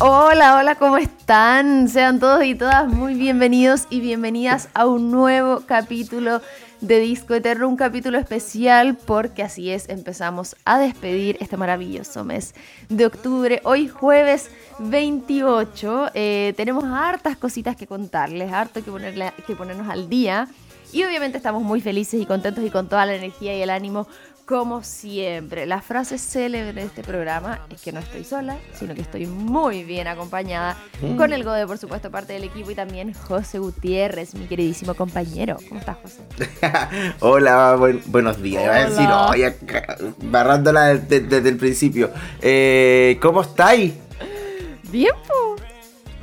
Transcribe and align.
Hola, 0.00 0.58
hola, 0.58 0.74
¿cómo 0.74 0.98
están? 0.98 1.88
Sean 1.88 2.20
todos 2.20 2.44
y 2.44 2.54
todas 2.54 2.86
muy 2.88 3.14
bienvenidos 3.14 3.86
y 3.88 4.00
bienvenidas 4.00 4.68
a 4.74 4.84
un 4.84 5.10
nuevo 5.10 5.62
capítulo 5.64 6.42
de 6.82 7.00
Disco 7.00 7.32
Eterno, 7.32 7.68
un 7.68 7.78
capítulo 7.78 8.18
especial 8.18 8.98
porque 9.06 9.42
así 9.42 9.70
es, 9.70 9.88
empezamos 9.88 10.56
a 10.66 10.78
despedir 10.78 11.38
este 11.40 11.56
maravilloso 11.56 12.22
mes 12.24 12.54
de 12.90 13.06
octubre. 13.06 13.62
Hoy 13.64 13.88
jueves 13.88 14.50
28, 14.78 16.10
eh, 16.12 16.52
tenemos 16.54 16.84
hartas 16.84 17.38
cositas 17.38 17.76
que 17.76 17.86
contarles, 17.86 18.52
harto 18.52 18.84
que, 18.84 18.90
ponerle, 18.90 19.32
que 19.46 19.56
ponernos 19.56 19.88
al 19.88 20.10
día. 20.10 20.48
Y 20.92 21.04
obviamente 21.04 21.36
estamos 21.36 21.62
muy 21.62 21.80
felices 21.80 22.20
y 22.20 22.26
contentos 22.26 22.62
y 22.64 22.70
con 22.70 22.88
toda 22.88 23.04
la 23.04 23.14
energía 23.14 23.56
y 23.56 23.60
el 23.62 23.68
ánimo 23.68 24.06
como 24.48 24.82
siempre. 24.82 25.66
La 25.66 25.82
frase 25.82 26.16
célebre 26.16 26.72
de 26.72 26.84
este 26.84 27.02
programa 27.02 27.60
es 27.70 27.82
que 27.82 27.92
no 27.92 28.00
estoy 28.00 28.24
sola, 28.24 28.56
sino 28.72 28.94
que 28.94 29.02
estoy 29.02 29.26
muy 29.26 29.84
bien 29.84 30.06
acompañada 30.06 30.78
con 31.18 31.34
el 31.34 31.44
Gode, 31.44 31.66
por 31.66 31.76
supuesto, 31.76 32.10
parte 32.10 32.32
del 32.32 32.44
equipo 32.44 32.70
y 32.70 32.74
también 32.74 33.12
José 33.12 33.58
Gutiérrez, 33.58 34.34
mi 34.34 34.46
queridísimo 34.46 34.94
compañero. 34.94 35.58
¿Cómo 35.68 35.80
estás, 35.80 35.98
José? 36.02 36.22
Hola, 37.20 37.78
buenos 38.06 38.40
días. 38.40 38.64
Iba 38.64 38.74
a 38.74 39.50
decir, 39.50 40.16
barrándola 40.22 40.94
desde, 40.94 41.46
el 41.46 41.58
principio. 41.58 42.10
Eh, 42.40 43.18
¿Cómo 43.20 43.42
estáis? 43.42 43.92
Bien, 44.90 45.12
po. 45.26 45.56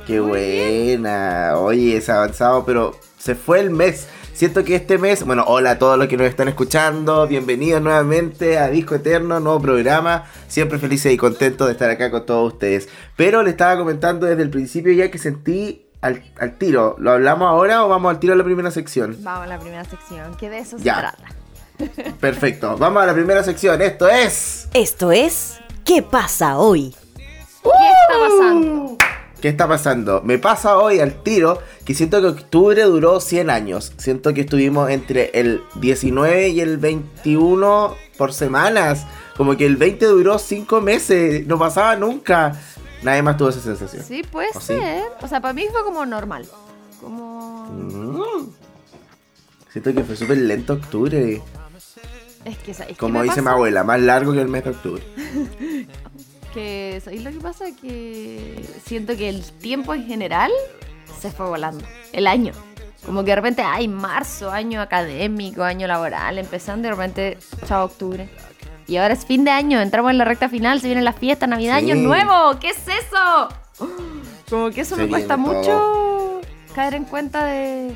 Qué 0.04 0.18
buena. 0.18 1.54
Oye, 1.58 1.98
es 1.98 2.08
avanzado, 2.08 2.64
pero 2.64 2.98
se 3.18 3.36
fue 3.36 3.60
el 3.60 3.70
mes. 3.70 4.08
Siento 4.36 4.64
que 4.64 4.76
este 4.76 4.98
mes, 4.98 5.24
bueno, 5.24 5.44
hola 5.46 5.70
a 5.70 5.78
todos 5.78 5.98
los 5.98 6.08
que 6.08 6.18
nos 6.18 6.26
están 6.26 6.46
escuchando, 6.46 7.26
bienvenidos 7.26 7.80
nuevamente 7.80 8.58
a 8.58 8.68
Disco 8.68 8.96
Eterno, 8.96 9.40
nuevo 9.40 9.62
programa, 9.62 10.24
siempre 10.46 10.78
felices 10.78 11.10
y 11.10 11.16
contentos 11.16 11.66
de 11.68 11.72
estar 11.72 11.88
acá 11.88 12.10
con 12.10 12.26
todos 12.26 12.52
ustedes. 12.52 12.86
Pero 13.16 13.42
le 13.42 13.48
estaba 13.48 13.78
comentando 13.78 14.26
desde 14.26 14.42
el 14.42 14.50
principio 14.50 14.92
ya 14.92 15.10
que 15.10 15.16
sentí 15.16 15.86
al, 16.02 16.22
tiro, 16.58 16.96
¿lo 16.98 17.12
hablamos 17.12 17.48
ahora 17.48 17.82
o 17.86 17.88
vamos 17.88 18.10
al 18.10 18.20
tiro 18.20 18.34
a 18.34 18.36
la 18.36 18.44
primera 18.44 18.70
sección? 18.70 19.16
Vamos 19.20 19.44
a 19.44 19.46
la 19.46 19.58
primera 19.58 19.84
sección, 19.86 20.36
que 20.36 20.50
de 20.50 20.58
eso 20.58 20.76
se 20.76 20.84
trata. 20.84 21.16
Perfecto, 22.20 22.76
vamos 22.76 23.02
a 23.02 23.06
la 23.06 23.14
primera 23.14 23.42
sección, 23.42 23.80
esto 23.80 24.06
es... 24.06 24.68
Esto 24.74 25.12
es... 25.12 25.60
¿Qué 25.82 26.02
pasa 26.02 26.58
hoy? 26.58 26.94
¿Qué 27.14 27.70
está 27.70 28.28
pasando? 28.28 28.98
¿Qué 29.40 29.48
está 29.48 29.68
pasando? 29.68 30.22
Me 30.22 30.38
pasa 30.38 30.78
hoy 30.78 30.98
al 31.00 31.22
tiro 31.22 31.58
que 31.84 31.94
siento 31.94 32.20
que 32.20 32.28
octubre 32.28 32.82
duró 32.84 33.20
100 33.20 33.50
años. 33.50 33.92
Siento 33.98 34.32
que 34.32 34.42
estuvimos 34.42 34.90
entre 34.90 35.30
el 35.34 35.62
19 35.74 36.48
y 36.48 36.60
el 36.60 36.78
21 36.78 37.94
por 38.16 38.32
semanas. 38.32 39.06
Como 39.36 39.56
que 39.56 39.66
el 39.66 39.76
20 39.76 40.06
duró 40.06 40.38
5 40.38 40.80
meses. 40.80 41.46
No 41.46 41.58
pasaba 41.58 41.96
nunca. 41.96 42.58
Nadie 43.02 43.22
más 43.22 43.36
tuvo 43.36 43.50
esa 43.50 43.60
sensación. 43.60 44.02
Sí, 44.02 44.22
puede 44.22 44.52
ser. 44.54 45.04
O 45.20 45.28
sea, 45.28 45.40
para 45.40 45.52
mí 45.52 45.66
fue 45.70 45.84
como 45.84 46.06
normal. 46.06 46.46
Como... 47.00 47.66
Mm. 47.70 48.50
Siento 49.70 49.92
que 49.92 50.02
fue 50.02 50.16
súper 50.16 50.38
lento 50.38 50.72
octubre. 50.72 51.42
Es 52.46 52.56
que, 52.58 52.72
¿sabes 52.72 52.96
Como 52.96 53.22
dice 53.22 53.42
mi 53.42 53.48
abuela, 53.48 53.84
más 53.84 54.00
largo 54.00 54.32
que 54.32 54.40
el 54.40 54.48
mes 54.48 54.64
de 54.64 54.70
octubre. 54.70 55.02
que, 56.56 57.02
¿sabéis 57.04 57.22
lo 57.22 57.30
que 57.30 57.38
pasa? 57.38 57.66
Que 57.78 58.64
siento 58.84 59.14
que 59.14 59.28
el 59.28 59.42
tiempo 59.42 59.92
en 59.92 60.06
general 60.06 60.50
se 61.20 61.30
fue 61.30 61.46
volando. 61.46 61.84
El 62.12 62.26
año. 62.26 62.52
Como 63.04 63.22
que 63.24 63.32
de 63.32 63.36
repente, 63.36 63.62
ay, 63.62 63.88
marzo, 63.88 64.50
año 64.50 64.80
académico, 64.80 65.62
año 65.62 65.86
laboral, 65.86 66.38
empezando 66.38 66.88
y 66.88 66.90
de 66.90 66.96
repente, 66.96 67.38
chao, 67.66 67.84
octubre. 67.84 68.28
Y 68.88 68.96
ahora 68.96 69.12
es 69.12 69.26
fin 69.26 69.44
de 69.44 69.50
año, 69.50 69.80
entramos 69.80 70.10
en 70.10 70.18
la 70.18 70.24
recta 70.24 70.48
final, 70.48 70.80
se 70.80 70.86
vienen 70.86 71.04
las 71.04 71.16
fiestas, 71.16 71.48
Navidad, 71.48 71.76
Año 71.76 71.94
Nuevo. 71.94 72.58
¿Qué 72.58 72.70
es 72.70 72.78
eso? 72.88 73.48
Como 74.48 74.70
que 74.70 74.80
eso 74.80 74.96
me 74.96 75.08
cuesta 75.08 75.36
mucho 75.36 76.40
caer 76.74 76.94
en 76.94 77.04
cuenta 77.04 77.44
de, 77.44 77.94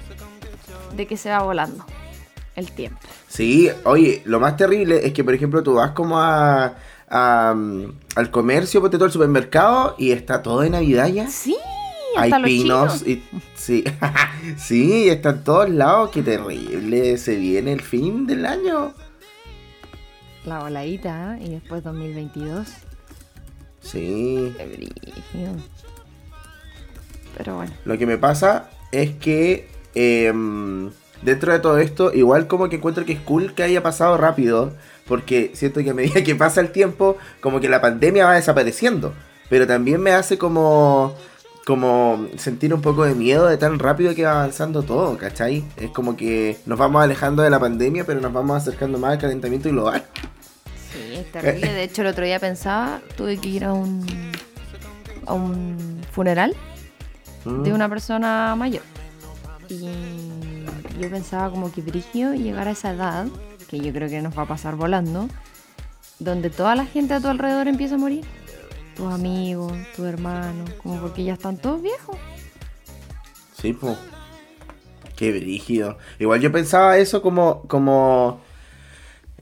de 0.96 1.06
que 1.06 1.16
se 1.16 1.30
va 1.30 1.42
volando 1.42 1.84
el 2.56 2.70
tiempo. 2.72 3.00
Sí, 3.26 3.70
oye, 3.84 4.22
lo 4.26 4.38
más 4.38 4.56
terrible 4.56 5.06
es 5.06 5.12
que, 5.12 5.24
por 5.24 5.32
ejemplo, 5.32 5.62
tú 5.62 5.74
vas 5.74 5.92
como 5.92 6.20
a 6.20 6.74
al 7.10 8.30
comercio, 8.30 8.80
ponte 8.80 8.96
todo 8.96 9.06
el 9.06 9.12
supermercado 9.12 9.96
y 9.98 10.12
está 10.12 10.42
todo 10.42 10.60
de 10.60 10.70
Navidad 10.70 11.08
ya. 11.08 11.28
Sí, 11.28 11.56
hay 12.16 12.32
pinos 12.42 13.06
y 13.06 13.22
sí, 13.54 13.84
sí, 14.56 15.08
está 15.08 15.30
en 15.30 15.44
todos 15.44 15.68
lados, 15.70 16.10
qué 16.10 16.22
terrible, 16.22 17.18
se 17.18 17.36
viene 17.36 17.72
el 17.72 17.80
fin 17.80 18.26
del 18.26 18.46
año. 18.46 18.94
La 20.44 20.60
voladita 20.60 21.36
¿eh? 21.36 21.44
y 21.46 21.50
después 21.50 21.82
2022. 21.84 22.68
Sí. 23.82 24.54
Pero 27.36 27.56
bueno. 27.56 27.72
Lo 27.84 27.98
que 27.98 28.06
me 28.06 28.18
pasa 28.18 28.70
es 28.90 29.12
que 29.16 29.68
em, 29.94 30.90
dentro 31.22 31.52
de 31.52 31.58
todo 31.58 31.78
esto, 31.78 32.12
igual 32.14 32.46
como 32.46 32.68
que 32.68 32.76
encuentro 32.76 33.04
que 33.04 33.12
es 33.12 33.20
cool 33.20 33.54
que 33.54 33.62
haya 33.62 33.82
pasado 33.82 34.16
rápido 34.16 34.72
porque 35.06 35.50
siento 35.54 35.82
que 35.82 35.90
a 35.90 35.94
medida 35.94 36.22
que 36.22 36.34
pasa 36.34 36.60
el 36.60 36.72
tiempo, 36.72 37.16
como 37.40 37.60
que 37.60 37.68
la 37.68 37.80
pandemia 37.80 38.26
va 38.26 38.34
desapareciendo. 38.34 39.14
Pero 39.48 39.66
también 39.66 40.00
me 40.00 40.12
hace 40.12 40.38
como, 40.38 41.14
como 41.66 42.28
sentir 42.36 42.72
un 42.72 42.80
poco 42.80 43.04
de 43.04 43.14
miedo 43.14 43.46
de 43.46 43.56
tan 43.56 43.78
rápido 43.78 44.14
que 44.14 44.24
va 44.24 44.32
avanzando 44.32 44.82
todo, 44.82 45.16
¿cachai? 45.18 45.64
Es 45.76 45.90
como 45.90 46.16
que 46.16 46.56
nos 46.66 46.78
vamos 46.78 47.02
alejando 47.02 47.42
de 47.42 47.50
la 47.50 47.58
pandemia, 47.58 48.04
pero 48.04 48.20
nos 48.20 48.32
vamos 48.32 48.56
acercando 48.56 48.98
más 48.98 49.12
al 49.12 49.18
calentamiento 49.18 49.68
global. 49.68 50.04
Sí, 50.92 51.16
es 51.16 51.32
terrible. 51.32 51.72
De 51.72 51.82
hecho, 51.82 52.02
el 52.02 52.08
otro 52.08 52.24
día 52.24 52.38
pensaba, 52.38 53.00
tuve 53.16 53.38
que 53.38 53.48
ir 53.48 53.64
a 53.64 53.72
un, 53.72 54.06
a 55.26 55.34
un 55.34 56.00
funeral 56.12 56.54
de 57.44 57.70
mm. 57.70 57.74
una 57.74 57.88
persona 57.88 58.54
mayor. 58.56 58.82
Y 59.68 59.88
yo 61.00 61.10
pensaba 61.10 61.50
como 61.50 61.72
que 61.72 61.80
Brigio 61.80 62.34
llegar 62.34 62.68
a 62.68 62.72
esa 62.72 62.92
edad 62.92 63.26
que 63.70 63.78
yo 63.78 63.92
creo 63.92 64.08
que 64.08 64.20
nos 64.20 64.36
va 64.36 64.42
a 64.42 64.46
pasar 64.46 64.74
volando, 64.74 65.28
donde 66.18 66.50
toda 66.50 66.74
la 66.74 66.84
gente 66.84 67.14
a 67.14 67.20
tu 67.20 67.28
alrededor 67.28 67.68
empieza 67.68 67.94
a 67.94 67.98
morir. 67.98 68.24
Tus 68.96 69.12
amigos, 69.12 69.72
tus 69.94 70.06
hermanos, 70.06 70.70
como 70.82 71.00
porque 71.00 71.22
ya 71.22 71.34
están 71.34 71.56
todos 71.56 71.80
viejos. 71.80 72.16
Sí, 73.54 73.72
pues. 73.72 73.96
Qué 75.14 75.30
brígido. 75.30 75.98
Igual 76.18 76.40
yo 76.40 76.50
pensaba 76.50 76.98
eso 76.98 77.22
como, 77.22 77.62
como, 77.68 78.40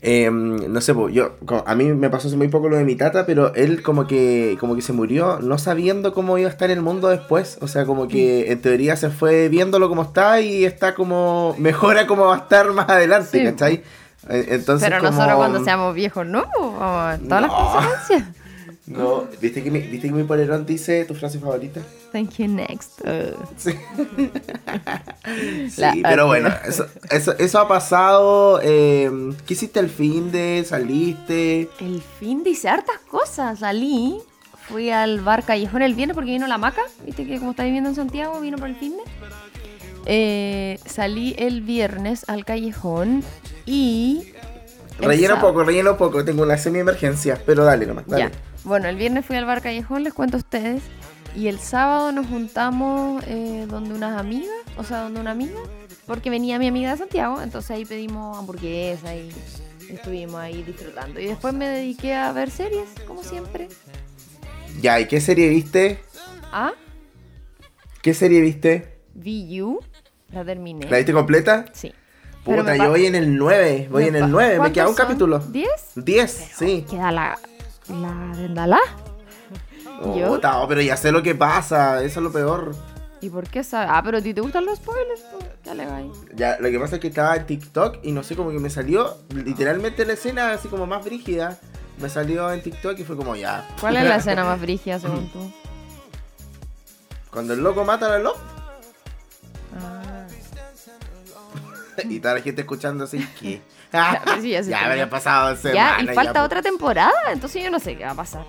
em, 0.02 0.72
no 0.72 0.80
sé, 0.82 0.92
yo, 1.12 1.36
a 1.64 1.74
mí 1.74 1.84
me 1.84 2.10
pasó 2.10 2.28
hace 2.28 2.36
muy 2.36 2.48
poco 2.48 2.68
lo 2.68 2.76
de 2.76 2.84
mi 2.84 2.96
tata, 2.96 3.24
pero 3.24 3.54
él 3.54 3.82
como 3.82 4.06
que, 4.06 4.58
como 4.60 4.74
que 4.74 4.82
se 4.82 4.92
murió 4.92 5.38
no 5.40 5.56
sabiendo 5.56 6.12
cómo 6.12 6.36
iba 6.36 6.48
a 6.48 6.52
estar 6.52 6.70
el 6.70 6.82
mundo 6.82 7.08
después. 7.08 7.58
O 7.62 7.68
sea, 7.68 7.86
como 7.86 8.08
que 8.08 8.44
mm. 8.46 8.52
en 8.52 8.60
teoría 8.60 8.96
se 8.96 9.08
fue 9.08 9.48
viéndolo 9.48 9.88
como 9.88 10.02
está 10.02 10.40
y 10.42 10.66
está 10.66 10.94
como, 10.94 11.56
mejora 11.58 12.06
cómo 12.06 12.26
va 12.26 12.34
a 12.34 12.38
estar 12.40 12.70
más 12.72 12.90
adelante, 12.90 13.42
¿cachai? 13.42 13.82
Eh, 14.28 14.46
entonces, 14.48 14.88
Pero 14.88 15.02
nosotros 15.02 15.36
cuando 15.36 15.64
seamos 15.64 15.94
viejos, 15.94 16.26
no, 16.26 16.44
todas 16.52 17.42
las 17.42 17.50
consecuencias. 17.50 18.24
No, 18.88 19.24
¿viste 19.38 19.62
que, 19.62 19.70
mi, 19.70 19.80
¿viste 19.80 20.08
que 20.08 20.14
mi 20.14 20.24
polerón 20.24 20.64
dice 20.64 21.04
tu 21.04 21.14
frase 21.14 21.38
favorita? 21.38 21.82
Thank 22.10 22.36
you, 22.38 22.48
next. 22.48 23.02
Sí, 23.58 23.72
pero 26.02 26.26
bueno, 26.26 26.48
eso, 26.66 26.86
eso, 27.10 27.36
eso 27.36 27.58
ha 27.58 27.68
pasado. 27.68 28.60
Eh, 28.62 29.10
¿Qué 29.46 29.52
hiciste 29.52 29.78
el 29.80 29.90
fin 29.90 30.32
de? 30.32 30.64
¿Saliste? 30.66 31.68
El 31.80 32.02
fin 32.18 32.42
de 32.42 32.50
hice 32.50 32.70
hartas 32.70 32.98
cosas. 33.10 33.58
Salí, 33.58 34.22
fui 34.68 34.88
al 34.88 35.20
bar 35.20 35.44
Callejón 35.44 35.82
el 35.82 35.94
viernes 35.94 36.14
porque 36.14 36.30
vino 36.30 36.46
la 36.46 36.56
maca. 36.56 36.82
Viste 37.04 37.26
que 37.26 37.38
como 37.38 37.50
está 37.50 37.64
viviendo 37.64 37.90
en 37.90 37.96
Santiago, 37.96 38.40
vino 38.40 38.56
por 38.56 38.70
el 38.70 38.76
fin 38.76 38.96
de. 38.96 39.02
Eh, 40.06 40.80
salí 40.86 41.34
el 41.36 41.60
viernes 41.60 42.24
al 42.26 42.46
Callejón 42.46 43.22
y... 43.68 44.32
Relleno 44.98 45.38
poco, 45.40 45.62
relleno 45.62 45.96
poco, 45.96 46.24
tengo 46.24 46.42
una 46.42 46.56
semi-emergencia, 46.56 47.40
pero 47.46 47.64
dale 47.64 47.86
nomás, 47.86 48.06
dale. 48.06 48.30
Bueno, 48.64 48.88
el 48.88 48.96
viernes 48.96 49.24
fui 49.24 49.36
al 49.36 49.44
bar 49.44 49.62
Callejón, 49.62 50.02
les 50.02 50.12
cuento 50.12 50.36
a 50.36 50.40
ustedes, 50.40 50.82
y 51.36 51.46
el 51.46 51.60
sábado 51.60 52.10
nos 52.10 52.26
juntamos 52.26 53.22
eh, 53.26 53.66
donde 53.68 53.94
unas 53.94 54.18
amigas, 54.18 54.50
o 54.76 54.82
sea, 54.82 55.02
donde 55.02 55.20
una 55.20 55.30
amiga, 55.32 55.60
porque 56.06 56.30
venía 56.30 56.58
mi 56.58 56.66
amiga 56.66 56.92
de 56.92 56.96
Santiago, 56.96 57.40
entonces 57.42 57.70
ahí 57.70 57.84
pedimos 57.84 58.38
hamburguesa 58.38 59.14
y 59.14 59.30
estuvimos 59.88 60.40
ahí 60.40 60.62
disfrutando. 60.62 61.20
Y 61.20 61.26
después 61.26 61.54
me 61.54 61.68
dediqué 61.68 62.14
a 62.14 62.32
ver 62.32 62.50
series, 62.50 62.88
como 63.06 63.22
siempre. 63.22 63.68
Ya, 64.80 64.98
¿y 64.98 65.06
qué 65.06 65.20
serie 65.20 65.48
viste? 65.48 66.00
¿Ah? 66.50 66.72
¿Qué 68.02 68.14
serie 68.14 68.40
viste? 68.40 68.98
VU, 69.14 69.80
la 70.32 70.44
terminé. 70.44 70.88
¿La 70.88 70.96
viste 70.96 71.12
completa? 71.12 71.66
Sí. 71.72 71.92
Puta, 72.44 72.76
yo 72.76 72.90
voy 72.90 73.06
en 73.06 73.14
el 73.14 73.36
9, 73.36 73.88
voy 73.90 74.04
en 74.04 74.16
el 74.16 74.30
9, 74.30 74.60
me 74.60 74.72
queda 74.72 74.88
un 74.88 74.94
capítulo. 74.94 75.40
¿10? 75.40 75.66
10, 75.96 76.50
sí. 76.56 76.86
Queda 76.88 77.12
la, 77.12 77.38
la 77.88 78.36
de 78.36 78.48
Ndala. 78.48 78.78
Oh, 80.00 80.66
pero 80.68 80.80
ya 80.80 80.96
sé 80.96 81.12
lo 81.12 81.22
que 81.22 81.34
pasa, 81.34 82.02
eso 82.02 82.20
es 82.20 82.24
lo 82.24 82.32
peor. 82.32 82.74
¿Y 83.20 83.30
por 83.30 83.48
qué 83.48 83.64
sabes? 83.64 83.88
Ah, 83.92 84.00
pero 84.04 84.18
a 84.18 84.20
ti 84.20 84.32
te 84.32 84.40
gustan 84.40 84.64
los 84.64 84.78
spoilers, 84.78 85.20
po. 85.22 85.38
¿Qué 85.64 85.74
le 85.74 85.86
va? 85.86 86.00
Ya, 86.36 86.56
lo 86.60 86.70
que 86.70 86.78
pasa 86.78 86.96
es 86.96 87.00
que 87.00 87.08
estaba 87.08 87.34
en 87.36 87.46
TikTok 87.46 87.98
y 88.04 88.12
no 88.12 88.22
sé, 88.22 88.36
como 88.36 88.50
que 88.50 88.60
me 88.60 88.70
salió 88.70 89.16
literalmente 89.34 90.06
la 90.06 90.12
escena 90.12 90.52
así 90.52 90.68
como 90.68 90.86
más 90.86 91.04
brígida. 91.04 91.58
Me 92.00 92.08
salió 92.08 92.52
en 92.52 92.62
TikTok 92.62 92.96
y 93.00 93.04
fue 93.04 93.16
como 93.16 93.34
ya. 93.34 93.66
¿Cuál 93.80 93.96
es 93.96 94.04
la 94.04 94.16
escena 94.16 94.44
más 94.44 94.60
brígida 94.60 95.00
según 95.00 95.28
tú? 95.32 95.50
Cuando 97.32 97.54
el 97.54 97.60
loco 97.60 97.84
mata 97.84 98.06
a 98.06 98.10
la 98.10 98.18
Love 98.20 98.38
y 102.08 102.20
toda 102.20 102.34
la 102.34 102.40
gente 102.40 102.62
escuchando 102.62 103.04
así 103.04 103.18
que. 103.40 103.60
Ya, 103.92 104.20
pero 104.24 104.42
sí, 104.42 104.50
ya 104.50 104.60
ya 104.62 104.84
habría 104.86 105.08
pasado 105.08 105.54
Ya, 105.54 105.56
semana. 105.60 106.02
y 106.02 106.06
ya, 106.06 106.12
falta 106.12 106.34
po. 106.34 106.40
otra 106.42 106.60
temporada, 106.62 107.12
entonces 107.32 107.62
yo 107.64 107.70
no 107.70 107.78
sé 107.80 107.96
qué 107.96 108.04
va 108.04 108.10
a 108.10 108.14
pasar. 108.14 108.44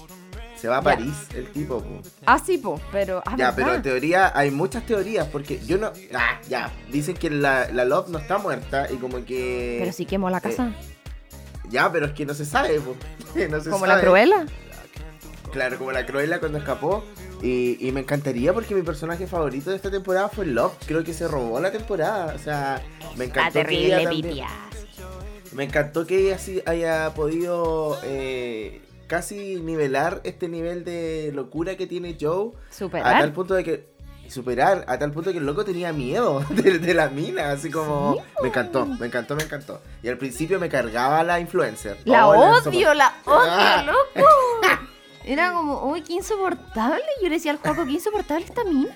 Se 0.59 0.67
va 0.67 0.77
a. 0.77 0.81
París 0.81 1.15
el 1.33 1.49
tipo, 1.51 1.81
po. 1.81 2.01
Ah, 2.25 2.37
sí, 2.37 2.57
po, 2.57 2.81
pero. 2.91 3.23
Ah, 3.25 3.35
Ya, 3.37 3.55
pero 3.55 3.73
en 3.73 3.81
teoría 3.81 4.33
hay 4.35 4.51
muchas 4.51 4.85
teorías 4.85 5.25
porque 5.27 5.59
yo 5.65 5.77
no. 5.77 5.93
Ah, 6.13 6.41
ya. 6.49 6.69
Dicen 6.91 7.15
que 7.15 7.29
la, 7.29 7.69
la 7.71 7.85
Love 7.85 8.09
no 8.09 8.17
está 8.19 8.37
muerta 8.37 8.87
y 8.91 8.97
como 8.97 9.23
que. 9.23 9.77
Pero 9.79 9.93
sí 9.93 10.05
quemó 10.05 10.29
la 10.29 10.41
casa. 10.41 10.73
Ya, 11.69 11.89
pero 11.89 12.07
es 12.07 12.11
que 12.11 12.25
no 12.25 12.33
se 12.33 12.45
sabe, 12.45 12.81
po. 12.81 12.95
No 13.49 13.61
se 13.61 13.69
Como 13.69 13.85
sabe. 13.85 13.95
la 13.95 14.01
Cruella. 14.01 14.45
Claro, 15.53 15.77
como 15.77 15.91
la 15.93 16.05
Cruella 16.05 16.39
cuando 16.41 16.57
escapó. 16.57 17.05
Y, 17.41 17.77
y 17.87 17.91
me 17.91 18.01
encantaría 18.01 18.53
porque 18.53 18.75
mi 18.75 18.81
personaje 18.81 19.25
favorito 19.27 19.69
de 19.69 19.75
esta 19.77 19.89
temporada 19.89 20.27
fue 20.29 20.45
Love. 20.45 20.73
Creo 20.85 21.03
que 21.03 21.13
se 21.13 21.27
robó 21.27 21.59
la 21.59 21.71
temporada. 21.71 22.33
O 22.35 22.39
sea, 22.39 22.81
me 23.15 23.25
encantó 23.25 23.63
que 23.65 23.85
ella 23.85 24.03
también- 24.03 24.45
Me 25.53 25.63
encantó 25.63 26.05
que 26.05 26.19
ella 26.27 26.37
sí 26.37 26.61
haya 26.65 27.13
podido 27.15 27.97
eh, 28.03 28.81
casi 29.07 29.55
nivelar 29.61 30.21
este 30.23 30.47
nivel 30.49 30.83
de 30.83 31.31
locura 31.33 31.75
que 31.77 31.87
tiene 31.87 32.17
Joe. 32.19 32.49
A 32.49 32.51
tal 32.51 32.71
Superar. 32.77 33.33
punto 33.33 33.53
de 33.55 33.63
que. 33.63 33.89
Superar, 34.29 34.85
a 34.87 34.99
tal 34.99 35.11
punto 35.11 35.31
que 35.31 35.39
el 35.39 35.45
loco 35.47 35.65
tenía 35.65 35.91
miedo 35.91 36.45
de, 36.51 36.77
de 36.77 36.93
la 36.93 37.09
mina, 37.09 37.49
así 37.51 37.71
como... 37.71 38.13
Sí, 38.13 38.21
me 38.43 38.49
encantó, 38.49 38.85
me 38.85 39.07
encantó, 39.07 39.35
me 39.35 39.41
encantó. 39.41 39.81
Y 40.03 40.07
al 40.07 40.19
principio 40.19 40.59
me 40.59 40.69
cargaba 40.69 41.23
la 41.23 41.39
influencer. 41.39 41.97
La 42.05 42.27
Oh, 42.27 42.33
odio, 42.67 42.93
la 42.93 43.07
odio, 43.25 43.39
Ah. 43.49 43.83
loco. 43.87 44.27
Era 45.29 45.53
como, 45.53 45.83
uy, 45.91 46.01
qué 46.01 46.13
insoportable. 46.13 47.03
Yo 47.21 47.29
le 47.29 47.35
decía 47.35 47.51
al 47.51 47.57
juego, 47.57 47.85
qué 47.85 47.91
insoportable 47.91 48.45
esta 48.45 48.63
mina. 48.63 48.95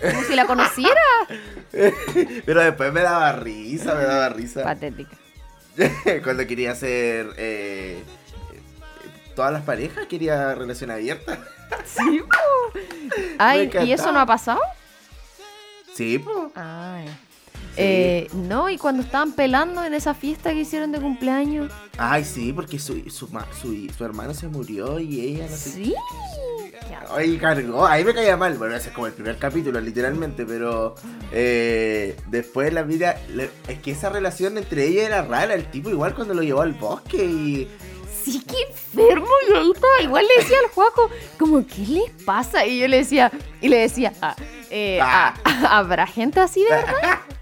Como 0.00 0.22
si 0.22 0.34
la 0.34 0.46
conociera. 0.46 1.02
Pero 2.46 2.62
después 2.62 2.90
me 2.90 3.02
daba 3.02 3.32
risa, 3.32 3.94
me 3.94 4.04
daba 4.04 4.30
risa. 4.30 4.62
Patética. 4.62 5.14
Cuando 6.24 6.46
quería 6.46 6.72
hacer... 6.72 7.34
eh, 7.36 8.02
todas 9.36 9.52
las 9.52 9.62
parejas, 9.62 10.06
quería 10.06 10.54
relación 10.54 10.90
abierta. 10.90 11.38
Sí, 11.84 12.20
po. 12.22 12.78
Ay, 13.36 13.70
¿y 13.84 13.92
eso 13.92 14.10
no 14.10 14.20
ha 14.20 14.24
pasado? 14.24 14.58
Sí, 15.92 16.18
pues. 16.18 16.50
Ay. 16.54 17.06
Eh, 17.80 18.28
no, 18.32 18.68
y 18.68 18.76
cuando 18.76 19.02
estaban 19.02 19.32
pelando 19.32 19.84
en 19.84 19.94
esa 19.94 20.12
fiesta 20.14 20.50
que 20.52 20.60
hicieron 20.60 20.90
de 20.92 21.00
cumpleaños. 21.00 21.72
Ay, 21.96 22.24
sí, 22.24 22.52
porque 22.52 22.78
su, 22.78 22.94
su, 23.10 23.28
su, 23.60 23.88
su 23.96 24.04
hermano 24.04 24.34
se 24.34 24.48
murió 24.48 24.98
y 24.98 25.20
ella 25.20 25.46
no 25.48 25.56
sé 25.56 25.70
Sí. 25.70 25.94
Ay, 27.10 27.38
cargó, 27.38 27.86
ahí 27.86 28.04
me 28.04 28.12
caía 28.14 28.36
mal. 28.36 28.56
Bueno, 28.58 28.74
ese 28.74 28.88
es 28.88 28.94
como 28.94 29.06
el 29.06 29.12
primer 29.12 29.38
capítulo, 29.38 29.80
literalmente, 29.80 30.44
pero 30.44 30.94
eh, 31.32 32.16
después 32.26 32.72
la 32.72 32.82
vida. 32.82 33.18
es 33.68 33.78
que 33.78 33.92
esa 33.92 34.08
relación 34.10 34.58
entre 34.58 34.86
ella 34.86 35.06
era 35.06 35.22
rara. 35.22 35.54
El 35.54 35.70
tipo, 35.70 35.90
igual 35.90 36.14
cuando 36.14 36.34
lo 36.34 36.42
llevó 36.42 36.62
al 36.62 36.72
bosque 36.72 37.24
y. 37.24 37.68
Sí, 38.24 38.42
qué 38.46 38.56
enfermo. 38.70 39.28
Y 39.48 39.56
ahí 39.56 39.70
estaba, 39.74 40.02
igual 40.02 40.26
le 40.26 40.42
decía 40.42 40.56
al 40.64 40.70
Juaco, 40.70 41.08
como, 41.38 41.66
¿qué 41.66 41.82
le 41.86 42.02
pasa? 42.26 42.66
Y 42.66 42.80
yo 42.80 42.88
le 42.88 42.98
decía, 42.98 43.30
y 43.60 43.68
le 43.68 43.78
decía, 43.78 44.12
ah, 44.20 44.36
eh, 44.70 44.98
Ah. 45.02 45.34
ah, 45.44 45.68
¿habrá 45.78 46.06
gente 46.06 46.40
así 46.40 46.62
de 46.62 46.70
verdad? 46.70 47.18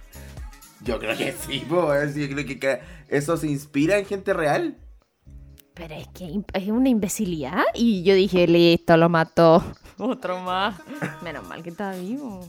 Yo 0.86 0.98
creo 0.98 1.16
que 1.16 1.32
sí, 1.32 1.60
po, 1.68 1.90
sí, 2.12 2.28
yo 2.28 2.34
creo 2.34 2.46
que 2.58 2.80
eso 3.08 3.36
se 3.36 3.48
inspira 3.48 3.98
en 3.98 4.06
gente 4.06 4.32
real. 4.32 4.76
Pero 5.74 5.94
es 5.94 6.08
que 6.08 6.40
es 6.54 6.68
una 6.68 6.88
imbecilidad. 6.88 7.62
Y 7.74 8.02
yo 8.02 8.14
dije, 8.14 8.46
listo, 8.46 8.96
lo 8.96 9.08
mató. 9.08 9.62
Otro 9.98 10.40
más. 10.40 10.76
Menos 11.22 11.46
mal 11.46 11.62
que 11.62 11.70
está 11.70 11.92
vivo. 11.92 12.46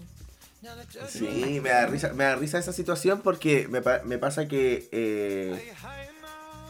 Sí, 1.08 1.60
me 1.62 1.70
da 1.70 1.86
risa, 1.88 2.14
me 2.14 2.24
da 2.26 2.36
risa 2.36 2.58
esa 2.58 2.74
situación 2.74 3.22
porque 3.24 3.68
me, 3.70 3.82
pa- 3.82 4.02
me 4.04 4.18
pasa 4.18 4.48
que 4.48 4.90
eh, 4.92 5.74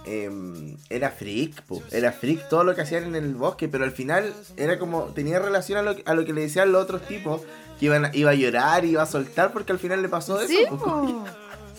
em, 0.05 0.77
era 0.89 1.09
freak, 1.09 1.63
po, 1.63 1.81
era 1.91 2.11
freak 2.11 2.47
todo 2.49 2.63
lo 2.63 2.75
que 2.75 2.81
hacían 2.81 3.05
en 3.05 3.15
el 3.15 3.33
bosque, 3.35 3.67
pero 3.67 3.83
al 3.85 3.91
final 3.91 4.33
era 4.55 4.77
como, 4.77 5.03
tenía 5.05 5.39
relación 5.39 5.79
a 5.79 5.81
lo, 5.81 5.95
a 6.05 6.13
lo 6.13 6.25
que 6.25 6.33
le 6.33 6.41
decían 6.41 6.71
los 6.71 6.83
otros 6.83 7.07
tipos, 7.07 7.41
que 7.79 7.87
iban, 7.87 8.11
iba 8.13 8.31
a 8.31 8.35
llorar, 8.35 8.85
iba 8.85 9.01
a 9.01 9.05
soltar 9.07 9.51
porque 9.51 9.71
al 9.71 9.79
final 9.79 10.01
le 10.01 10.09
pasó 10.09 10.39
eso. 10.39 10.47
Sí, 10.47 10.65
po. 10.69 10.77
po. 10.77 11.25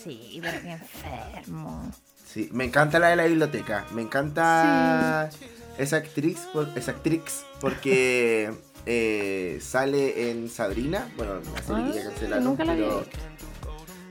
Sí, 0.02 0.38
pero 0.42 0.60
qué 0.62 0.72
enfermo. 0.72 1.90
Sí, 2.26 2.48
me 2.52 2.64
encanta 2.64 2.98
la 2.98 3.08
de 3.08 3.16
la 3.16 3.24
biblioteca, 3.24 3.86
me 3.92 4.02
encanta 4.02 5.30
esa 5.78 5.96
actriz, 5.96 6.40
por- 6.52 6.68
esa 6.76 6.90
actriz 6.92 7.22
porque 7.60 8.50
eh, 8.86 9.58
sale 9.62 10.30
en 10.30 10.48
Sabrina, 10.50 11.08
bueno, 11.16 11.34
la 11.54 11.62
serie 11.62 11.92
que 11.92 11.98
ya 11.98 12.00
Ah, 12.00 12.10
cancelaron, 12.10 12.44
nunca 12.44 12.64
la 12.64 12.74
pero- 12.74 12.98
visto. 13.00 13.18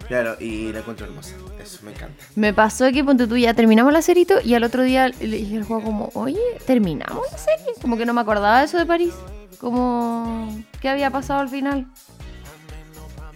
Claro, 0.08 0.38
y 0.40 0.72
la 0.72 0.80
encuentro 0.80 1.06
hermosa. 1.06 1.36
Eso 1.62 1.80
me 1.84 1.92
encanta. 1.92 2.24
Me 2.36 2.54
pasó 2.54 2.90
que, 2.94 3.04
ponte 3.04 3.28
tú, 3.28 3.36
ya 3.36 3.54
terminamos 3.54 3.92
la 3.92 4.02
serie 4.02 4.26
y 4.46 4.54
al 4.54 4.64
otro 4.64 4.84
día 4.84 5.10
le 5.10 5.28
dije 5.28 5.58
al 5.58 5.64
juego 5.66 5.84
como, 5.84 6.10
oye, 6.14 6.40
¿terminamos 6.66 7.26
la 7.30 7.38
serie? 7.38 7.74
Como 7.82 7.98
que 7.98 8.06
no 8.06 8.14
me 8.14 8.22
acordaba 8.22 8.60
de 8.60 8.66
eso 8.66 8.78
de 8.78 8.86
París. 8.86 9.14
Como, 9.60 10.64
¿qué 10.80 10.88
había 10.88 11.12
pasado 11.12 11.42
al 11.42 11.50
final? 11.50 11.88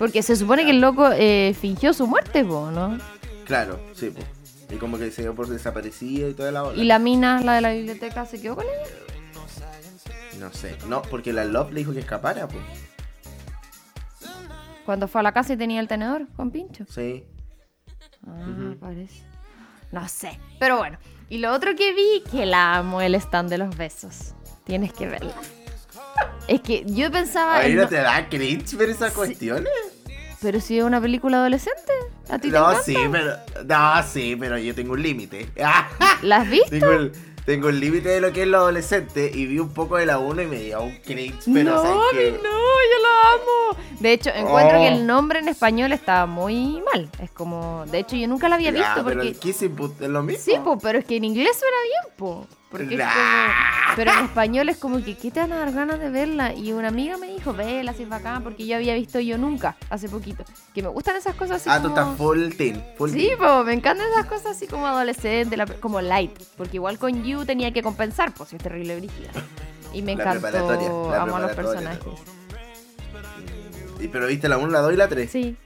Porque 0.02 0.24
se 0.24 0.36
supone 0.36 0.66
que 0.66 0.72
el 0.72 0.82
loco 0.82 1.12
eh, 1.14 1.56
fingió 1.62 1.94
su 1.94 2.08
muerte, 2.08 2.44
po, 2.44 2.72
¿no? 2.72 2.98
Claro, 3.46 3.80
sí, 3.94 4.10
pues. 4.10 4.26
Y 4.72 4.78
como 4.78 4.98
que 4.98 5.12
se 5.12 5.22
dio 5.22 5.36
por 5.36 5.48
desaparecida 5.48 6.28
y 6.28 6.34
toda 6.34 6.52
la 6.52 6.64
ola. 6.64 6.82
Y 6.82 6.86
la 6.86 6.98
mina, 6.98 7.40
la 7.42 7.54
de 7.54 7.62
la 7.62 7.72
biblioteca, 7.72 8.26
se 8.26 8.42
quedó 8.42 8.56
con 8.56 8.66
ella. 8.66 8.96
No 10.40 10.52
sé. 10.52 10.76
No, 10.88 11.04
porque 11.04 11.34
la 11.34 11.46
Love 11.46 11.72
le 11.74 11.82
dijo 11.82 11.94
que 11.94 12.00
escapara, 12.00 12.48
pues. 12.48 12.64
Cuando 14.88 15.08
fue 15.08 15.22
a 15.22 15.24
la 15.24 15.34
casa 15.34 15.54
y 15.54 15.58
tenía 15.58 15.80
el 15.80 15.88
tenedor 15.88 16.28
con 16.36 16.50
pincho. 16.50 16.84
Sí. 16.90 17.24
Ah, 18.26 18.74
parece. 18.80 19.22
No 19.92 20.08
sé. 20.08 20.40
Pero 20.60 20.78
bueno. 20.80 20.98
Y 21.30 21.38
lo 21.38 21.54
otro 21.54 21.76
que 21.76 21.94
vi, 21.94 22.24
que 22.32 22.48
la 22.48 22.78
amo, 22.78 23.02
el 23.02 23.14
stand 23.14 23.52
de 23.52 23.60
los 23.60 23.78
besos. 23.78 24.34
Tienes 24.64 24.94
que 24.94 25.06
verla. 25.06 25.36
Es 26.48 26.62
que 26.62 26.86
yo 26.88 27.12
pensaba. 27.12 27.58
Ahí 27.58 27.70
en 27.74 27.78
no 27.78 27.84
no- 27.84 27.90
te 27.90 27.98
da 27.98 28.28
cringe 28.28 28.76
ver 28.76 28.90
esas 28.90 29.12
Sí. 29.12 29.16
cuestiones. 29.16 29.70
Pero 30.42 30.60
si 30.60 30.78
es 30.80 30.84
una 30.84 31.00
película 31.00 31.38
adolescente. 31.38 31.92
¿A 32.30 32.40
ti 32.40 32.50
te 32.50 32.58
No, 32.58 32.70
encanta? 32.70 32.84
sí, 32.84 32.96
pero. 33.12 33.34
No, 33.66 34.04
sí, 34.04 34.36
pero 34.40 34.58
yo 34.58 34.74
tengo 34.74 34.94
un 34.94 35.02
límite. 35.04 35.50
¿La 36.24 36.38
has 36.38 36.50
visto? 36.50 36.70
tengo 36.70 36.92
el. 36.92 37.12
Tengo 37.46 37.70
el 37.70 37.80
límite 37.80 38.08
de 38.10 38.22
lo 38.22 38.32
que 38.32 38.44
es 38.44 38.48
lo 38.48 38.58
adolescente 38.60 39.32
y 39.34 39.48
vi 39.48 39.58
un 39.58 39.74
poco 39.74 39.98
de 39.98 40.06
la 40.06 40.20
1 40.20 40.44
y 40.44 40.46
me 40.46 40.58
dio 40.60 40.84
un 40.84 40.96
cringe, 40.98 41.40
pero 41.52 41.72
no, 41.72 41.82
¿sabes 41.82 42.34
no, 42.34 42.40
yo 42.44 43.02
lo 43.02 43.74
amo. 43.74 43.84
De 44.00 44.14
hecho, 44.14 44.30
encuentro 44.30 44.78
Oh. 44.78 44.82
que 44.82 44.88
el 44.90 45.08
nombre 45.08 45.40
en 45.40 45.48
español 45.48 45.92
está 45.92 46.28
muy 46.28 46.84
mal. 46.94 47.10
Es 47.20 47.32
como. 47.32 47.84
De 47.88 47.98
hecho, 47.98 48.16
yo 48.16 48.28
nunca 48.28 48.48
la 48.48 48.56
había 48.56 48.70
Ya, 48.72 48.78
visto 48.78 49.04
pero 49.04 49.16
porque. 49.22 49.28
el 49.30 49.40
Kissing 49.40 49.76
es 50.02 50.08
lo 50.08 50.22
mismo. 50.22 50.44
Sí, 50.44 50.54
po, 50.64 50.78
pero 50.78 51.00
es 51.00 51.06
que 51.06 51.16
en 51.18 51.24
inglés 51.24 51.58
suena 51.58 51.78
bien, 51.84 52.16
po. 52.16 52.48
Porque 52.72 52.94
es 52.96 53.00
Nah. 53.00 53.10
como- 53.14 53.96
Pero 53.98 54.12
en 54.14 54.20
español 54.26 54.70
es 54.70 54.78
como 54.78 55.04
que, 55.04 55.16
¿qué 55.18 55.30
te 55.32 55.42
van 55.42 55.52
a 55.52 55.58
dar 55.58 55.74
ganas 55.74 56.00
de 56.00 56.10
verla? 56.10 56.54
Y 56.54 56.72
una 56.72 56.88
amiga 56.88 57.18
me 57.18 57.28
dijo, 57.28 57.54
vela, 57.54 57.94
si 57.94 58.04
es 58.04 58.10
bacán, 58.10 58.42
porque 58.44 58.66
yo 58.66 58.78
había 58.78 58.96
visto 58.96 59.20
yo 59.20 59.38
nunca, 59.38 59.76
hace 59.90 60.08
poquito. 60.08 60.46
Que 60.74 60.82
me 60.82 60.88
gustan 60.88 61.18
esas 61.18 61.36
cosas 61.36 61.58
así 61.58 61.70
Ah, 61.70 61.82
tú 61.82 61.90
como... 61.90 62.00
estás 62.02 62.18
full 62.18 62.50
teen. 62.56 62.82
Full 62.98 63.10
Sí, 63.12 63.32
po, 63.38 63.66
me 63.66 63.74
encantan 63.74 64.08
esas 64.14 64.26
cosas 64.28 64.56
así 64.56 64.68
como 64.68 64.88
adolescente, 64.88 65.58
la- 65.58 65.66
como 65.66 66.00
light. 66.00 66.32
Porque 66.56 66.78
igual 66.78 66.98
con 66.98 67.22
You 67.24 67.44
tenía 67.46 67.74
que 67.74 67.84
compensar, 67.84 68.34
pues, 68.34 68.50
si 68.52 68.56
es 68.56 68.64
terrible 68.64 68.96
brígida. 68.96 69.30
Y 69.94 70.02
me 70.02 70.16
La 70.16 70.24
encantó, 70.24 70.42
preparatoria, 70.50 70.88
la 71.18 71.22
amo 71.24 71.36
a 71.36 71.40
los 71.42 71.52
personajes. 71.52 72.00
Y, 74.00 74.08
pero 74.08 74.28
viste 74.28 74.48
la 74.50 74.58
1, 74.58 74.68
la 74.72 74.80
2 74.80 74.94
y 74.94 74.96
la 74.96 75.08
3. 75.10 75.30
Sí, 75.30 75.58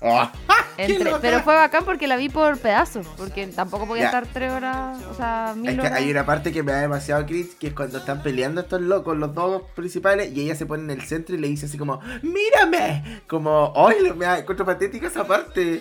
Pero 0.76 1.40
fue 1.40 1.54
bacán 1.54 1.84
porque 1.84 2.06
la 2.06 2.16
vi 2.16 2.28
por 2.28 2.58
pedazos, 2.58 3.06
porque 3.16 3.46
tampoco 3.46 3.86
podía 3.86 4.02
Ya. 4.02 4.06
estar 4.08 4.26
tres 4.26 4.52
horas, 4.52 4.98
o 5.10 5.14
sea, 5.14 5.54
mil 5.56 5.70
Es 5.70 5.74
que 5.76 5.80
horas. 5.86 5.92
hay 5.94 6.10
una 6.10 6.26
parte 6.26 6.52
que 6.52 6.62
me 6.62 6.72
da 6.72 6.80
demasiado 6.82 7.24
cringe, 7.24 7.56
que 7.58 7.68
es 7.68 7.72
cuando 7.72 7.98
están 7.98 8.22
peleando 8.22 8.60
estos 8.60 8.82
locos, 8.82 9.16
los 9.16 9.34
dos 9.34 9.62
principales, 9.74 10.30
y 10.34 10.42
ella 10.42 10.54
se 10.54 10.66
pone 10.66 10.82
en 10.82 10.90
el 10.90 11.02
centro 11.06 11.34
y 11.34 11.38
le 11.38 11.48
dice 11.48 11.64
así 11.66 11.78
como, 11.78 12.00
¡Mírame! 12.22 13.22
Como, 13.26 13.72
¡ay! 13.74 14.12
Me 14.14 14.26
da- 14.26 14.38
encuentro 14.38 14.66
patética 14.66 15.06
esa 15.06 15.24
parte. 15.26 15.80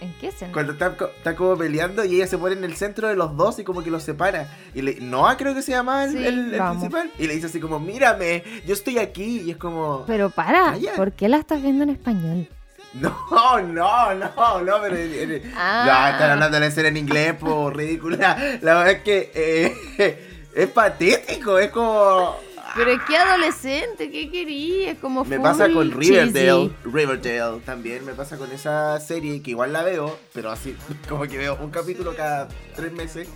¿En 0.00 0.12
qué 0.20 0.28
escena? 0.28 0.52
Cuando 0.52 0.72
están, 0.72 0.96
están 1.16 1.34
como 1.34 1.56
peleando 1.56 2.04
y 2.04 2.16
ella 2.16 2.26
se 2.26 2.36
pone 2.38 2.54
en 2.54 2.64
el 2.64 2.76
centro 2.76 3.08
de 3.08 3.16
los 3.16 3.36
dos 3.36 3.58
y 3.58 3.64
como 3.64 3.82
que 3.82 3.90
los 3.90 4.02
separa. 4.02 4.48
Y 4.74 4.82
le, 4.82 5.00
Noah 5.00 5.36
creo 5.36 5.54
que 5.54 5.62
se 5.62 5.72
llama 5.72 6.04
el, 6.04 6.10
Sí, 6.12 6.24
el- 6.24 6.50
principal. 6.56 7.10
Y 7.18 7.26
le 7.26 7.34
dice 7.34 7.46
así 7.46 7.58
como, 7.58 7.80
¡Mírame! 7.80 8.44
Yo 8.66 8.74
estoy 8.74 8.98
aquí. 8.98 9.40
Y 9.40 9.50
es 9.52 9.56
como, 9.56 10.04
Pero 10.06 10.30
para. 10.30 10.76
¿por 10.96 11.12
qué 11.12 11.28
la 11.28 11.38
estás 11.38 11.60
viendo 11.62 11.82
en 11.84 11.90
español? 11.90 12.48
No, 12.94 13.60
no, 13.60 14.14
no, 14.14 14.60
no, 14.62 14.80
pero... 14.82 14.96
Ah. 15.56 15.84
No, 15.86 16.12
están 16.12 16.30
hablando 16.30 16.54
de 16.56 16.60
la 16.60 16.66
escena 16.66 16.88
en 16.88 16.96
inglés, 16.96 17.34
por 17.34 17.76
ridícula. 17.76 18.58
La 18.62 18.74
verdad 18.76 18.90
es 18.90 19.02
que 19.02 19.32
eh, 19.34 20.44
es 20.54 20.68
patético, 20.68 21.58
es 21.58 21.70
como. 21.70 22.38
Pero 22.76 22.90
es 22.90 23.00
que 23.02 23.16
adolescente, 23.16 24.10
¿qué 24.10 24.30
querías? 24.30 24.98
Como 24.98 25.24
Me 25.24 25.38
pasa 25.38 25.68
con 25.70 25.92
Riverdale, 25.92 26.32
cheesy. 26.32 26.72
Riverdale 26.84 27.60
también, 27.64 28.04
me 28.04 28.14
pasa 28.14 28.36
con 28.36 28.50
esa 28.50 28.98
serie 28.98 29.42
que 29.42 29.50
igual 29.50 29.72
la 29.72 29.82
veo, 29.82 30.18
pero 30.32 30.50
así, 30.50 30.76
como 31.08 31.24
que 31.24 31.38
veo 31.38 31.56
un 31.60 31.70
capítulo 31.70 32.14
cada 32.16 32.48
tres 32.74 32.92
meses 32.92 33.28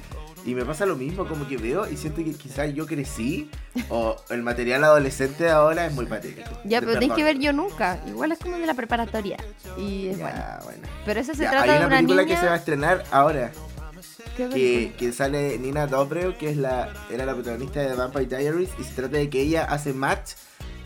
y 0.44 0.54
me 0.54 0.64
pasa 0.64 0.86
lo 0.86 0.96
mismo, 0.96 1.26
como 1.26 1.46
que 1.48 1.56
veo 1.56 1.88
y 1.90 1.96
siento 1.96 2.22
que 2.24 2.32
quizás 2.34 2.72
yo 2.74 2.86
crecí 2.86 3.50
o 3.90 4.16
el 4.30 4.42
material 4.42 4.84
adolescente 4.84 5.44
de 5.44 5.50
ahora 5.50 5.86
es 5.86 5.92
muy 5.92 6.06
patético. 6.06 6.48
Ya, 6.64 6.80
pero 6.80 6.98
tienes 6.98 7.16
que 7.16 7.24
ver 7.24 7.38
yo 7.38 7.52
nunca. 7.52 8.00
Igual 8.06 8.32
es 8.32 8.38
como 8.38 8.56
de 8.56 8.66
la 8.66 8.74
preparatoria. 8.74 9.36
Y 9.76 10.08
es 10.08 10.18
bueno. 10.18 10.36
Ya, 10.36 10.60
bueno. 10.64 10.88
Pero 11.04 11.20
ese 11.20 11.34
se 11.34 11.42
Ya, 11.42 11.50
trata 11.50 11.64
hay 11.64 11.70
de 11.70 11.76
una 11.78 11.86
una 11.86 11.96
película 11.96 12.22
niña. 12.22 12.34
que 12.34 12.40
se 12.40 12.46
va 12.46 12.52
a 12.54 12.56
estrenar 12.56 13.04
ahora, 13.10 13.50
¿Qué 14.36 14.48
que, 14.48 14.92
que 14.96 15.12
sale 15.12 15.58
Nina 15.58 15.86
Dobrev, 15.86 16.36
que 16.38 16.50
es 16.50 16.56
la, 16.56 16.92
era 17.10 17.26
la 17.26 17.34
protagonista 17.34 17.80
de 17.80 17.94
Vampire 17.94 18.26
Diaries, 18.26 18.70
y 18.78 18.84
se 18.84 18.92
trata 18.94 19.16
de 19.16 19.28
que 19.28 19.40
ella 19.42 19.64
hace 19.64 19.92
match, 19.92 20.32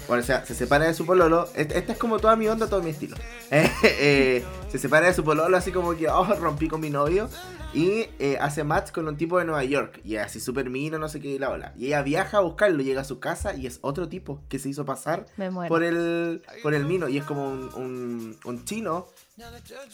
bueno, 0.09 0.23
o 0.23 0.27
sea, 0.27 0.45
se 0.47 0.55
separa 0.55 0.87
de 0.87 0.95
su 0.95 1.05
pololo, 1.07 1.49
esta, 1.55 1.75
esta 1.79 1.93
es 1.93 1.99
como 1.99 2.19
toda 2.19 2.35
mi 2.37 2.49
onda, 2.49 2.67
todo 2.69 2.83
mi 2.83 2.91
estilo, 2.91 3.17
Eh, 3.51 3.71
eh, 3.85 4.45
se 4.71 4.79
separa 4.79 5.07
de 5.07 5.15
su 5.15 5.23
pololo 5.25 5.55
así 5.57 5.71
como 5.73 5.95
que, 5.95 6.09
oh, 6.09 6.25
rompí 6.37 6.69
con 6.69 6.81
mi 6.81 6.89
novio, 6.89 7.29
y 7.75 8.07
eh, 8.19 8.39
hace 8.41 8.65
match 8.65 8.91
con 8.91 9.09
un 9.09 9.17
tipo 9.17 9.39
de 9.39 9.45
Nueva 9.45 9.65
York, 9.65 10.01
y 10.05 10.17
así 10.17 10.41
súper 10.41 10.71
mino, 10.71 10.99
no 10.99 11.09
sé 11.09 11.21
qué, 11.21 11.29
y 11.29 11.39
la 11.39 11.51
ola, 11.51 11.73
y 11.77 11.87
ella 11.87 12.03
viaja 12.03 12.39
a 12.39 12.41
buscarlo, 12.41 12.83
llega 12.83 13.01
a 13.01 13.05
su 13.05 13.21
casa, 13.21 13.55
y 13.55 13.67
es 13.67 13.79
otro 13.83 14.09
tipo 14.09 14.43
que 14.49 14.59
se 14.59 14.69
hizo 14.69 14.85
pasar 14.85 15.27
por 15.69 15.83
el, 15.83 16.43
por 16.63 16.75
el 16.75 16.85
mino, 16.85 17.09
y 17.09 17.19
es 17.19 17.25
como 17.25 17.49
un, 17.49 17.71
un, 17.75 18.39
un 18.45 18.65
chino, 18.65 19.07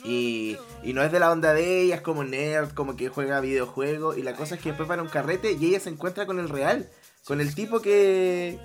y, 0.05 0.57
y 0.83 0.93
no 0.93 1.03
es 1.03 1.13
de 1.13 1.21
la 1.21 1.31
onda 1.31 1.55
de 1.55 1.83
ella, 1.83 1.97
es 1.97 2.01
como 2.03 2.25
nerd, 2.25 2.73
como 2.73 2.97
que 2.97 3.09
juega 3.09 3.41
videojuegos. 3.41 4.19
Y 4.19 4.23
la 4.23 4.35
cosa 4.35 4.57
es 4.57 4.61
que 4.61 4.71
después 4.71 4.89
van 4.89 4.99
a 4.99 5.03
un 5.03 5.09
carrete 5.09 5.53
y 5.53 5.67
ella 5.67 5.81
se 5.81 5.91
encuentra 5.91 6.27
con 6.27 6.39
el 6.39 6.49
real. 6.49 6.89
Con 7.25 7.41
el 7.41 7.55
tipo 7.55 7.81
que 7.81 8.59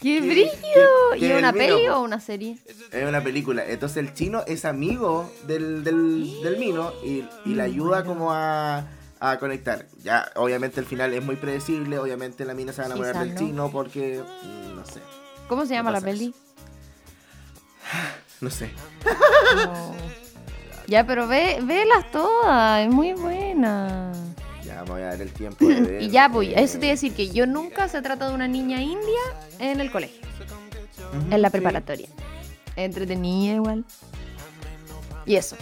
¡Qué 0.00 0.20
brillo! 0.20 1.14
¿Y 1.16 1.24
es 1.26 1.38
una 1.38 1.52
peli 1.52 1.88
o 1.88 2.00
una 2.00 2.20
serie? 2.20 2.56
es 2.90 3.06
una 3.08 3.22
película. 3.22 3.64
Entonces 3.66 3.98
el 3.98 4.14
chino 4.14 4.42
es 4.46 4.64
amigo 4.64 5.30
del, 5.46 5.84
del, 5.84 6.42
del 6.42 6.56
mino 6.58 6.92
y, 7.04 7.24
y 7.44 7.54
le 7.54 7.62
ayuda 7.62 8.02
como 8.04 8.32
a, 8.32 8.86
a 9.20 9.38
conectar. 9.38 9.86
Ya, 10.02 10.30
obviamente 10.36 10.80
el 10.80 10.86
final 10.86 11.12
es 11.12 11.22
muy 11.22 11.36
predecible. 11.36 11.98
Obviamente 11.98 12.44
la 12.46 12.54
mina 12.54 12.72
se 12.72 12.78
va 12.80 12.84
a 12.84 12.90
enamorar 12.90 13.18
del 13.18 13.34
no. 13.34 13.38
chino 13.40 13.70
porque. 13.70 14.22
mm, 14.44 14.74
No 14.76 14.86
sé. 14.86 15.00
¿Cómo 15.48 15.66
se 15.66 15.74
llama 15.74 15.90
la 15.90 16.00
peli? 16.00 16.34
No 18.40 18.48
sé. 18.48 18.70
No. 19.66 19.94
Ya, 20.86 21.06
pero 21.06 21.28
ve, 21.28 21.58
velas 21.62 22.10
todas, 22.10 22.80
es 22.86 22.92
muy 22.92 23.12
buena. 23.12 24.12
Ya 25.00 25.06
me 25.06 25.06
voy 25.06 25.06
a 25.06 25.06
dar 25.06 25.22
el 25.22 25.32
tiempo 25.32 25.66
de 25.66 25.80
ver. 25.80 26.02
Y 26.02 26.10
ya, 26.10 26.28
pues, 26.30 26.48
eh, 26.48 26.54
eso 26.56 26.78
te 26.78 26.86
iba 26.86 26.92
a 26.92 26.94
decir 26.94 27.14
que 27.14 27.30
yo 27.30 27.46
nunca 27.46 27.88
se 27.88 28.02
trata 28.02 28.28
de 28.28 28.34
una 28.34 28.48
niña 28.48 28.82
india 28.82 29.20
en 29.58 29.80
el 29.80 29.90
colegio, 29.90 30.20
en 31.30 31.42
la 31.42 31.48
sí. 31.48 31.52
preparatoria. 31.52 32.08
Entretenida 32.76 33.54
igual. 33.54 33.84
Y 35.26 35.36
eso. 35.36 35.56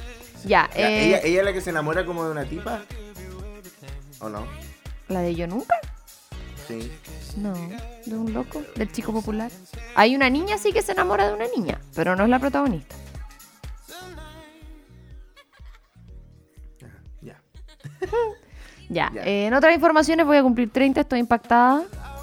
Ya, 0.45 0.69
Ya, 0.77 0.91
eh, 0.91 1.07
ella, 1.07 1.21
ella 1.25 1.39
es 1.41 1.45
la 1.45 1.53
que 1.53 1.61
se 1.61 1.71
enamora 1.71 2.05
como 2.05 2.25
de 2.25 2.31
una 2.31 2.45
tipa. 2.45 2.83
¿O 4.21 4.29
no? 4.29 4.47
la 5.09 5.21
de 5.21 5.35
yo 5.35 5.47
nunca. 5.47 5.75
Sí. 6.67 6.93
No, 7.37 7.55
de 8.05 8.15
un 8.15 8.33
loco, 8.35 8.63
del 8.77 8.93
chico 8.93 9.13
popular. 9.13 9.51
Hay 9.95 10.15
una 10.15 10.29
niña 10.29 10.59
sí 10.59 10.73
que 10.73 10.83
se 10.83 10.93
enamora 10.93 11.27
de 11.29 11.35
una 11.35 11.47
niña, 11.57 11.81
pero 11.95 12.15
no 12.15 12.25
es 12.25 12.31
la 12.31 12.39
protagonista. 12.39 12.95
Ya. 17.23 17.41
Ya, 18.89 19.11
Ya. 19.15 19.23
eh, 19.25 19.47
en 19.47 19.55
otras 19.55 19.75
informaciones 19.75 20.25
voy 20.27 20.37
a 20.39 20.43
cumplir 20.43 20.71
30, 20.73 21.01
estoy 21.03 21.19
impactada. 21.21 21.83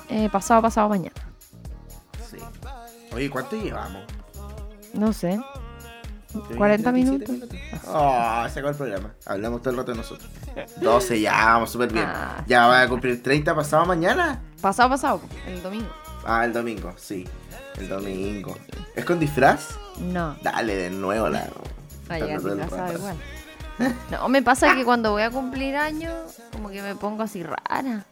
eh, 0.10 0.30
pasado, 0.32 0.62
pasado 0.62 0.88
mañana. 0.90 1.16
Sí. 2.30 2.38
Oye, 3.14 3.30
¿cuánto 3.30 3.56
llevamos? 3.56 4.04
No 4.94 5.12
sé. 5.14 5.40
¿Yo 6.34 6.44
40 6.58 6.92
vi 6.92 7.06
37 7.06 7.32
minutos. 7.34 7.80
Oh, 7.88 8.44
se 8.50 8.60
acabó 8.60 8.70
el 8.70 8.76
programa. 8.76 9.14
Hablamos 9.26 9.62
todo 9.62 9.72
el 9.72 9.78
rato 9.78 9.92
de 9.94 9.98
nosotros. 9.98 10.30
12, 10.82 11.22
ya, 11.22 11.32
vamos 11.46 11.72
súper 11.72 11.92
bien. 11.94 12.06
Ah, 12.08 12.44
ya 12.46 12.68
va 12.68 12.82
a 12.82 12.88
cumplir 12.90 13.24
30 13.24 13.56
pasado 13.56 13.86
mañana. 13.86 14.42
Pasado, 14.62 14.90
pasado, 14.90 15.22
el 15.48 15.64
domingo. 15.64 15.90
Ah, 16.26 16.44
el 16.46 16.54
domingo, 16.54 16.94
sí. 16.98 17.28
El 17.80 17.88
domingo. 17.90 18.56
¿Es 18.96 19.06
con 19.06 19.20
disfraz? 19.20 19.70
No, 20.00 20.36
Dale 20.44 20.76
de 20.76 20.90
nuevo 20.90 21.30
la. 21.30 21.48
va 22.12 22.16
a 22.16 22.20
llegar 22.20 22.42
todo 22.42 22.54
el 22.54 22.60
disfrazado 22.60 22.88
rato. 22.88 23.00
igual. 23.00 23.16
No, 24.12 24.30
me 24.30 24.42
pasa 24.42 24.74
que 24.76 24.86
cuando 24.86 25.12
voy 25.12 25.24
a 25.24 25.30
cumplir 25.32 25.76
años, 25.76 26.14
como 26.52 26.70
que 26.70 26.82
me 26.82 26.96
pongo 26.96 27.24
así 27.24 27.44
rara. 27.44 28.06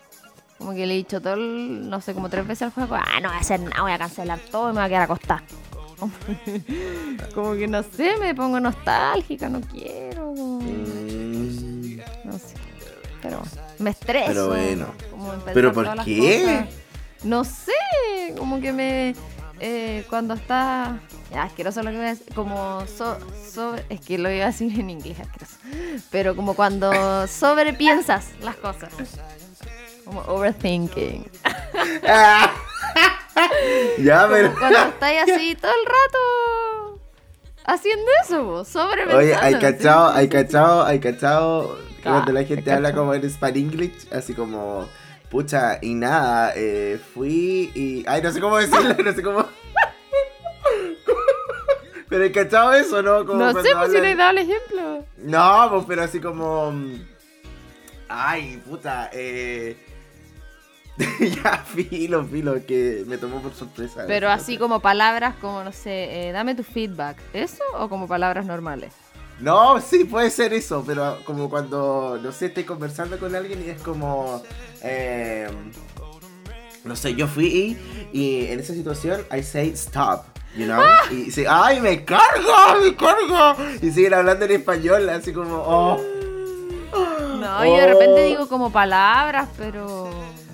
Como 0.57 0.73
que 0.73 0.85
le 0.85 0.93
he 0.93 0.97
dicho 0.97 1.21
todo, 1.21 1.33
el- 1.33 1.89
no 1.89 1.99
sé, 2.01 2.13
como 2.13 2.29
tres 2.29 2.45
veces 2.47 2.63
al 2.63 2.71
juego, 2.71 2.95
ah, 2.95 3.19
no 3.21 3.29
voy 3.29 3.37
a 3.37 3.41
hacer 3.41 3.59
nada, 3.59 3.81
voy 3.81 3.91
a 3.91 3.97
cancelar 3.97 4.39
todo 4.39 4.69
y 4.69 4.73
me 4.73 4.79
voy 4.79 4.85
a 4.85 4.89
quedar 4.89 5.01
acostada. 5.03 5.43
Como 7.33 7.53
que 7.53 7.67
no 7.67 7.81
sé, 7.83 8.17
me 8.19 8.35
pongo 8.35 8.59
nostálgica, 8.59 9.47
no 9.47 9.61
quiero. 9.61 10.31
Mm, 10.33 11.97
No 12.25 12.33
sé. 12.33 12.55
Pero 13.21 13.41
me 13.79 13.91
estreso. 13.91 14.27
Pero 14.27 14.47
bueno. 14.47 14.87
como 15.11 15.31
¿Pero 15.53 15.71
por 15.73 16.03
qué? 16.03 16.65
No 17.23 17.45
sé, 17.45 17.71
como 18.37 18.59
que 18.59 18.73
me. 18.73 19.15
Eh, 19.65 20.03
cuando 20.09 20.33
está. 20.33 20.99
Ya, 21.31 21.43
asqueroso 21.43 21.81
lo 21.83 21.89
que 21.91 21.95
voy 21.97 22.05
a 22.05 22.09
decir. 22.09 22.33
Como. 22.35 22.83
So, 22.85 23.17
so- 23.49 23.75
es 23.89 24.01
que 24.01 24.17
lo 24.17 24.29
iba 24.29 24.43
a 24.43 24.47
decir 24.47 24.77
en 24.77 24.89
inglés, 24.89 25.17
asqueroso. 25.21 25.55
Pero 26.11 26.35
como 26.35 26.53
cuando 26.53 26.91
sobrepiensas 27.27 28.27
las 28.41 28.57
cosas. 28.57 28.91
Como 30.05 30.19
overthinking. 30.21 31.25
ya, 33.99 34.21
Como 34.23 34.33
pero. 34.33 34.53
cuando 34.59 34.79
estáis 34.79 35.21
así 35.23 35.55
todo 35.55 35.71
el 35.71 35.85
rato. 35.85 36.99
Haciendo 37.65 38.05
eso, 38.23 38.65
sobrepensando. 38.65 39.17
Oye, 39.19 39.35
hay 39.35 39.53
¿sí? 39.53 39.59
cachado, 39.61 40.09
hay 40.11 40.27
cachado, 40.27 40.85
hay 40.85 40.99
cachado. 40.99 41.77
Ah, 41.99 42.09
Cuando 42.11 42.33
la 42.33 42.41
hay 42.41 42.45
gente 42.45 42.69
habla 42.69 42.93
como 42.93 43.13
en 43.13 43.23
Span 43.29 43.55
English, 43.55 44.07
así 44.11 44.33
como, 44.33 44.89
pucha, 45.33 45.79
y 45.81 45.95
nada, 45.95 46.53
eh, 46.55 46.99
fui 47.13 47.71
y. 47.73 48.05
Ay, 48.07 48.21
no 48.21 48.31
sé 48.31 48.39
cómo 48.39 48.57
decirlo, 48.57 48.95
no 49.03 49.13
sé 49.13 49.23
cómo. 49.23 49.45
Pero 52.07 52.23
hay 52.23 52.31
cachado 52.31 52.73
eso, 52.73 53.01
¿no? 53.01 53.25
Como 53.25 53.39
No 53.39 53.47
sé, 53.51 53.69
pues 53.73 53.91
si 53.91 53.97
no 53.97 54.03
he 54.05 54.15
dado 54.15 54.29
el 54.29 54.37
ejemplo. 54.37 55.03
No, 55.17 55.67
pues, 55.71 55.85
pero 55.87 56.03
así 56.03 56.19
como. 56.19 56.71
mm, 56.71 57.01
Ay, 58.07 58.61
puta, 58.63 59.09
eh. 59.11 59.75
ya, 61.43 61.57
filo, 61.57 62.23
filo, 62.23 62.63
que 62.67 63.03
me 63.07 63.17
tomó 63.17 63.41
por 63.41 63.55
sorpresa. 63.55 64.03
Pero 64.05 64.29
así 64.29 64.59
como 64.59 64.81
palabras 64.81 65.33
como, 65.41 65.63
no 65.63 65.71
sé, 65.71 66.29
eh, 66.29 66.31
dame 66.31 66.53
tu 66.53 66.63
feedback. 66.63 67.17
¿Eso 67.33 67.63
o 67.79 67.89
como 67.89 68.07
palabras 68.07 68.45
normales? 68.45 68.93
No, 69.43 69.81
sí, 69.81 70.05
puede 70.05 70.29
ser 70.29 70.53
eso, 70.53 70.83
pero 70.87 71.17
como 71.25 71.49
cuando, 71.49 72.17
no 72.23 72.31
sé, 72.31 72.45
estoy 72.45 72.63
conversando 72.63 73.19
con 73.19 73.35
alguien 73.35 73.61
y 73.65 73.71
es 73.71 73.81
como, 73.81 74.41
eh, 74.81 75.49
no 76.85 76.95
sé, 76.95 77.13
yo 77.15 77.27
fui 77.27 77.77
y, 78.13 78.17
y 78.17 78.45
en 78.47 78.61
esa 78.61 78.73
situación 78.73 79.25
I 79.37 79.43
say 79.43 79.69
stop, 79.75 80.21
you 80.55 80.63
know, 80.65 80.81
y 81.11 81.25
dice, 81.25 81.45
ay, 81.49 81.81
me 81.81 82.05
carga, 82.05 82.77
me 82.81 82.95
carga, 82.95 83.57
y 83.81 83.91
siguen 83.91 84.13
hablando 84.13 84.45
en 84.45 84.51
español, 84.51 85.09
así 85.09 85.33
como, 85.33 85.55
oh, 85.57 86.01
No, 87.41 87.65
yo 87.65 87.75
de 87.75 87.87
repente 87.87 88.21
Oh. 88.23 88.27
digo 88.27 88.47
como 88.47 88.71
palabras, 88.71 89.49
pero... 89.57 90.09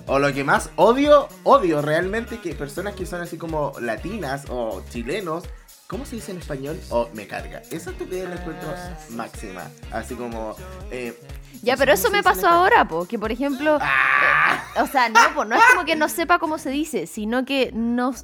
o 0.08 0.18
lo 0.18 0.32
que 0.34 0.42
más 0.42 0.70
odio, 0.74 1.28
odio 1.44 1.80
realmente 1.80 2.40
que 2.40 2.56
personas 2.56 2.96
que 2.96 3.06
son 3.06 3.20
así 3.20 3.38
como 3.38 3.72
latinas 3.80 4.46
o 4.48 4.82
chilenos, 4.90 5.44
¿Cómo 5.90 6.06
se 6.06 6.14
dice 6.14 6.30
en 6.30 6.38
español? 6.38 6.78
O 6.90 7.08
me 7.14 7.26
carga. 7.26 7.62
Esa 7.68 7.90
estupidez 7.90 8.28
la 8.28 8.36
encuentro 8.36 8.68
Ah, 8.72 8.96
máxima. 9.10 9.64
Así 9.90 10.14
como. 10.14 10.54
eh, 10.92 11.18
Ya, 11.62 11.76
pero 11.76 11.92
eso 11.92 12.06
se 12.08 12.12
me 12.12 12.22
pasó 12.22 12.46
ahora, 12.46 12.86
po, 12.86 13.06
que 13.06 13.18
por 13.18 13.32
ejemplo, 13.32 13.76
¡Ah! 13.80 14.62
o 14.80 14.86
sea, 14.86 15.08
no, 15.08 15.18
po, 15.34 15.44
no 15.44 15.56
es 15.56 15.62
como 15.72 15.84
que 15.84 15.96
no 15.96 16.08
sepa 16.08 16.38
cómo 16.38 16.58
se 16.58 16.70
dice, 16.70 17.08
sino 17.08 17.44
que 17.44 17.72
no, 17.74 18.14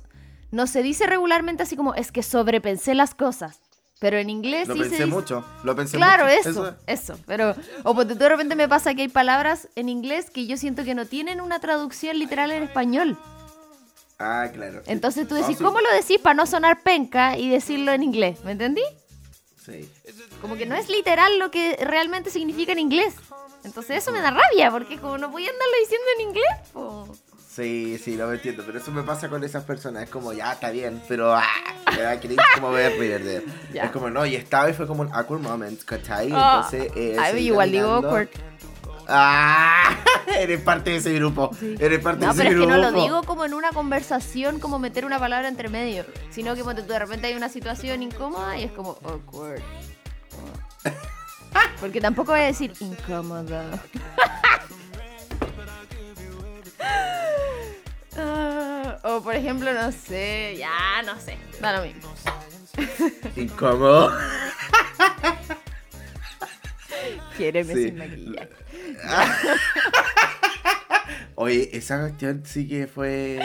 no 0.52 0.66
se 0.68 0.84
dice 0.84 1.08
regularmente 1.08 1.64
así 1.64 1.74
como 1.76 1.92
es 1.94 2.12
que 2.12 2.22
sobrepensé 2.22 2.94
las 2.94 3.16
cosas. 3.16 3.60
Pero 3.98 4.18
en 4.18 4.30
inglés 4.30 4.68
Lo 4.68 4.74
sí 4.74 4.80
se 4.84 4.88
pensé 4.90 5.04
dice- 5.04 5.14
mucho. 5.16 5.44
Lo 5.64 5.74
pensé 5.74 5.96
Claro, 5.96 6.26
mucho. 6.26 6.48
eso, 6.50 6.76
eso, 6.86 7.18
Pero, 7.26 7.56
o 7.82 7.94
porque 7.96 8.14
de 8.14 8.28
repente 8.28 8.54
me 8.54 8.68
pasa 8.68 8.94
que 8.94 9.02
hay 9.02 9.08
palabras 9.08 9.68
en 9.74 9.88
inglés 9.88 10.30
que 10.30 10.46
yo 10.46 10.56
siento 10.56 10.84
que 10.84 10.94
no 10.94 11.06
tienen 11.06 11.40
una 11.40 11.58
traducción 11.58 12.16
literal 12.18 12.52
en 12.52 12.62
español. 12.62 13.18
Ah, 14.18 14.48
claro. 14.52 14.82
Entonces 14.86 15.28
tú 15.28 15.34
decís. 15.34 15.58
¿cómo 15.58 15.80
lo 15.80 15.92
decís 15.92 16.18
para 16.18 16.34
no 16.34 16.46
sonar 16.46 16.82
penca 16.82 17.36
y 17.36 17.50
decirlo 17.50 17.92
en 17.92 18.02
inglés? 18.02 18.38
¿Me 18.44 18.52
entendí? 18.52 18.82
Sí. 19.64 19.90
Como 20.40 20.56
que 20.56 20.66
no 20.66 20.74
es 20.74 20.88
literal 20.88 21.38
lo 21.38 21.50
que 21.50 21.76
realmente 21.80 22.30
significa 22.30 22.72
en 22.72 22.78
inglés. 22.78 23.14
Entonces 23.64 23.98
eso 23.98 24.12
me 24.12 24.20
da 24.20 24.30
rabia, 24.30 24.70
porque 24.70 24.96
como 24.98 25.18
no 25.18 25.28
voy 25.28 25.46
a 25.46 25.50
andarlo 25.50 25.74
diciendo 25.80 26.06
en 26.16 26.28
inglés, 26.28 26.70
po. 26.72 27.08
Sí, 27.56 27.98
sí, 27.98 28.16
lo 28.16 28.30
entiendo. 28.30 28.62
Pero 28.66 28.78
eso 28.78 28.90
me 28.92 29.02
pasa 29.02 29.30
con 29.30 29.42
esas 29.42 29.64
personas. 29.64 30.04
Es 30.04 30.10
como, 30.10 30.34
ya, 30.34 30.52
está 30.52 30.70
bien. 30.70 31.02
Pero, 31.08 31.34
ah, 31.34 31.42
me 31.96 32.02
da 32.02 32.20
cringe 32.20 32.36
como 32.54 32.70
ver 32.70 32.98
Riverdale. 32.98 33.44
Es 33.72 33.90
como, 33.90 34.10
no, 34.10 34.26
y 34.26 34.36
esta 34.36 34.66
vez 34.66 34.76
fue 34.76 34.86
como 34.86 35.00
un 35.00 35.12
awkward 35.12 35.40
moment, 35.40 35.82
¿cachai? 35.84 36.30
Ah, 36.34 36.68
Entonces, 36.70 36.92
eh, 36.94 37.40
igual 37.40 37.72
digo 37.72 37.88
awkward. 37.88 38.28
Ah, 39.08 39.96
eres 40.38 40.60
parte 40.60 40.90
de 40.90 40.96
ese 40.96 41.12
grupo. 41.14 41.50
Eres 41.78 42.00
parte 42.00 42.26
No, 42.26 42.32
de 42.32 42.42
ese 42.42 42.48
pero 42.48 42.62
es 42.62 42.66
que 42.66 42.72
no 42.72 42.78
lo 42.78 42.92
digo 42.92 43.22
como 43.22 43.44
en 43.44 43.54
una 43.54 43.70
conversación, 43.70 44.58
como 44.58 44.78
meter 44.78 45.04
una 45.04 45.18
palabra 45.18 45.48
entre 45.48 45.68
medio, 45.68 46.04
sino 46.30 46.54
que 46.54 46.62
de 46.62 46.98
repente 46.98 47.28
hay 47.28 47.34
una 47.34 47.48
situación 47.48 48.02
incómoda 48.02 48.58
y 48.58 48.64
es 48.64 48.72
como 48.72 48.98
awkward. 49.04 49.62
Porque 51.80 52.00
tampoco 52.00 52.32
voy 52.32 52.40
a 52.40 52.44
decir 52.44 52.72
incómoda. 52.80 53.82
Ah, 58.18 58.98
o 59.04 59.20
por 59.20 59.34
ejemplo, 59.34 59.72
no 59.72 59.92
sé, 59.92 60.56
ya 60.58 61.02
no 61.04 61.20
sé, 61.20 61.36
da 61.60 61.76
lo 61.78 61.84
mismo. 61.84 62.12
Incómodo. 63.36 64.12
Quiéreme 67.36 67.74
Sí. 67.74 67.84
sin 67.84 67.98
maquillaje. 67.98 68.48
Oye, 71.38 71.68
esa 71.76 72.00
cuestión 72.00 72.42
sí 72.46 72.66
que 72.66 72.86
fue. 72.86 73.38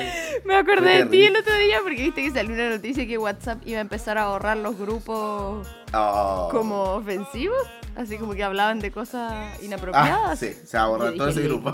Me 0.46 0.56
acordé 0.56 0.92
de 1.00 1.06
Fue 1.06 1.12
ti 1.12 1.24
el 1.26 1.36
otro 1.36 1.54
día 1.58 1.80
porque 1.84 2.02
viste 2.04 2.24
que 2.24 2.32
salió 2.32 2.54
una 2.54 2.70
noticia 2.70 3.06
que 3.06 3.18
WhatsApp 3.18 3.62
iba 3.68 3.80
a 3.80 3.82
empezar 3.82 4.18
a 4.18 4.28
borrar 4.28 4.58
los 4.58 4.78
grupos 4.78 5.68
Oh. 5.94 6.48
como 6.52 6.84
ofensivos, 6.84 7.62
así 7.98 8.18
como 8.18 8.34
que 8.34 8.46
hablaban 8.46 8.80
de 8.80 8.92
cosas 8.92 9.34
Ah, 9.34 9.52
inapropiadas. 9.62 10.40
sí, 10.40 10.54
se 10.66 10.78
va 10.78 10.84
a 10.84 10.88
borrar 10.88 11.14
todo 11.16 11.28
ese 11.28 11.42
grupo. 11.42 11.70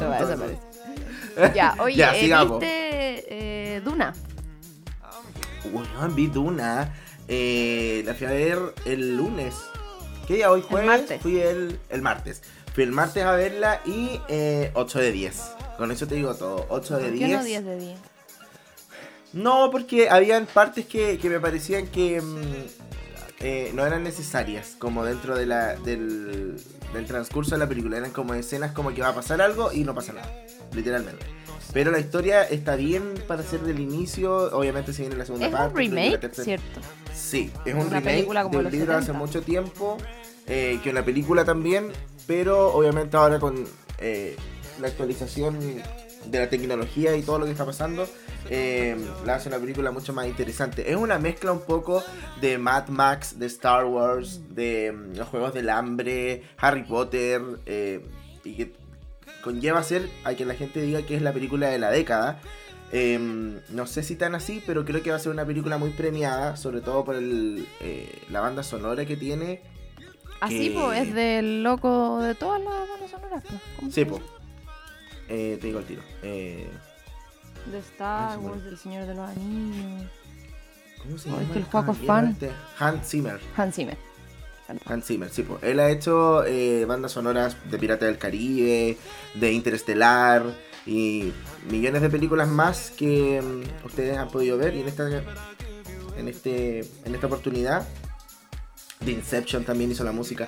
Ya, 1.53 1.75
oye, 1.79 1.95
Ya, 1.95 2.13
sigamos. 2.15 2.59
¿viste 2.59 3.75
eh, 3.75 3.81
Duna? 3.81 4.13
Bueno, 5.71 5.89
vi 6.15 6.27
Duna. 6.27 6.95
Eh, 7.27 8.01
la 8.05 8.15
fui 8.15 8.25
a 8.25 8.31
ver 8.31 8.57
el 8.85 9.17
lunes. 9.17 9.53
¿Qué 10.27 10.35
día 10.35 10.51
hoy? 10.51 10.61
Jueves. 10.61 10.87
martes. 10.87 11.21
Fui 11.21 11.39
el, 11.39 11.79
el 11.89 12.01
martes. 12.01 12.41
Fui 12.73 12.83
el 12.83 12.91
martes 12.91 13.23
a 13.23 13.31
verla 13.31 13.81
y 13.85 14.19
eh, 14.27 14.71
8 14.73 14.99
de 14.99 15.11
10. 15.11 15.41
Con 15.77 15.91
eso 15.91 16.07
te 16.07 16.15
digo 16.15 16.35
todo. 16.35 16.65
8 16.69 16.97
de 16.97 17.03
¿Por 17.03 17.13
10. 17.13 17.29
qué 17.29 17.35
no 17.37 17.43
10 17.43 17.65
de 17.65 17.79
10? 17.79 17.99
No, 19.33 19.69
porque 19.71 20.09
habían 20.09 20.45
partes 20.45 20.85
que, 20.85 21.17
que 21.17 21.29
me 21.29 21.39
parecían 21.39 21.87
que 21.87 22.21
mm, 22.21 22.41
eh, 23.39 23.71
no 23.73 23.85
eran 23.85 24.03
necesarias, 24.03 24.75
como 24.79 25.05
dentro 25.05 25.35
de 25.37 25.45
la, 25.45 25.75
del, 25.75 26.61
del 26.93 27.05
transcurso 27.05 27.51
de 27.51 27.59
la 27.59 27.67
película. 27.67 27.97
Eran 27.97 28.11
como 28.11 28.33
escenas 28.33 28.71
como 28.71 28.93
que 28.93 29.01
va 29.01 29.09
a 29.09 29.15
pasar 29.15 29.41
algo 29.41 29.71
y 29.71 29.83
no 29.83 29.93
pasa 29.93 30.13
nada, 30.13 30.31
literalmente. 30.73 31.25
Pero 31.73 31.91
la 31.91 31.99
historia 31.99 32.43
está 32.43 32.75
bien 32.75 33.13
para 33.27 33.43
ser 33.43 33.59
del 33.61 33.79
inicio, 33.79 34.33
obviamente 34.57 34.93
se 34.93 35.01
viene 35.03 35.17
la 35.17 35.25
segunda 35.25 35.47
Es 35.47 35.51
parte. 35.51 35.67
un 35.73 35.89
que 35.89 35.95
la 35.95 36.01
remake, 36.01 36.19
tercera- 36.21 36.43
¿cierto? 36.45 36.79
Sí, 37.17 37.51
es 37.65 37.73
un 37.73 37.81
Una 37.81 37.99
remake 37.99 38.03
película 38.03 38.43
como 38.43 38.59
de 38.59 38.65
un 38.65 38.71
libro 38.71 38.93
hace 38.93 39.07
70. 39.07 39.25
mucho 39.25 39.41
tiempo, 39.41 39.97
eh, 40.47 40.79
que 40.83 40.89
una 40.89 41.03
película 41.03 41.43
también, 41.43 41.91
pero 42.27 42.73
obviamente 42.73 43.17
ahora 43.17 43.39
con 43.39 43.65
eh, 43.99 44.35
la 44.79 44.87
actualización 44.87 45.57
de 46.25 46.39
la 46.39 46.49
tecnología 46.49 47.15
y 47.15 47.23
todo 47.23 47.39
lo 47.39 47.45
que 47.45 47.51
está 47.51 47.65
pasando, 47.65 48.07
eh, 48.49 48.95
la 49.25 49.35
hace 49.35 49.49
una 49.49 49.57
película 49.57 49.91
mucho 49.91 50.13
más 50.13 50.27
interesante. 50.27 50.89
Es 50.91 50.95
una 50.95 51.19
mezcla 51.19 51.51
un 51.51 51.61
poco 51.61 52.03
de 52.41 52.57
Mad 52.57 52.87
Max, 52.87 53.39
de 53.39 53.45
Star 53.47 53.85
Wars, 53.85 54.41
de 54.49 54.91
mm, 54.91 55.17
los 55.17 55.27
Juegos 55.27 55.53
del 55.53 55.69
Hambre, 55.69 56.43
Harry 56.57 56.83
Potter, 56.83 57.41
eh, 57.65 58.05
y 58.43 58.55
que 58.55 58.73
conlleva 59.43 59.83
ser 59.83 60.09
a 60.23 60.33
que 60.35 60.45
la 60.45 60.55
gente 60.55 60.81
diga 60.81 61.01
que 61.03 61.15
es 61.15 61.21
la 61.21 61.33
película 61.33 61.67
de 61.67 61.79
la 61.79 61.91
década. 61.91 62.39
Eh, 62.91 63.19
no 63.69 63.85
sé 63.87 64.01
si 64.03 64.15
tan 64.15 64.33
así, 64.35 64.63
pero 64.65 64.85
creo 64.85 65.03
que 65.03 65.09
va 65.09 65.17
a 65.17 65.19
ser 65.19 65.31
una 65.31 65.45
película 65.45 65.77
muy 65.77 65.89
premiada, 65.91 66.55
sobre 66.55 66.79
todo 66.81 67.03
por 67.03 67.15
el, 67.15 67.67
eh, 67.81 68.21
la 68.29 68.39
banda 68.39 68.63
sonora 68.63 69.05
que 69.05 69.17
tiene. 69.17 69.61
Así, 70.39 70.69
Que- 70.69 70.79
pues, 70.79 71.07
es 71.07 71.13
del 71.13 71.63
loco 71.63 72.21
de 72.21 72.35
todas 72.35 72.61
las 72.61 72.87
bandas 72.89 73.11
sonoras. 73.11 73.43
pues. 73.47 73.61
¿Cómo 73.79 73.91
Sí, 73.91 74.05
llama? 74.05 74.17
Eh, 75.29 75.57
te 75.59 75.67
digo 75.67 75.79
el 75.79 75.85
tiro. 75.85 76.01
Eh, 76.23 76.69
De 77.71 77.79
Star 77.79 78.39
me- 78.39 78.47
Wars, 78.47 78.63
del 78.63 78.77
Señor 78.77 79.05
de 79.05 79.15
los 79.15 79.29
Anillos. 79.29 80.09
¿Cómo 81.03 81.17
se 81.17 81.29
Ay, 81.29 81.35
llama? 81.35 81.53
que 81.53 81.59
el 81.59 81.65
Juaco 81.65 81.91
es 81.91 81.97
fan. 81.97 82.27
este? 82.31 82.51
Hans 82.79 83.09
Zimmer. 83.09 83.39
Hans 83.57 83.75
Zimmer. 83.75 83.97
Hans 84.85 85.05
Zimmer, 85.05 85.29
sí, 85.29 85.43
po. 85.43 85.59
Él 85.61 85.79
ha 85.79 85.89
hecho 85.89 86.43
eh, 86.45 86.85
bandas 86.85 87.13
sonoras 87.13 87.55
de 87.69 87.77
Pirata 87.79 88.05
del 88.05 88.17
Caribe, 88.17 88.97
de 89.33 89.51
Interestelar 89.51 90.43
y 90.87 91.33
millones 91.69 92.01
de 92.01 92.09
películas 92.09 92.47
más 92.47 92.91
que 92.91 93.41
mm, 93.41 93.85
ustedes 93.85 94.17
han 94.17 94.29
podido 94.29 94.57
ver 94.57 94.73
y 94.75 94.81
en 94.81 94.87
esta 94.87 95.07
en 96.17 96.27
este 96.27 96.79
en 97.05 97.13
esta 97.13 97.27
oportunidad 97.27 97.85
de 99.01 99.11
Inception 99.11 99.63
también 99.63 99.91
hizo 99.91 100.03
la 100.03 100.11
música 100.11 100.47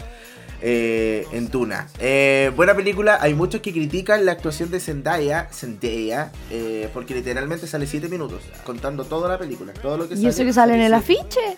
eh, 0.61 1.25
en 1.31 1.49
Duna. 1.49 1.87
Eh, 1.99 2.51
buena 2.55 2.75
película, 2.75 3.19
hay 3.21 3.33
muchos 3.33 3.61
que 3.61 3.71
critican 3.71 4.25
la 4.25 4.33
actuación 4.33 4.71
de 4.71 4.79
Zendaya, 4.79 5.47
Zendaya 5.51 6.31
eh, 6.49 6.89
porque 6.93 7.15
literalmente 7.15 7.67
sale 7.67 7.85
7 7.85 8.09
minutos 8.09 8.43
contando 8.65 9.05
toda 9.05 9.29
la 9.29 9.37
película, 9.37 9.73
todo 9.73 9.97
lo 9.97 10.09
que 10.09 10.15
¿Y 10.15 10.27
eso 10.27 10.43
que 10.43 10.51
sale 10.51 10.73
en 10.73 10.81
el 10.81 10.93
afiche? 10.93 11.57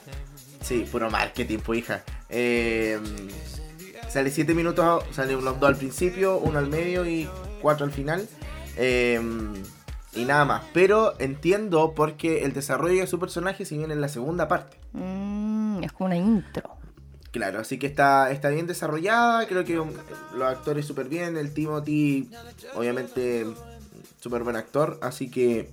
Sí, 0.62 0.86
puro 0.92 1.10
marketing, 1.10 1.60
pues 1.60 1.80
hija. 1.80 2.04
Sale 4.10 4.30
7 4.30 4.54
minutos, 4.54 5.04
sale 5.12 5.36
unos 5.36 5.60
dos 5.60 5.70
al 5.70 5.78
principio, 5.78 6.38
uno 6.38 6.60
al 6.60 6.68
medio 6.68 7.06
y 7.06 7.28
cuatro 7.62 7.86
al 7.86 7.92
final. 7.92 8.28
Eh, 8.78 9.20
y 10.14 10.26
nada 10.26 10.46
más. 10.46 10.64
Pero 10.74 11.14
entiendo 11.20 11.94
porque 11.96 12.44
el 12.44 12.54
desarrollo 12.54 13.02
de 13.02 13.08
su 13.08 13.20
personaje 13.20 13.66
se 13.66 13.78
viene 13.78 13.94
en 13.94 14.02
la 14.02 14.10
segunda 14.10 14.48
parte. 14.48 14.78
Mm, 14.94 15.84
es 15.84 15.92
como 15.92 16.08
una 16.08 16.18
intro. 16.18 16.78
Claro, 17.32 17.60
así 17.60 17.80
que 17.80 17.88
está, 17.88 18.30
está 18.32 18.50
bien 18.50 18.68
desarrollada. 18.68 19.48
Creo 19.48 19.64
que 19.64 19.76
los 19.76 20.44
actores 20.44 20.86
súper 20.86 21.08
bien. 21.08 21.38
El 21.38 21.54
Timothy, 21.54 22.30
obviamente, 22.76 23.46
súper 24.20 24.44
buen 24.44 24.58
actor. 24.58 25.00
Así 25.02 25.32
que 25.32 25.70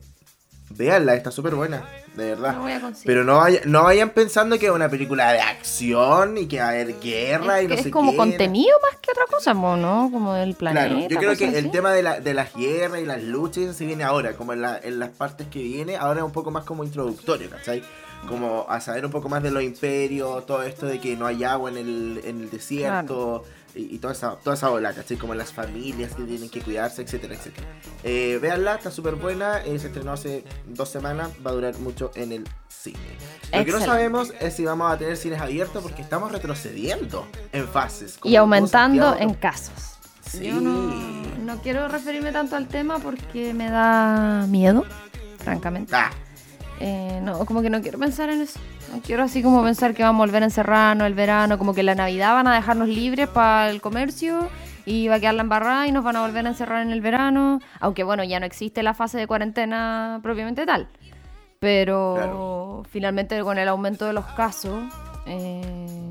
véanla, 0.71 1.15
está 1.15 1.31
súper 1.31 1.55
buena, 1.55 1.89
de 2.19 2.31
verdad. 2.31 2.55
Lo 2.57 2.61
voy 2.63 2.73
a 2.73 2.81
conseguir. 2.81 3.07
Pero 3.07 3.25
no, 3.25 3.39
vaya- 3.39 3.61
no 3.65 3.85
vayan 3.85 4.11
pensando 4.11 4.59
que 4.59 4.67
es 4.67 4.73
una 4.73 4.89
película 4.91 5.33
de 5.33 5.41
acción 5.41 6.37
y 6.37 6.47
que 6.47 6.59
va 6.61 6.67
a 6.67 6.69
haber 6.71 7.01
guerra 7.01 7.61
es, 7.61 7.65
y 7.65 7.69
no 7.69 7.77
que 7.77 7.83
sé 7.83 7.89
es 7.89 7.93
como 7.93 8.11
qué. 8.11 8.17
contenido 8.19 8.77
más 8.83 9.01
que 9.01 9.11
otra 9.11 9.25
cosa, 9.31 9.55
¿no? 9.55 10.11
Como 10.13 10.35
del 10.35 10.55
planeta. 10.55 10.87
Claro, 10.89 11.09
yo 11.09 11.19
creo 11.19 11.37
que 11.37 11.59
el 11.59 11.71
tema 11.71 11.93
de, 11.93 12.03
la, 12.03 12.21
de 12.21 12.35
las 12.35 12.55
guerras 12.55 13.01
y 13.01 13.07
las 13.07 13.23
luchas 13.23 13.65
eso 13.65 13.73
se 13.73 13.87
viene 13.87 14.05
ahora, 14.05 14.35
como 14.35 14.53
en, 14.53 14.61
la- 14.63 14.79
en 14.83 14.99
las 14.99 15.11
partes 15.11 15.47
que 15.49 15.61
viene, 15.63 15.97
ahora 15.97 16.21
es 16.21 16.27
un 16.27 16.33
poco 16.33 16.51
más 16.51 16.65
como 16.65 16.85
introductorio, 16.85 17.49
¿cachai? 17.49 17.83
Como 18.29 18.67
a 18.69 18.81
saber 18.81 19.05
un 19.07 19.13
poco 19.13 19.29
más 19.29 19.43
de 19.45 19.53
los 19.53 19.63
imperios, 19.63 20.45
todo 20.45 20.65
esto 20.65 20.87
de 20.87 20.99
que 21.01 21.17
no 21.17 21.27
hay 21.27 21.45
agua 21.45 21.71
en 21.71 21.77
el, 21.79 22.21
en 22.25 22.41
el 22.41 22.51
desierto 22.51 23.45
y, 23.75 23.95
y 23.95 23.99
toda, 23.99 24.13
esa, 24.13 24.37
toda 24.37 24.55
esa 24.57 24.71
ola, 24.71 24.93
¿cachai? 24.93 25.17
Como 25.17 25.35
las 25.35 25.53
familias 25.53 26.15
que 26.15 26.23
tienen 26.25 26.49
que 26.49 26.61
cuidarse, 26.61 27.03
etcétera, 27.03 27.35
etcétera. 27.35 27.67
Eh, 28.05 28.39
véanla, 28.41 28.77
está 28.77 28.91
súper 28.91 29.15
buena, 29.17 29.59
eh, 29.65 29.79
se 29.79 29.89
estrenó 29.89 30.13
hace 30.13 30.45
dos 30.67 30.89
semanas, 30.89 31.31
va 31.47 31.51
a 31.51 31.55
durar 31.55 31.79
mucho 31.79 32.11
en 32.15 32.33
el 32.33 32.49
cine. 32.69 32.99
Lo 33.53 33.65
que 33.65 33.71
no 33.73 33.81
sabemos 33.81 34.33
es 34.41 34.55
si 34.55 34.65
vamos 34.65 34.93
a 34.93 34.99
tener 34.99 35.17
cines 35.17 35.41
abiertos 35.41 35.83
porque 35.83 36.03
estamos 36.03 36.33
retrocediendo 36.33 37.27
en 37.53 37.67
fases. 37.69 38.19
como 38.19 38.33
Y 38.33 38.37
aumentando 38.37 39.17
en 39.19 39.35
casos. 39.35 39.99
Sí. 40.29 40.47
Yo 40.49 40.61
no, 40.61 40.73
no 41.45 41.63
quiero 41.63 41.89
referirme 41.89 42.33
tanto 42.33 42.57
al 42.57 42.69
tema 42.69 42.99
porque 42.99 43.55
me 43.55 43.71
da 43.71 44.47
miedo, 44.49 44.85
francamente. 45.39 45.95
Ah, 45.95 46.11
Eh, 46.81 47.21
no, 47.25 47.45
como 47.45 47.61
que 47.61 47.71
no 47.71 47.81
quiero 47.83 47.99
pensar 47.99 48.31
en 48.31 48.43
eso. 48.43 48.61
No 48.93 49.01
quiero 49.03 49.23
así 49.25 49.43
como 49.43 49.63
pensar 49.63 49.95
que 49.95 50.03
vamos 50.03 50.21
a 50.23 50.27
volver 50.27 50.43
a 50.43 50.47
encerrarnos 50.47 51.07
el 51.07 51.15
verano, 51.15 51.59
como 51.59 51.75
que 51.75 51.83
la 51.83 51.95
Navidad 51.95 52.35
van 52.35 52.47
a 52.47 52.55
dejarnos 52.55 52.89
libres 52.89 53.29
para 53.29 53.71
el 53.71 53.81
comercio 53.81 54.49
y 54.87 55.09
va 55.09 55.17
a 55.17 55.21
quedar 55.21 55.35
la 55.35 55.43
embarrada 55.43 55.87
y 55.87 55.93
nos 55.93 56.03
van 56.05 56.17
a 56.17 56.23
volver 56.23 56.47
a 56.47 56.49
encerrar 56.51 56.83
en 56.83 56.91
el 56.91 57.01
verano. 57.01 57.61
Aunque 57.81 58.03
bueno, 58.05 58.25
ya 58.25 58.41
no 58.41 58.47
existe 58.47 58.83
la 58.83 58.95
fase 58.95 59.19
de 59.19 59.27
cuarentena 59.27 60.21
propiamente 60.23 60.65
tal. 60.65 60.89
Pero 61.59 62.15
Claro. 62.17 62.83
finalmente 62.91 63.41
con 63.43 63.59
el 63.59 63.69
aumento 63.69 64.07
de 64.07 64.13
los 64.15 64.25
casos, 64.27 64.85
eh, 65.27 66.09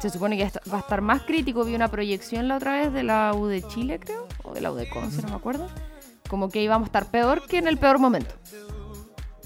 se 0.00 0.10
supone 0.10 0.36
que 0.36 0.50
va 0.72 0.78
a 0.78 0.80
estar 0.80 1.02
más 1.02 1.22
crítico. 1.22 1.64
Vi 1.64 1.74
una 1.74 1.88
proyección 1.88 2.48
la 2.48 2.56
otra 2.56 2.72
vez 2.72 2.92
de 2.92 3.02
la 3.02 3.32
U 3.34 3.46
de 3.46 3.62
Chile, 3.62 4.00
creo, 4.00 4.26
o 4.42 4.54
de 4.54 4.60
la 4.62 4.72
U 4.72 4.74
de 4.74 4.88
Conce, 4.88 5.22
no 5.22 5.28
me 5.28 5.34
acuerdo. 5.36 5.68
Como 6.28 6.48
que 6.48 6.62
íbamos 6.62 6.86
a 6.86 6.88
estar 6.88 7.06
peor 7.06 7.46
que 7.46 7.58
en 7.58 7.68
el 7.68 7.76
peor 7.76 7.98
momento. 7.98 8.34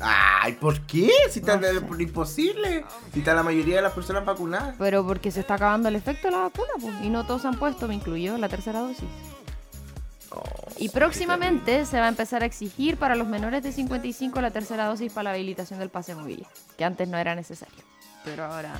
Ay, 0.01 0.55
¿por 0.55 0.81
qué? 0.83 1.09
Si 1.31 1.39
está 1.41 1.57
No 1.57 1.63
sé. 1.67 1.81
por 1.81 2.01
imposible. 2.03 2.85
Si 3.13 3.21
está 3.21 3.35
la 3.35 3.43
mayoría 3.43 3.77
de 3.77 3.83
las 3.83 3.93
personas 3.93 4.25
vacunadas. 4.25 4.75
Pero 4.79 5.07
porque 5.07 5.31
se 5.31 5.41
está 5.41 5.55
acabando 5.55 5.89
el 5.89 5.97
efecto 5.97 6.29
de 6.29 6.33
la 6.33 6.39
vacuna, 6.39 6.69
pues, 6.81 6.95
y 7.03 7.11
no 7.11 7.25
todos 7.27 7.43
se 7.43 7.49
han 7.49 7.59
puesto, 7.59 7.87
me 7.89 7.95
incluyó 7.95 8.37
la 8.39 8.49
tercera 8.49 8.81
dosis. 8.81 9.05
Oh, 10.31 10.43
Y 10.79 10.89
próximamente 10.89 11.87
se 11.87 11.99
va 12.01 12.07
a 12.07 12.09
empezar 12.09 12.43
a 12.43 12.47
exigir 12.47 12.97
para 12.97 13.15
los 13.15 13.29
menores 13.29 13.63
de 13.63 13.71
55 13.73 14.41
la 14.41 14.51
tercera 14.51 14.87
dosis 14.87 15.13
para 15.13 15.25
la 15.25 15.31
habilitación 15.31 15.79
del 15.79 15.91
pase 15.91 16.15
móvil, 16.17 16.45
que 16.77 16.85
antes 16.85 17.07
no 17.09 17.17
era 17.19 17.37
necesario, 17.37 17.85
pero 18.25 18.45
ahora 18.45 18.73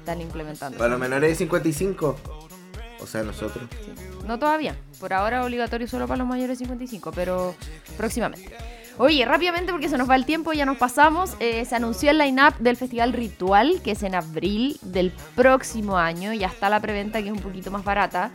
están 0.00 0.20
implementando. 0.20 0.76
Para 0.76 0.90
los 0.90 1.00
menores 1.00 1.30
de 1.30 1.36
55. 1.36 2.16
O 3.00 3.06
sea, 3.06 3.22
nosotros. 3.22 3.64
Sí. 3.84 3.92
No 4.26 4.38
todavía, 4.38 4.76
por 5.00 5.12
ahora 5.14 5.42
obligatorio 5.44 5.88
solo 5.88 6.06
para 6.06 6.18
los 6.18 6.26
mayores 6.26 6.58
de 6.58 6.64
55, 6.66 7.10
pero 7.12 7.54
próximamente. 7.96 8.54
Oye, 9.02 9.24
rápidamente 9.24 9.72
porque 9.72 9.88
se 9.88 9.98
nos 9.98 10.08
va 10.08 10.14
el 10.14 10.24
tiempo, 10.24 10.52
ya 10.52 10.64
nos 10.64 10.76
pasamos. 10.76 11.34
eh, 11.40 11.64
se 11.64 11.74
anunció 11.74 12.12
el 12.12 12.18
line-up 12.18 12.56
del 12.60 12.76
Festival 12.76 13.12
Ritual, 13.12 13.80
que 13.82 13.90
es 13.90 14.04
en 14.04 14.14
abril 14.14 14.78
del 14.80 15.10
próximo 15.34 15.98
año. 15.98 16.32
Ya 16.32 16.46
está 16.46 16.70
la 16.70 16.78
preventa, 16.78 17.20
que 17.20 17.26
es 17.26 17.32
un 17.32 17.40
poquito 17.40 17.72
más 17.72 17.82
barata. 17.82 18.30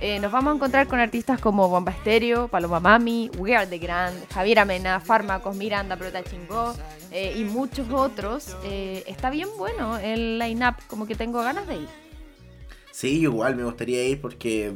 Eh, 0.00 0.18
nos 0.18 0.32
vamos 0.32 0.50
a 0.50 0.56
encontrar 0.56 0.88
con 0.88 0.98
artistas 0.98 1.40
como 1.40 1.68
Bomba 1.68 1.92
Estéreo, 1.92 2.48
Paloma 2.48 2.80
Mami, 2.80 3.30
We 3.38 3.54
Are 3.54 3.68
The 3.68 3.78
Grand, 3.78 4.28
Javier 4.30 4.58
Amena, 4.58 4.98
Fármacos, 4.98 5.54
Miranda, 5.54 5.94
Prota 5.94 6.24
Chingó 6.24 6.74
eh, 7.12 7.36
y 7.36 7.44
muchos 7.44 7.88
otros. 7.92 8.56
Está 8.64 9.30
bien 9.30 9.48
bueno 9.58 9.96
el 9.96 10.40
line-up, 10.40 10.74
como 10.88 11.06
que 11.06 11.14
tengo 11.14 11.40
ganas 11.40 11.68
de 11.68 11.76
ir. 11.76 11.88
Sí, 12.90 13.20
igual 13.20 13.54
me 13.54 13.62
gustaría 13.62 14.02
ir 14.02 14.20
porque 14.20 14.74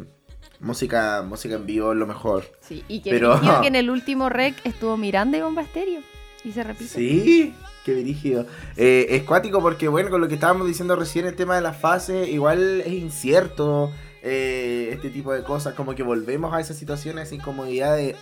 música, 0.64 1.22
música 1.26 1.54
en 1.54 1.66
vivo 1.66 1.92
es 1.92 1.98
lo 1.98 2.06
mejor. 2.06 2.44
Sí, 2.60 2.82
y 2.88 3.00
que, 3.00 3.10
Pero- 3.10 3.40
que 3.60 3.68
en 3.68 3.76
el 3.76 3.90
último 3.90 4.28
rec 4.28 4.54
estuvo 4.64 4.96
Miranda 4.96 5.38
y 5.38 5.42
Bomba 5.42 5.62
Estéreo. 5.62 6.00
Y 6.44 6.52
se 6.52 6.62
repite. 6.62 6.90
Sí, 6.90 7.54
qué 7.84 7.94
dirigido. 7.94 8.46
Eh, 8.76 9.06
es 9.10 9.22
cuático 9.22 9.60
porque, 9.62 9.88
bueno, 9.88 10.10
con 10.10 10.20
lo 10.20 10.28
que 10.28 10.34
estábamos 10.34 10.66
diciendo 10.66 10.94
recién, 10.94 11.24
el 11.26 11.36
tema 11.36 11.54
de 11.56 11.62
las 11.62 11.78
fases, 11.80 12.28
igual 12.28 12.82
es 12.82 12.92
incierto. 12.92 13.90
Eh, 14.24 14.88
este 14.92 15.10
tipo 15.10 15.32
de 15.32 15.42
cosas, 15.44 15.74
como 15.74 15.94
que 15.94 16.02
volvemos 16.02 16.52
a 16.54 16.60
esa 16.60 16.72
situación, 16.74 17.18
esa 17.18 17.34
incomodidad 17.34 17.94
de 17.94 18.16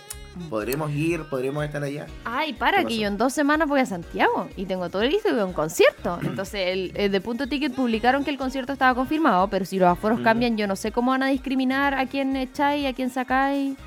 podremos 0.49 0.91
ir, 0.91 1.23
podremos 1.29 1.63
estar 1.63 1.81
allá. 1.83 2.07
Ay, 2.25 2.53
para, 2.53 2.79
¿Qué 2.79 2.87
que 2.87 2.97
yo 2.97 3.07
en 3.07 3.17
dos 3.17 3.33
semanas 3.33 3.67
voy 3.69 3.79
a 3.79 3.85
Santiago 3.85 4.47
y 4.57 4.65
tengo 4.65 4.89
todo 4.89 5.03
listo 5.03 5.29
y 5.29 5.31
voy 5.31 5.41
a 5.41 5.45
un 5.45 5.53
concierto. 5.53 6.19
Entonces, 6.23 6.61
el, 6.67 6.91
el 6.95 7.11
de 7.11 7.21
Punto 7.21 7.47
Ticket 7.47 7.73
publicaron 7.73 8.23
que 8.25 8.31
el 8.31 8.37
concierto 8.37 8.73
estaba 8.73 8.93
confirmado, 8.95 9.47
pero 9.47 9.63
si 9.65 9.79
los 9.79 9.87
aforos 9.89 10.19
Mm. 10.19 10.23
cambian, 10.23 10.57
yo 10.57 10.67
no 10.67 10.75
sé 10.75 10.91
cómo 10.91 11.11
van 11.11 11.23
a 11.23 11.27
discriminar 11.27 11.93
a 11.93 12.05
quién 12.07 12.35
echáis, 12.35 12.85
a 12.87 12.93
quién 12.93 13.09
sacáis. 13.09 13.77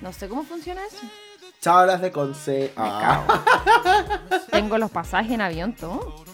No 0.00 0.12
sé 0.12 0.28
cómo 0.28 0.44
funciona 0.44 0.80
eso. 0.86 1.04
Chavas 1.60 2.00
de 2.00 2.10
Conce. 2.10 2.72
Ah. 2.76 3.22
Tengo 4.50 4.76
los 4.78 4.90
pasajes 4.90 5.32
en 5.32 5.40
avión, 5.40 5.72
todo. 5.74 6.24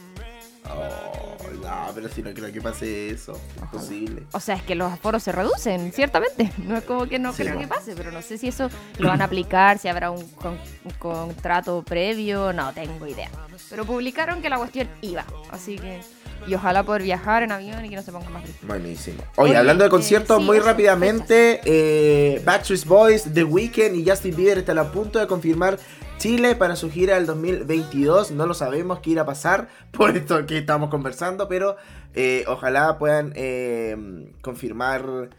Oh, 0.75 1.53
no, 1.63 1.93
pero 1.95 2.09
si 2.09 2.23
no 2.23 2.33
creo 2.33 2.53
que 2.53 2.61
pase 2.61 3.11
eso. 3.11 3.33
Es 3.57 3.69
posible. 3.71 4.23
O 4.33 4.41
sea, 4.41 4.55
es 4.57 4.63
que 4.63 4.75
los 4.75 4.93
aforos 4.93 5.23
se 5.23 5.33
reducen, 5.33 5.93
ciertamente. 5.93 6.53
No 6.59 6.77
es 6.77 6.85
como 6.85 7.07
que 7.07 7.19
no 7.19 7.33
Sí, 7.33 7.43
creo 7.43 7.59
que 7.59 7.67
pase, 7.67 7.95
pero 7.97 8.11
no 8.13 8.23
sé 8.23 8.39
si 8.39 8.49
eso 8.49 8.71
lo 8.99 9.09
van 9.09 9.21
a 9.23 9.25
aplicar, 9.25 9.79
si 9.79 9.89
habrá 9.89 10.11
un, 10.11 10.27
con- 10.31 10.59
un 10.85 10.91
contrato 10.99 11.83
previo, 11.83 12.53
no 12.53 12.73
tengo 12.73 13.07
idea. 13.07 13.31
Pero 13.69 13.85
publicaron 13.85 14.41
que 14.43 14.49
la 14.49 14.59
cuestión 14.59 14.89
iba, 15.03 15.25
así 15.51 15.77
que... 15.77 16.01
Y 16.47 16.55
ojalá 16.55 16.83
poder 16.85 17.03
viajar 17.03 17.43
en 17.43 17.53
avión 17.53 17.85
y 17.85 17.91
que 17.91 17.97
no 17.97 18.03
se 18.03 18.13
ponga 18.13 18.31
más 18.31 18.43
frío. 18.43 18.55
Buenísimo. 18.63 19.23
Oye, 19.37 19.51
Oye, 19.51 19.59
hablando 19.59 19.85
de 19.85 19.89
eh, 19.89 19.91
conciertos, 19.91 20.39
sí, 20.39 20.45
muy 20.45 20.59
rápidamente, 20.59 21.61
eh, 21.67 22.41
Backstreet 22.47 22.87
Boys, 22.87 23.25
The 23.35 23.45
Weeknd 23.45 23.95
y 23.97 24.09
Justin 24.09 24.35
Bieber 24.35 24.57
están 24.59 24.79
a 24.79 24.91
punto 24.91 25.19
de 25.19 25.27
confirmar 25.27 25.79
Chile 26.21 26.55
para 26.55 26.77
su 26.77 26.91
gira 26.91 27.15
del 27.15 27.25
2022. 27.25 28.33
No 28.33 28.45
lo 28.45 28.53
sabemos 28.53 29.01
qué 29.01 29.11
irá 29.11 29.23
a 29.23 29.25
pasar 29.25 29.69
por 29.91 30.15
esto 30.15 30.45
que 30.45 30.59
estamos 30.59 30.91
conversando, 30.91 31.49
pero 31.49 31.77
eh, 32.15 32.45
ojalá 32.47 32.99
puedan 32.99 33.33
eh, 33.37 34.31
confirmar 34.43 35.31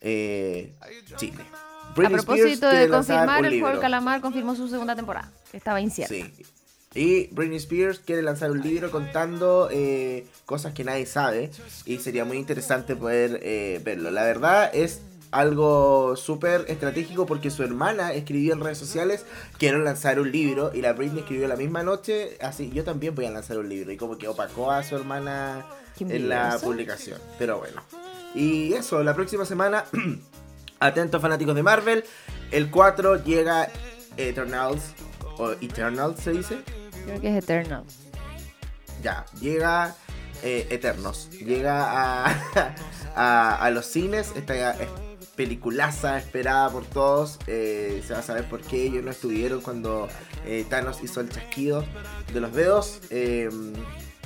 eh, 0.00 0.74
Chile. 1.16 1.44
A 1.52 1.92
Britney 1.94 2.16
propósito 2.16 2.68
de 2.68 2.88
confirmar, 2.88 3.46
el 3.46 3.60
juego 3.60 3.68
del 3.68 3.80
calamar 3.80 4.20
confirmó 4.20 4.56
su 4.56 4.68
segunda 4.68 4.96
temporada, 4.96 5.30
que 5.52 5.56
estaba 5.56 5.80
incierta. 5.80 6.12
Sí. 6.12 6.44
Y 6.94 7.28
Britney 7.28 7.58
Spears 7.58 8.00
quiere 8.00 8.22
lanzar 8.22 8.50
un 8.50 8.60
libro 8.60 8.90
contando 8.90 9.68
eh, 9.70 10.26
cosas 10.46 10.72
que 10.72 10.82
nadie 10.82 11.06
sabe 11.06 11.50
y 11.84 11.98
sería 11.98 12.24
muy 12.24 12.38
interesante 12.38 12.96
poder 12.96 13.38
eh, 13.42 13.80
verlo. 13.84 14.10
La 14.10 14.24
verdad 14.24 14.68
es 14.72 15.00
algo 15.30 16.16
súper 16.16 16.64
estratégico 16.68 17.26
porque 17.26 17.50
su 17.50 17.62
hermana 17.62 18.12
escribió 18.12 18.54
en 18.54 18.60
redes 18.60 18.78
sociales 18.78 19.26
quiero 19.58 19.78
lanzar 19.78 20.20
un 20.20 20.32
libro 20.32 20.70
y 20.74 20.80
la 20.80 20.94
Britney 20.94 21.20
escribió 21.20 21.46
la 21.48 21.56
misma 21.56 21.82
noche 21.82 22.38
así 22.40 22.70
yo 22.70 22.82
también 22.84 23.14
voy 23.14 23.26
a 23.26 23.30
lanzar 23.30 23.58
un 23.58 23.68
libro 23.68 23.92
y 23.92 23.96
como 23.96 24.16
que 24.16 24.26
opacó 24.26 24.70
a 24.70 24.82
su 24.82 24.96
hermana 24.96 25.66
en 26.00 26.28
la 26.28 26.58
publicación. 26.62 27.20
Pero 27.38 27.58
bueno. 27.58 27.82
Y 28.34 28.74
eso, 28.74 29.02
la 29.02 29.14
próxima 29.14 29.44
semana, 29.44 29.84
atentos 30.80 31.20
fanáticos 31.20 31.54
de 31.54 31.62
Marvel, 31.62 32.04
el 32.50 32.70
4 32.70 33.24
llega 33.24 33.68
Eternals, 34.16 34.94
o 35.38 35.52
Eternals 35.52 36.20
se 36.20 36.32
dice. 36.32 36.58
Creo 37.04 37.20
que 37.20 37.28
es 37.28 37.44
Eternal. 37.44 37.84
Ya, 39.02 39.24
llega 39.40 39.94
eh, 40.42 40.66
Eternos. 40.70 41.30
Llega 41.30 42.26
a, 42.26 42.74
a, 43.16 43.56
a 43.56 43.70
los 43.70 43.86
cines. 43.86 44.32
Esta 44.36 44.72
es 44.72 44.88
peliculaza 45.38 46.18
esperada 46.18 46.68
por 46.68 46.84
todos. 46.84 47.38
eh, 47.46 48.02
se 48.06 48.12
va 48.12 48.18
a 48.18 48.22
saber 48.22 48.44
por 48.48 48.60
qué 48.60 48.82
ellos 48.84 49.04
no 49.04 49.10
estuvieron 49.12 49.60
cuando 49.60 50.08
eh, 50.44 50.66
Thanos 50.68 50.98
hizo 51.02 51.20
el 51.20 51.30
chasquido 51.30 51.84
de 52.34 52.40
los 52.40 52.52
dedos. 52.52 53.00
eh, 53.10 53.48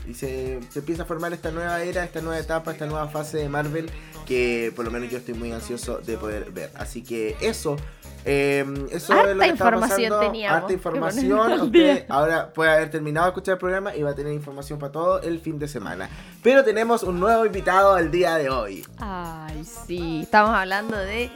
y 0.08 0.14
se, 0.14 0.58
se 0.70 0.80
empieza 0.80 1.04
a 1.04 1.06
formar 1.06 1.32
esta 1.32 1.52
nueva 1.52 1.80
era, 1.84 2.02
esta 2.02 2.20
nueva 2.20 2.36
etapa, 2.40 2.72
esta 2.72 2.86
nueva 2.86 3.06
fase 3.06 3.38
de 3.38 3.48
Marvel 3.48 3.88
que 4.26 4.72
por 4.74 4.84
lo 4.84 4.90
menos 4.90 5.08
yo 5.12 5.18
estoy 5.18 5.34
muy 5.34 5.52
ansioso 5.52 5.98
de 5.98 6.16
poder 6.16 6.50
ver. 6.50 6.72
Así 6.74 7.02
que 7.02 7.36
eso. 7.40 7.76
Eh, 8.24 8.64
eso 8.90 9.12
Harta 9.12 9.30
es 9.30 9.36
lo 9.36 9.42
que 9.42 9.48
información 9.48 10.20
teníamos 10.20 10.56
Harta 10.62 10.72
información. 10.72 11.60
Usted 11.62 12.04
ahora 12.08 12.52
puede 12.52 12.70
haber 12.70 12.90
terminado 12.90 13.26
de 13.26 13.30
escuchar 13.30 13.54
el 13.54 13.58
programa 13.58 13.94
y 13.94 14.02
va 14.02 14.10
a 14.10 14.14
tener 14.14 14.32
información 14.32 14.78
para 14.78 14.92
todo 14.92 15.20
el 15.22 15.40
fin 15.40 15.58
de 15.58 15.68
semana. 15.68 16.08
Pero 16.42 16.64
tenemos 16.64 17.02
un 17.02 17.18
nuevo 17.18 17.44
invitado 17.44 17.94
al 17.94 18.10
día 18.10 18.36
de 18.36 18.50
hoy. 18.50 18.86
Ay, 18.98 19.64
sí. 19.64 20.20
Estamos 20.22 20.54
hablando 20.54 20.96
de 20.96 21.30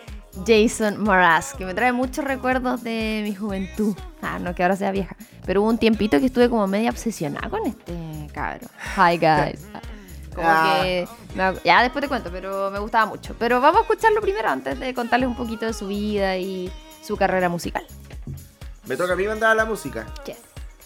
Jason 0.46 1.02
Mraz, 1.02 1.54
que 1.54 1.64
me 1.64 1.74
trae 1.74 1.92
muchos 1.92 2.24
recuerdos 2.24 2.82
de 2.82 3.20
mi 3.24 3.34
juventud. 3.34 3.96
Ah, 4.22 4.38
no 4.38 4.54
que 4.54 4.62
ahora 4.62 4.76
sea 4.76 4.90
vieja. 4.90 5.16
Pero 5.44 5.62
hubo 5.62 5.70
un 5.70 5.78
tiempito 5.78 6.18
que 6.20 6.26
estuve 6.26 6.48
como 6.48 6.66
media 6.66 6.90
obsesionada 6.90 7.48
con 7.48 7.66
este 7.66 7.94
cabro. 8.32 8.66
Hi, 8.96 9.18
guys. 9.18 9.66
Como 10.36 10.46
Ah. 10.48 10.80
que... 10.84 11.08
ya 11.64 11.82
después 11.82 12.02
te 12.02 12.08
cuento, 12.08 12.30
pero 12.30 12.70
me 12.70 12.78
gustaba 12.78 13.06
mucho. 13.06 13.34
Pero 13.38 13.60
vamos 13.60 13.78
a 13.78 13.82
escucharlo 13.82 14.20
primero 14.20 14.48
antes 14.48 14.78
de 14.78 14.94
contarles 14.94 15.28
un 15.28 15.34
poquito 15.36 15.66
de 15.66 15.72
su 15.72 15.88
vida 15.88 16.36
y 16.36 16.70
su 17.02 17.16
carrera 17.16 17.48
musical. 17.48 17.84
Me 18.86 18.96
toca 18.96 19.14
a 19.14 19.16
mí 19.16 19.26
mandar 19.26 19.56
la 19.56 19.64
música. 19.64 20.06
Yes. 20.26 20.36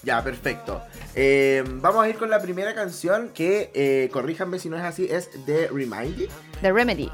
Ya, 0.03 0.23
perfecto. 0.25 0.81
Eh, 1.15 1.63
vamos 1.67 2.03
a 2.05 2.09
ir 2.09 2.17
con 2.17 2.31
la 2.31 2.41
primera 2.41 2.75
canción 2.75 3.29
que, 3.35 3.71
eh, 3.75 4.09
corríjanme 4.11 4.59
si 4.59 4.71
no 4.71 4.79
es 4.79 4.83
así, 4.85 5.07
es 5.11 5.29
The 5.45 5.69
Reminded. 5.69 6.31
The 6.63 6.73
Remedy. 6.73 7.11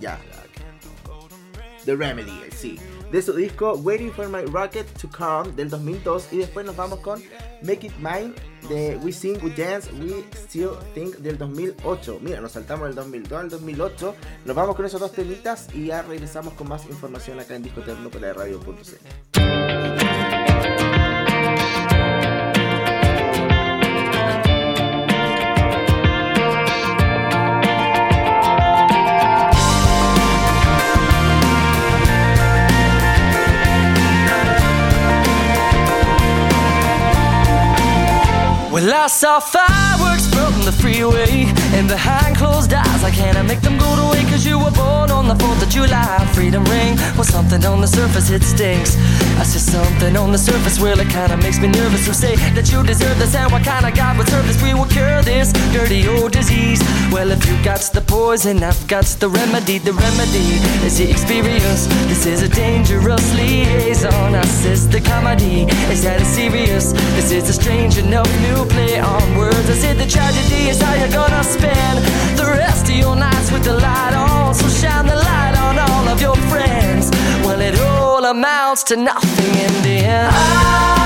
Ya. 0.00 0.18
The 1.84 1.96
Remedy, 1.96 2.40
sí. 2.56 2.78
De 3.10 3.22
su 3.22 3.32
disco 3.32 3.74
Waiting 3.74 4.12
for 4.12 4.28
My 4.28 4.42
Rocket 4.42 4.86
to 5.00 5.08
Come 5.08 5.52
del 5.52 5.70
2002. 5.70 6.32
Y 6.32 6.38
después 6.38 6.66
nos 6.66 6.76
vamos 6.76 7.00
con 7.00 7.22
Make 7.62 7.86
It 7.86 7.96
Mine 7.98 8.34
de 8.68 8.98
We 9.02 9.12
Sing, 9.12 9.38
We 9.42 9.50
Dance, 9.50 9.90
We 9.92 10.24
Still 10.34 10.70
Think 10.94 11.16
del 11.16 11.38
2008. 11.38 12.18
Mira, 12.20 12.40
nos 12.40 12.52
saltamos 12.52 12.88
del 12.88 12.94
2002 12.96 13.40
al 13.40 13.48
2008. 13.48 14.14
Nos 14.44 14.56
vamos 14.56 14.76
con 14.76 14.84
esos 14.84 15.00
dos 15.00 15.12
temitas 15.12 15.68
y 15.74 15.86
ya 15.86 16.02
regresamos 16.02 16.54
con 16.54 16.68
más 16.68 16.86
información 16.86 17.40
acá 17.40 17.56
en 17.56 17.62
Disco 17.62 17.80
Eterno 17.80 18.10
por 18.10 18.20
la. 18.20 19.97
Well, 38.78 38.94
I 38.94 39.08
saw 39.08 39.40
fireworks 39.40 40.28
from 40.28 40.62
the 40.62 40.70
freeway 40.70 41.46
and 41.74 41.88
behind 41.88 42.36
closed 42.36 42.72
eyes. 42.98 43.04
I 43.04 43.10
can't 43.10 43.46
make 43.46 43.60
them 43.60 43.78
go 43.78 43.96
to 43.96 44.08
cause 44.38 44.46
you 44.46 44.58
were 44.58 44.70
born 44.70 45.10
on 45.10 45.26
the 45.26 45.34
4th 45.34 45.62
of 45.62 45.68
July. 45.68 46.18
Freedom 46.34 46.64
ring 46.64 46.96
was 47.16 47.28
something 47.28 47.64
on 47.64 47.80
the 47.80 47.86
surface, 47.86 48.30
it 48.30 48.42
stinks. 48.42 48.96
I 49.40 49.44
see 49.44 49.58
something 49.58 50.16
on 50.16 50.32
the 50.32 50.38
surface, 50.38 50.78
well, 50.80 50.98
it 51.00 51.08
kinda 51.08 51.36
makes 51.36 51.58
me 51.58 51.68
nervous. 51.68 52.06
So 52.06 52.12
say 52.12 52.36
that 52.56 52.70
you 52.70 52.82
deserve 52.82 53.18
this, 53.18 53.34
and 53.34 53.50
what 53.52 53.64
kind 53.64 53.86
of 53.86 53.94
God 53.94 54.18
would 54.18 54.28
serve 54.28 54.46
this? 54.46 54.62
We 54.62 54.74
will 54.74 54.86
cure 54.86 55.22
this 55.22 55.52
dirty 55.72 56.06
old 56.08 56.32
disease. 56.32 56.80
Well, 57.10 57.30
if 57.30 57.46
you 57.48 57.56
got 57.64 57.80
the 57.92 58.00
poison, 58.00 58.62
I've 58.62 58.86
got 58.86 59.06
the 59.22 59.28
remedy. 59.28 59.78
The 59.78 59.92
remedy 59.92 60.48
is 60.86 60.98
the 60.98 61.10
experience. 61.10 61.86
This 62.10 62.26
is 62.26 62.42
a 62.42 62.48
dangerous 62.48 63.26
liaison. 63.34 64.34
I 64.34 64.44
says 64.46 64.88
the 64.88 65.00
comedy 65.00 65.62
is 65.92 66.02
that 66.02 66.20
it's 66.20 66.30
serious. 66.30 66.92
This 67.16 67.30
is 67.32 67.48
a 67.48 67.52
strange 67.52 67.96
enough 67.98 68.30
new 68.46 68.64
play 68.66 68.98
on 68.98 69.36
words. 69.36 69.68
I 69.70 69.76
said 69.82 69.96
the 69.98 70.06
tragedy 70.06 70.68
is 70.68 70.80
how 70.80 70.94
you're 70.94 71.16
gonna 71.20 71.44
spend 71.44 71.98
the 72.36 72.44
rest 72.44 72.87
your 72.96 73.16
nights 73.16 73.50
with 73.50 73.64
the 73.64 73.74
light 73.74 74.14
on. 74.14 74.54
So 74.54 74.68
shine 74.68 75.06
the 75.06 75.16
light 75.16 75.54
on 75.58 75.78
all 75.78 76.08
of 76.08 76.20
your 76.20 76.36
friends. 76.50 77.10
Well, 77.44 77.60
it 77.60 77.78
all 77.80 78.24
amounts 78.24 78.82
to 78.84 78.96
nothing 78.96 79.54
in 79.66 79.82
the 79.82 79.96
end. 80.06 80.28
I 80.32 80.97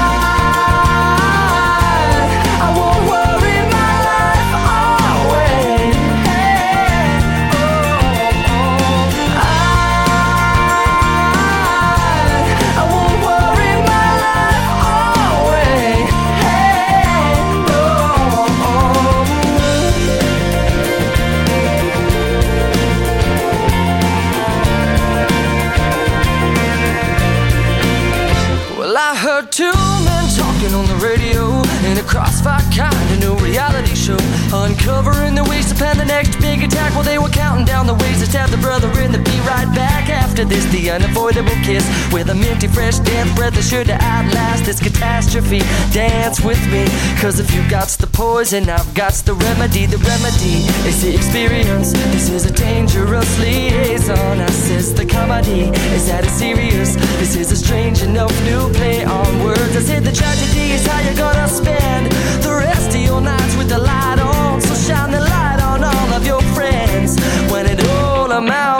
Tic 36.70 36.92
they 37.04 37.18
were 37.18 37.28
counting 37.28 37.64
down 37.64 37.86
the 37.86 37.94
ways 37.94 38.20
to 38.20 38.26
stab 38.26 38.48
the 38.50 38.56
brother 38.58 38.88
in 39.00 39.10
the 39.10 39.18
be 39.18 39.36
right 39.40 39.66
back 39.74 40.08
after 40.08 40.44
this. 40.44 40.64
The 40.66 40.90
unavoidable 40.90 41.56
kiss 41.64 41.84
with 42.12 42.30
a 42.30 42.34
minty, 42.34 42.68
fresh, 42.68 42.98
death 43.00 43.34
breath 43.34 43.58
is 43.58 43.68
sure 43.68 43.82
to 43.82 43.94
outlast 43.94 44.64
this 44.64 44.78
catastrophe. 44.78 45.60
Dance 45.92 46.40
with 46.40 46.62
me, 46.70 46.86
cause 47.20 47.40
if 47.40 47.52
you 47.52 47.68
got 47.68 47.88
the 47.88 48.06
poison, 48.06 48.70
I've 48.70 48.94
got 48.94 49.14
the 49.26 49.34
remedy. 49.34 49.86
The 49.86 49.98
remedy 49.98 50.62
is 50.86 51.02
the 51.02 51.14
experience. 51.14 51.92
This 52.14 52.30
is 52.30 52.46
a 52.46 52.52
dangerous 52.52 53.38
liaison. 53.40 54.40
I 54.40 54.50
says 54.50 54.94
the 54.94 55.06
comedy 55.06 55.70
is 55.96 56.06
that 56.06 56.24
it's 56.24 56.34
serious. 56.34 56.94
This 57.18 57.34
is 57.34 57.50
a 57.50 57.56
strange 57.56 58.02
enough 58.02 58.32
new 58.44 58.72
play 58.74 59.04
on 59.04 59.42
words. 59.42 59.74
I 59.76 59.80
said 59.80 60.04
the 60.04 60.12
tragedy 60.12 60.72
is 60.72 60.86
how 60.86 61.00
you're 61.00 61.16
gonna 61.16 61.48
spend 61.48 62.12
the 62.42 62.54
rest 62.54 62.94
of 62.94 63.00
your 63.00 63.20
nights 63.20 63.56
with 63.56 63.68
the 63.68 63.78
light 63.78 64.20
on. 64.20 64.41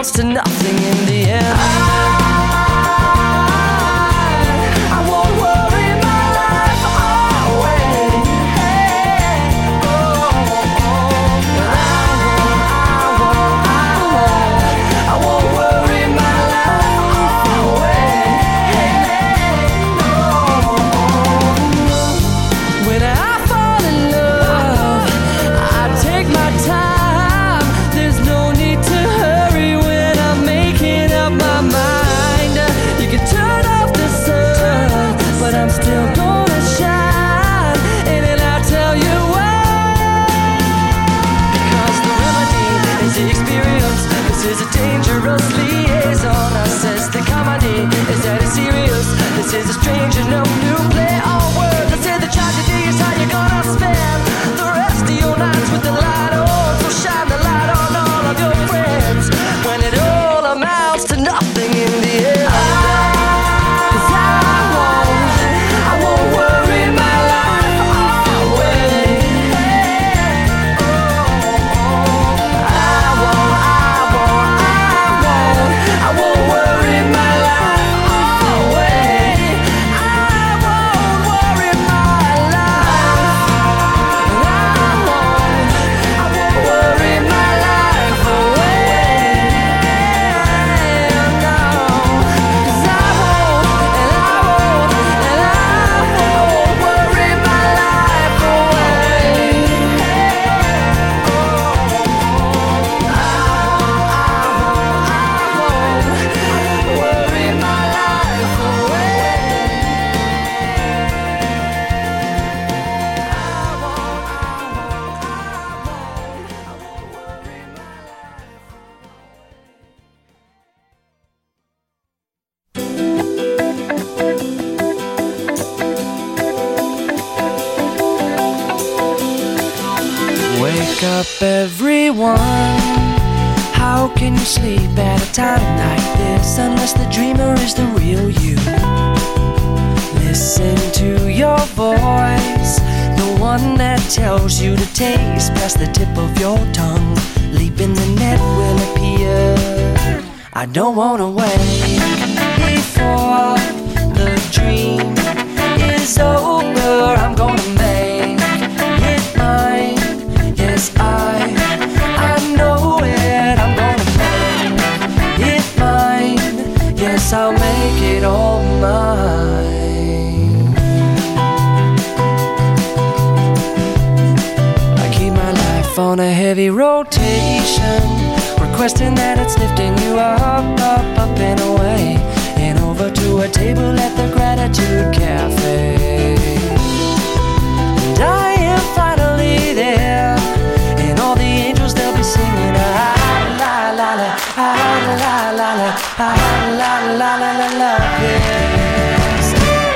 amounts 0.03 0.11
to 0.11 0.25
nothing 0.25 0.92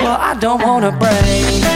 Well, 0.03 0.19
I 0.21 0.37
don't 0.41 0.61
wanna 0.63 0.91
break. 0.91 1.76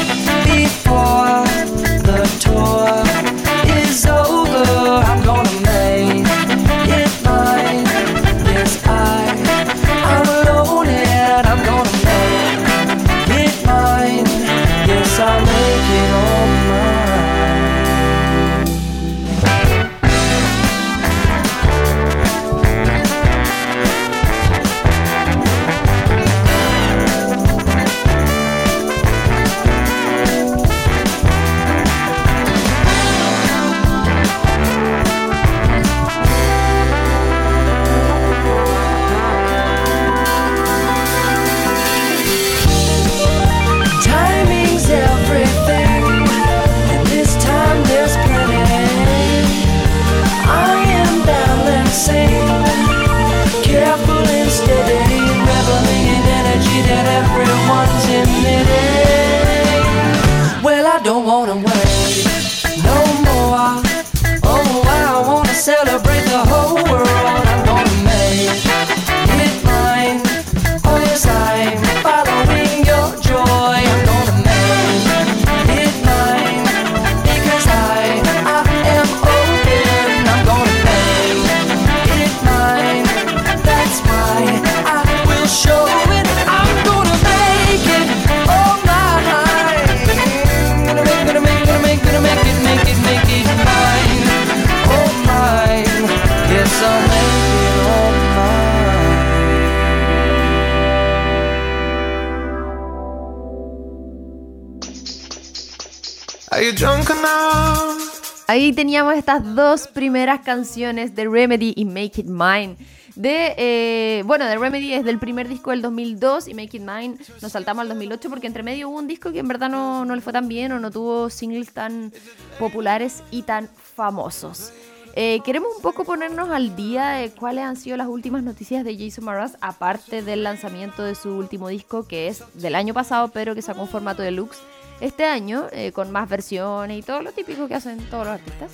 Ahí 108.47 108.73
teníamos 108.73 109.15
estas 109.15 109.55
dos 109.55 109.87
primeras 109.87 110.41
canciones 110.41 111.15
de 111.15 111.29
Remedy 111.29 111.75
y 111.77 111.85
Make 111.85 112.23
It 112.23 112.27
Mine. 112.27 112.77
De, 113.17 113.55
eh, 113.59 114.23
bueno, 114.25 114.47
The 114.47 114.57
Remedy 114.57 114.95
es 114.95 115.05
del 115.05 115.19
primer 115.19 115.47
disco 115.47 115.73
del 115.73 115.83
2002 115.83 116.49
y 116.49 116.55
Make 116.55 116.79
It 116.79 116.83
Mine 116.83 117.17
nos 117.43 117.53
saltamos 117.53 117.83
al 117.83 117.89
2008 117.89 118.31
porque 118.31 118.47
entre 118.47 118.63
medio 118.63 118.89
hubo 118.89 118.99
un 118.99 119.09
disco 119.09 119.31
que 119.31 119.41
en 119.41 119.49
verdad 119.49 119.69
no, 119.69 120.07
no 120.07 120.15
le 120.15 120.23
fue 120.23 120.33
tan 120.33 120.49
bien 120.49 120.73
o 120.73 120.81
no 120.81 120.91
tuvo 120.91 121.29
singles 121.29 121.71
tan 121.75 122.15
populares 122.59 123.23
y 123.31 123.43
tan 123.43 123.69
famosos. 123.95 124.73
Eh, 125.17 125.41
queremos 125.45 125.77
un 125.77 125.83
poco 125.83 126.05
ponernos 126.05 126.49
al 126.49 126.77
día 126.77 127.11
de 127.11 127.31
cuáles 127.31 127.65
han 127.65 127.77
sido 127.77 127.99
las 127.99 128.07
últimas 128.07 128.43
noticias 128.43 128.85
de 128.85 128.97
Jason 128.97 129.27
Mraz, 129.27 129.59
aparte 129.61 130.23
del 130.23 130.45
lanzamiento 130.45 131.03
de 131.03 131.15
su 131.15 131.31
último 131.31 131.69
disco, 131.69 132.07
que 132.07 132.29
es 132.29 132.43
del 132.55 132.75
año 132.75 132.95
pasado, 132.95 133.29
pero 133.29 133.55
que 133.55 133.61
sacó 133.61 133.83
un 133.83 133.89
formato 133.89 134.23
deluxe 134.23 134.61
este 135.01 135.25
año, 135.25 135.67
eh, 135.73 135.93
con 135.93 136.11
más 136.11 136.29
versiones 136.29 136.99
y 136.99 137.03
todo 137.03 137.23
lo 137.23 137.33
típico 137.33 137.69
que 137.69 137.75
hacen 137.75 137.99
todos 138.11 138.27
los 138.27 138.35
artistas. 138.35 138.71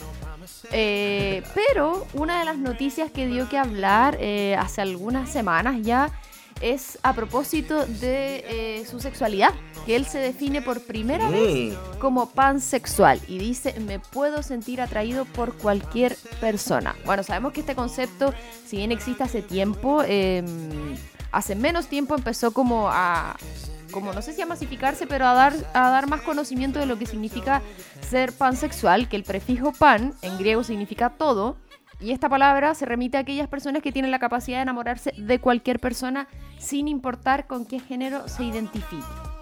Eh, 0.73 1.43
pero 1.55 2.07
una 2.15 2.39
de 2.39 2.45
las 2.45 2.59
noticias 2.59 3.11
que 3.11 3.27
dio 3.27 3.49
que 3.49 3.59
hablar 3.59 4.19
hace 4.59 4.81
algunas 4.81 5.31
semanas 5.31 5.77
ya 5.83 6.11
es 6.61 6.99
a 7.03 7.13
propósito 7.13 7.85
de 7.87 8.87
su 8.89 9.01
sexualidad 9.01 9.53
que 9.87 9.95
él 9.95 10.05
se 10.05 10.19
define 10.19 10.61
por 10.63 10.81
primera 10.81 11.31
vez 11.31 11.75
como 12.01 12.31
pansexual 12.31 13.21
y 13.29 13.39
dice, 13.39 13.79
me 13.81 14.01
puedo 14.01 14.43
sentir 14.43 14.81
atraído 14.81 15.25
por 15.25 15.55
cualquier 15.55 16.17
persona. 16.41 16.97
Bueno, 17.05 17.23
sabemos 17.23 17.53
que 17.53 17.61
este 17.61 17.77
concepto, 17.77 18.35
si 18.67 18.79
bien 18.79 18.91
existe 18.91 19.23
hace 19.23 19.43
tiempo, 19.43 20.03
em, 20.03 20.47
hace 21.31 21.55
menos 21.55 21.87
tiempo 21.87 22.17
empezó 22.17 22.51
como 22.51 22.89
a 22.91 23.37
como 23.91 24.13
no 24.13 24.23
sé 24.23 24.33
si 24.33 24.43
a 24.43 24.47
masificarse, 24.47 25.07
pero 25.07 25.27
a 25.27 25.35
dar, 25.35 25.55
a 25.75 25.91
dar 25.91 26.09
más 26.09 26.23
conocimiento 26.23 26.79
de 26.79 26.87
lo 26.87 26.99
que 26.99 27.07
significa 27.07 27.63
ser 28.01 28.33
pansexual, 28.33 29.09
que 29.09 29.17
el 29.17 29.25
prefijo 29.25 29.73
pan 29.73 30.15
en 30.23 30.39
griego 30.39 30.65
significa 30.65 31.11
todo, 31.11 31.57
y 32.01 32.11
esta 32.11 32.29
palabra 32.29 32.75
se 32.75 32.85
remite 32.85 33.17
a 33.17 33.21
aquellas 33.21 33.49
personas 33.49 33.83
que 33.83 33.93
tienen 33.93 34.11
la 34.11 34.19
capacidad 34.19 34.59
de 34.59 34.63
enamorarse 34.63 35.13
de 35.17 35.39
cualquier 35.39 35.81
persona 35.81 36.29
sin 36.59 36.89
importar 36.89 37.47
con 37.47 37.65
qué 37.65 37.81
género 37.81 38.29
se 38.29 38.45
identifique. 38.45 39.36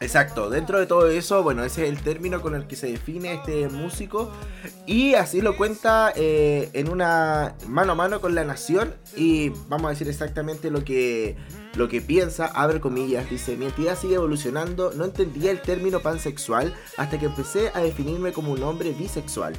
Exacto, 0.00 0.48
dentro 0.48 0.78
de 0.78 0.86
todo 0.86 1.08
eso, 1.08 1.42
bueno, 1.42 1.64
ese 1.64 1.82
es 1.82 1.90
el 1.90 2.00
término 2.00 2.40
con 2.40 2.54
el 2.54 2.68
que 2.68 2.76
se 2.76 2.86
define 2.86 3.34
este 3.34 3.68
músico 3.68 4.30
y 4.86 5.14
así 5.14 5.40
lo 5.40 5.56
cuenta 5.56 6.12
eh, 6.14 6.70
en 6.72 6.88
una 6.88 7.56
mano 7.66 7.92
a 7.92 7.94
mano 7.96 8.20
con 8.20 8.36
la 8.36 8.44
nación 8.44 8.94
y 9.16 9.48
vamos 9.68 9.86
a 9.86 9.90
decir 9.90 10.08
exactamente 10.08 10.70
lo 10.70 10.84
que, 10.84 11.36
lo 11.74 11.88
que 11.88 12.00
piensa, 12.00 12.46
abre 12.46 12.80
comillas, 12.80 13.28
dice, 13.28 13.56
mi 13.56 13.66
entidad 13.66 13.98
sigue 13.98 14.14
evolucionando, 14.14 14.92
no 14.92 15.04
entendía 15.04 15.50
el 15.50 15.60
término 15.62 15.98
pansexual 15.98 16.72
hasta 16.96 17.18
que 17.18 17.26
empecé 17.26 17.72
a 17.74 17.80
definirme 17.80 18.32
como 18.32 18.52
un 18.52 18.62
hombre 18.62 18.92
bisexual. 18.92 19.54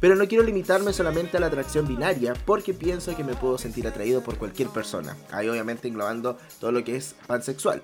Pero 0.00 0.14
no 0.14 0.28
quiero 0.28 0.44
limitarme 0.44 0.92
solamente 0.92 1.36
a 1.36 1.40
la 1.40 1.46
atracción 1.46 1.86
binaria 1.86 2.34
porque 2.44 2.74
pienso 2.74 3.16
que 3.16 3.24
me 3.24 3.34
puedo 3.34 3.56
sentir 3.56 3.86
atraído 3.86 4.20
por 4.20 4.36
cualquier 4.36 4.68
persona, 4.68 5.16
ahí 5.30 5.48
obviamente 5.48 5.88
englobando 5.88 6.36
todo 6.60 6.72
lo 6.72 6.82
que 6.82 6.96
es 6.96 7.14
pansexual. 7.26 7.82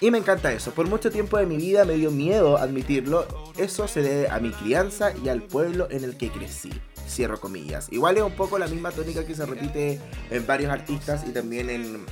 Y 0.00 0.10
me 0.10 0.18
encanta 0.18 0.52
eso. 0.52 0.72
Por 0.72 0.88
mucho 0.88 1.10
tiempo 1.10 1.38
de 1.38 1.46
mi 1.46 1.56
vida 1.56 1.84
me 1.84 1.94
dio 1.94 2.10
miedo 2.10 2.58
admitirlo. 2.58 3.26
Eso 3.56 3.88
se 3.88 4.02
debe 4.02 4.28
a 4.28 4.38
mi 4.40 4.50
crianza 4.50 5.12
y 5.24 5.28
al 5.28 5.42
pueblo 5.42 5.88
en 5.90 6.04
el 6.04 6.16
que 6.16 6.30
crecí. 6.30 6.70
Cierro 7.08 7.40
comillas. 7.40 7.88
Igual 7.90 8.16
es 8.16 8.22
un 8.22 8.32
poco 8.32 8.58
la 8.58 8.66
misma 8.66 8.90
tónica 8.90 9.24
que 9.24 9.34
se 9.34 9.46
repite 9.46 10.00
en 10.30 10.46
varios 10.46 10.70
artistas 10.72 11.24
y 11.26 11.32
también 11.32 11.70
en, 11.70 12.06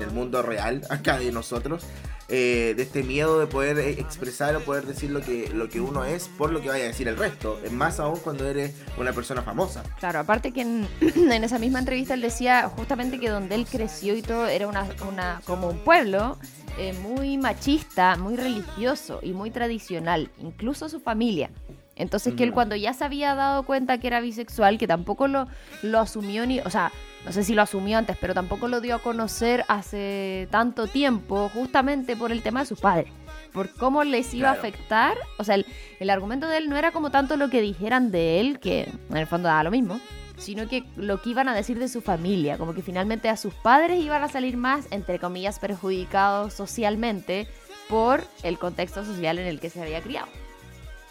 el 0.00 0.10
mundo 0.12 0.42
real, 0.42 0.82
acá 0.90 1.18
de 1.18 1.32
nosotros. 1.32 1.84
Eh, 2.30 2.74
de 2.76 2.82
este 2.82 3.02
miedo 3.02 3.40
de 3.40 3.46
poder 3.46 3.78
expresar 3.78 4.54
o 4.54 4.60
poder 4.60 4.84
decir 4.84 5.10
lo 5.10 5.22
que, 5.22 5.48
lo 5.48 5.70
que 5.70 5.80
uno 5.80 6.04
es 6.04 6.28
por 6.28 6.52
lo 6.52 6.60
que 6.60 6.68
vaya 6.68 6.84
a 6.84 6.88
decir 6.88 7.08
el 7.08 7.16
resto. 7.16 7.58
Es 7.64 7.72
más 7.72 8.00
aún 8.00 8.18
cuando 8.18 8.46
eres 8.46 8.74
una 8.98 9.14
persona 9.14 9.40
famosa. 9.40 9.82
Claro, 9.98 10.18
aparte 10.18 10.52
que 10.52 10.60
en, 10.60 10.88
esa 11.42 11.58
misma 11.58 11.78
entrevista 11.78 12.12
él 12.12 12.20
decía 12.20 12.68
justamente 12.68 13.18
que 13.18 13.30
donde 13.30 13.54
él 13.54 13.64
creció 13.64 14.14
y 14.14 14.20
todo 14.20 14.46
era 14.46 14.68
una 14.68 15.40
como 15.46 15.70
un 15.70 15.78
pueblo 15.78 16.36
eh, 16.80 16.92
muy 16.92 17.38
machista, 17.38 18.16
muy 18.16 18.36
religioso 18.36 19.18
y 19.20 19.32
muy 19.32 19.50
tradicional, 19.50 20.30
incluso 20.38 20.88
su 20.88 21.00
familia. 21.00 21.50
Entonces 21.98 22.34
que 22.34 22.44
él 22.44 22.52
cuando 22.52 22.76
ya 22.76 22.94
se 22.94 23.04
había 23.04 23.34
dado 23.34 23.64
cuenta 23.64 23.98
que 23.98 24.06
era 24.06 24.20
bisexual, 24.20 24.78
que 24.78 24.86
tampoco 24.86 25.26
lo, 25.28 25.48
lo 25.82 25.98
asumió 25.98 26.46
ni, 26.46 26.60
o 26.60 26.70
sea, 26.70 26.92
no 27.26 27.32
sé 27.32 27.42
si 27.42 27.54
lo 27.54 27.62
asumió 27.62 27.98
antes, 27.98 28.16
pero 28.20 28.34
tampoco 28.34 28.68
lo 28.68 28.80
dio 28.80 28.94
a 28.94 28.98
conocer 29.00 29.64
hace 29.66 30.46
tanto 30.50 30.86
tiempo, 30.86 31.50
justamente 31.52 32.16
por 32.16 32.30
el 32.30 32.42
tema 32.42 32.60
de 32.60 32.66
sus 32.66 32.80
padres, 32.80 33.12
por 33.52 33.70
cómo 33.74 34.04
les 34.04 34.32
iba 34.32 34.50
a 34.50 34.52
afectar, 34.52 35.16
o 35.38 35.44
sea, 35.44 35.56
el, 35.56 35.66
el 35.98 36.08
argumento 36.08 36.46
de 36.46 36.58
él 36.58 36.70
no 36.70 36.76
era 36.76 36.92
como 36.92 37.10
tanto 37.10 37.36
lo 37.36 37.50
que 37.50 37.60
dijeran 37.60 38.12
de 38.12 38.40
él, 38.40 38.60
que 38.60 38.92
en 39.10 39.16
el 39.16 39.26
fondo 39.26 39.48
daba 39.48 39.64
lo 39.64 39.72
mismo, 39.72 40.00
sino 40.36 40.68
que 40.68 40.84
lo 40.94 41.20
que 41.20 41.30
iban 41.30 41.48
a 41.48 41.54
decir 41.54 41.80
de 41.80 41.88
su 41.88 42.00
familia, 42.00 42.58
como 42.58 42.74
que 42.74 42.82
finalmente 42.82 43.28
a 43.28 43.36
sus 43.36 43.54
padres 43.54 44.00
iban 44.02 44.22
a 44.22 44.28
salir 44.28 44.56
más, 44.56 44.86
entre 44.92 45.18
comillas, 45.18 45.58
perjudicados 45.58 46.54
socialmente 46.54 47.48
por 47.88 48.22
el 48.44 48.58
contexto 48.58 49.04
social 49.04 49.40
en 49.40 49.46
el 49.46 49.58
que 49.58 49.70
se 49.70 49.82
había 49.82 50.00
criado. 50.00 50.28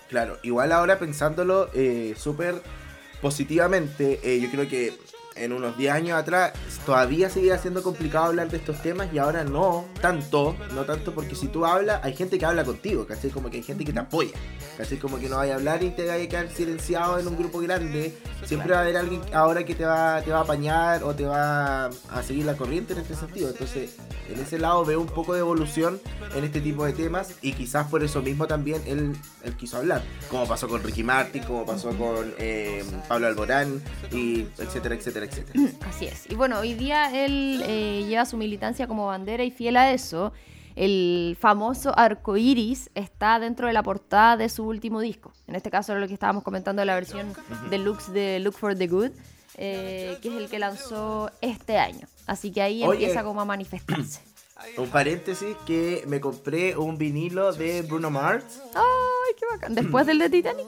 Claro, 0.10 0.38
igual 0.44 0.72
ahora 0.72 1.00
pensándolo 1.00 1.70
eh, 1.74 2.16
súper 2.18 2.62
positivamente, 3.22 4.20
eh, 4.24 4.40
yo 4.40 4.50
creo 4.50 4.68
que 4.68 4.94
en 5.40 5.54
unos 5.54 5.78
10 5.78 5.94
años 5.94 6.18
atrás 6.18 6.54
todavía 6.86 7.30
seguía 7.30 7.58
siendo 7.58 7.84
complicado 7.84 8.26
hablar 8.26 8.50
de 8.50 8.58
estos 8.58 8.82
temas 8.82 9.10
y 9.14 9.18
ahora 9.18 9.44
no 9.44 9.86
tanto, 10.02 10.56
no 10.74 10.86
tanto 10.86 11.14
porque 11.14 11.36
si 11.36 11.48
tú 11.48 11.66
hablas, 11.66 12.00
hay 12.04 12.16
gente 12.16 12.40
que 12.40 12.46
habla 12.46 12.64
contigo, 12.64 13.06
¿cachai? 13.06 13.30
Como 13.30 13.50
que 13.50 13.58
hay 13.58 13.64
gente 13.64 13.84
que 13.84 13.94
te 13.94 14.00
apoya, 14.00 14.32
¿cachai? 14.78 14.98
Como 14.98 15.20
que 15.20 15.28
no 15.30 15.38
vaya 15.38 15.54
a 15.54 15.56
hablar 15.58 15.84
y 15.84 15.92
te 15.92 16.08
vaya 16.08 16.24
a 16.24 16.28
quedar 16.28 16.50
silenciado 16.50 17.20
en 17.20 17.28
un 17.28 17.38
grupo 17.38 17.60
grande, 17.60 18.18
siempre 18.46 18.72
va 18.72 18.80
a 18.80 18.82
haber 18.82 18.98
alguien 18.98 19.22
ahora 19.34 19.66
que 19.66 19.76
te 19.76 19.86
va, 19.86 20.22
te 20.22 20.32
va 20.32 20.40
a 20.40 20.42
apañar 20.44 21.04
o 21.04 21.14
te 21.14 21.26
va 21.26 21.88
a 21.88 22.24
seguir 22.24 22.46
la 22.46 22.56
corriente 22.56 22.94
en 22.94 23.00
este 23.00 23.16
sentido, 23.16 23.50
entonces 23.50 23.96
en 24.30 24.40
ese 24.40 24.60
lado 24.60 24.84
veo 24.86 25.00
un 25.00 25.08
poco 25.08 25.34
de 25.34 25.40
evolución 25.40 26.00
en 26.36 26.44
este 26.44 26.62
tipo 26.62 26.86
de 26.86 26.94
temas 26.94 27.36
y 27.42 27.54
quizás 27.54 27.88
por 27.88 28.04
eso 28.04 28.22
mismo 28.22 28.48
también 28.48 28.82
él, 28.86 29.16
él 29.44 29.54
quiso 29.56 29.78
hablar, 29.78 30.04
como 30.30 30.48
pasó 30.48 30.68
con 30.68 30.84
Ricky 30.84 31.04
Martin, 31.04 31.44
como 31.44 31.66
pasó 31.66 31.90
con 31.90 32.34
eh, 32.38 32.84
Pablo 33.08 33.28
Alborán 33.28 33.82
y 34.12 34.48
etcétera, 34.58 34.96
etcétera 34.96 35.27
Así 35.88 36.06
es. 36.06 36.30
Y 36.30 36.36
bueno, 36.36 36.60
hoy 36.60 36.74
día 36.74 37.26
él 37.26 37.64
eh, 37.66 38.06
lleva 38.08 38.26
su 38.26 38.38
militancia 38.38 38.88
como 38.88 39.08
bandera 39.08 39.44
y 39.44 39.52
fiel 39.52 39.78
a 39.78 39.92
eso. 39.92 40.34
El 40.76 41.36
famoso 41.40 41.98
arco 41.98 42.38
iris 42.38 42.92
está 42.94 43.40
dentro 43.40 43.66
de 43.66 43.74
la 43.74 43.82
portada 43.82 44.38
de 44.38 44.48
su 44.48 44.64
último 44.64 45.02
disco. 45.02 45.34
En 45.48 45.56
este 45.56 45.72
caso 45.72 45.92
era 45.92 46.00
lo 46.00 46.08
que 46.08 46.14
estábamos 46.14 46.44
comentando 46.44 46.82
de 46.82 46.86
la 46.86 46.94
versión 46.94 47.34
deluxe 47.72 48.14
de 48.14 48.40
Look 48.40 48.54
for 48.54 48.76
the 48.76 48.88
Good, 48.88 49.12
eh, 49.56 50.18
que 50.22 50.28
es 50.28 50.36
el 50.36 50.50
que 50.50 50.60
lanzó 50.60 51.32
este 51.42 51.80
año. 51.80 52.08
Así 52.28 52.52
que 52.52 52.62
ahí 52.62 52.84
empieza 52.84 53.24
como 53.24 53.42
a 53.42 53.46
manifestarse. 53.46 54.22
Un 54.78 54.90
paréntesis 54.90 55.56
que 55.66 56.04
me 56.08 56.20
compré 56.20 56.76
un 56.76 56.98
vinilo 56.98 57.54
de 57.54 57.84
Bruno 57.84 58.10
Mars. 58.10 58.60
¡Ay, 58.74 59.36
qué 59.38 59.46
bacán! 59.52 59.76
¿Después 59.76 60.08
del 60.08 60.18
de 60.18 60.30
Titanic? 60.32 60.68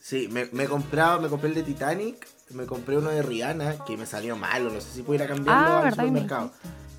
Sí, 0.00 0.28
me, 0.28 0.46
me, 0.52 0.66
comprado, 0.66 1.20
me 1.20 1.28
compré 1.28 1.48
el 1.48 1.56
de 1.56 1.62
Titanic 1.64 2.28
me 2.54 2.66
compré 2.66 2.96
uno 2.96 3.10
de 3.10 3.22
Rihanna 3.22 3.84
que 3.84 3.96
me 3.96 4.06
salió 4.06 4.36
malo, 4.36 4.70
no 4.70 4.80
sé 4.80 4.88
si 4.94 5.02
pudiera 5.02 5.26
cambiarlo 5.26 5.68
ah, 5.68 5.86
al 5.86 5.90
supermercado. 5.94 6.50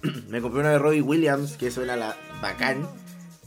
Me... 0.30 0.41
compré 0.41 0.62
uno 0.62 0.70
de 0.70 0.80
Robbie 0.80 1.02
Williams 1.02 1.58
que 1.58 1.72
suena 1.72 1.95
la 1.95 2.16
bacán. 2.41 2.88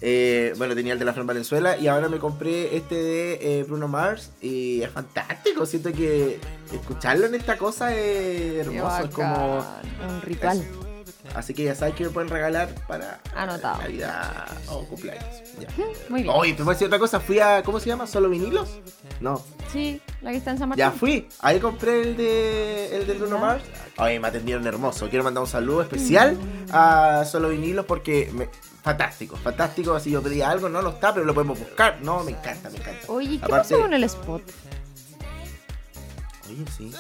Eh, 0.01 0.53
bueno, 0.59 0.75
tenía 0.75 0.93
el 0.93 0.99
de 0.99 1.05
la 1.05 1.15
Fran 1.15 1.27
Valenzuela 1.27 1.79
y 1.79 1.87
ahora 1.87 2.09
me 2.11 2.19
compré 2.19 2.77
este 2.77 2.95
de 2.95 3.39
eh, 3.41 3.63
Bruno 3.65 3.89
Mars 3.89 4.33
y 4.43 4.83
es 4.83 4.91
fantástico. 4.91 5.65
Siento 5.65 5.93
que 5.93 6.39
escucharlo 6.73 7.27
en 7.27 7.35
esta 7.35 7.57
cosa 7.57 7.95
es 7.95 8.67
hermoso, 8.67 9.05
es 9.05 9.15
como 9.15 9.59
un 9.59 10.23
ritual. 10.23 10.63
Así 11.35 11.53
que 11.53 11.65
ya 11.65 11.75
sabes 11.75 11.95
que 11.95 12.05
me 12.05 12.11
pueden 12.11 12.29
regalar 12.31 12.69
para 12.87 13.21
Anotado. 13.35 13.83
Navidad 13.83 14.47
o 14.69 14.85
cumpleaños. 14.85 15.25
Muy 16.09 16.23
bien. 16.23 16.35
Oye, 16.35 16.55
te 16.55 16.63
voy 16.63 16.73
a 16.73 16.75
decir 16.75 16.87
otra 16.87 16.99
cosa. 16.99 17.19
Fui 17.21 17.41
a. 17.41 17.63
¿Cómo 17.63 17.81
se 17.81 17.87
llama? 17.87 18.07
¿Solo 18.07 18.29
vinilos? 18.31 18.81
No. 19.21 19.43
Sí, 19.73 20.01
la 20.23 20.31
que 20.31 20.37
está 20.37 20.53
en 20.53 20.59
San 20.59 20.69
Martín. 20.69 20.79
Ya 20.79 20.93
fui. 20.93 21.29
Ahí 21.41 21.59
compré 21.59 22.03
el 22.03 22.17
de, 22.17 22.97
el 22.97 23.07
de 23.07 23.15
Bruno 23.15 23.39
Mars. 23.39 23.65
Oye, 23.99 24.21
me 24.21 24.29
atendieron 24.29 24.67
hermoso. 24.67 25.09
Quiero 25.09 25.25
mandar 25.25 25.43
un 25.43 25.49
saludo 25.49 25.83
especial 25.83 26.39
a 26.73 27.25
Solo 27.25 27.49
vinilos 27.49 27.85
porque. 27.85 28.31
Me, 28.33 28.49
fantástico, 28.83 29.37
fantástico. 29.37 29.95
Así 29.95 30.11
yo 30.11 30.23
pedí 30.23 30.41
algo, 30.41 30.69
no 30.69 30.83
lo 30.83 30.91
está, 30.91 31.13
pero 31.13 31.27
lo 31.27 31.35
podemos 31.35 31.59
buscar. 31.59 31.99
No, 32.01 32.23
me 32.23 32.31
encanta, 32.31 32.71
me 32.71 32.79
encanta. 32.79 33.07
Oye, 33.09 33.41
¿qué 33.41 33.49
pasó 33.49 33.81
con 33.81 33.93
el 33.93 34.05
spot? 34.05 34.43
Oye, 36.49 36.65
sí. 36.77 36.93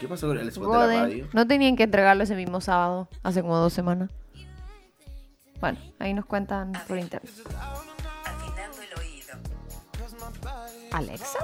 ¿Qué 0.00 0.08
pasó 0.08 0.26
con 0.26 0.38
el 0.38 0.48
spot 0.48 0.72
de 0.72 0.78
la 0.78 1.02
radio? 1.02 1.28
No 1.32 1.46
tenían 1.46 1.76
que 1.76 1.84
entregarlo 1.84 2.24
ese 2.24 2.34
mismo 2.34 2.60
sábado, 2.60 3.08
hace 3.22 3.42
como 3.42 3.56
dos 3.56 3.72
semanas. 3.72 4.10
Bueno, 5.60 5.78
ahí 5.98 6.14
nos 6.14 6.24
cuentan 6.26 6.72
por 6.86 6.98
internet. 6.98 7.32
¿Alexa? 10.92 11.38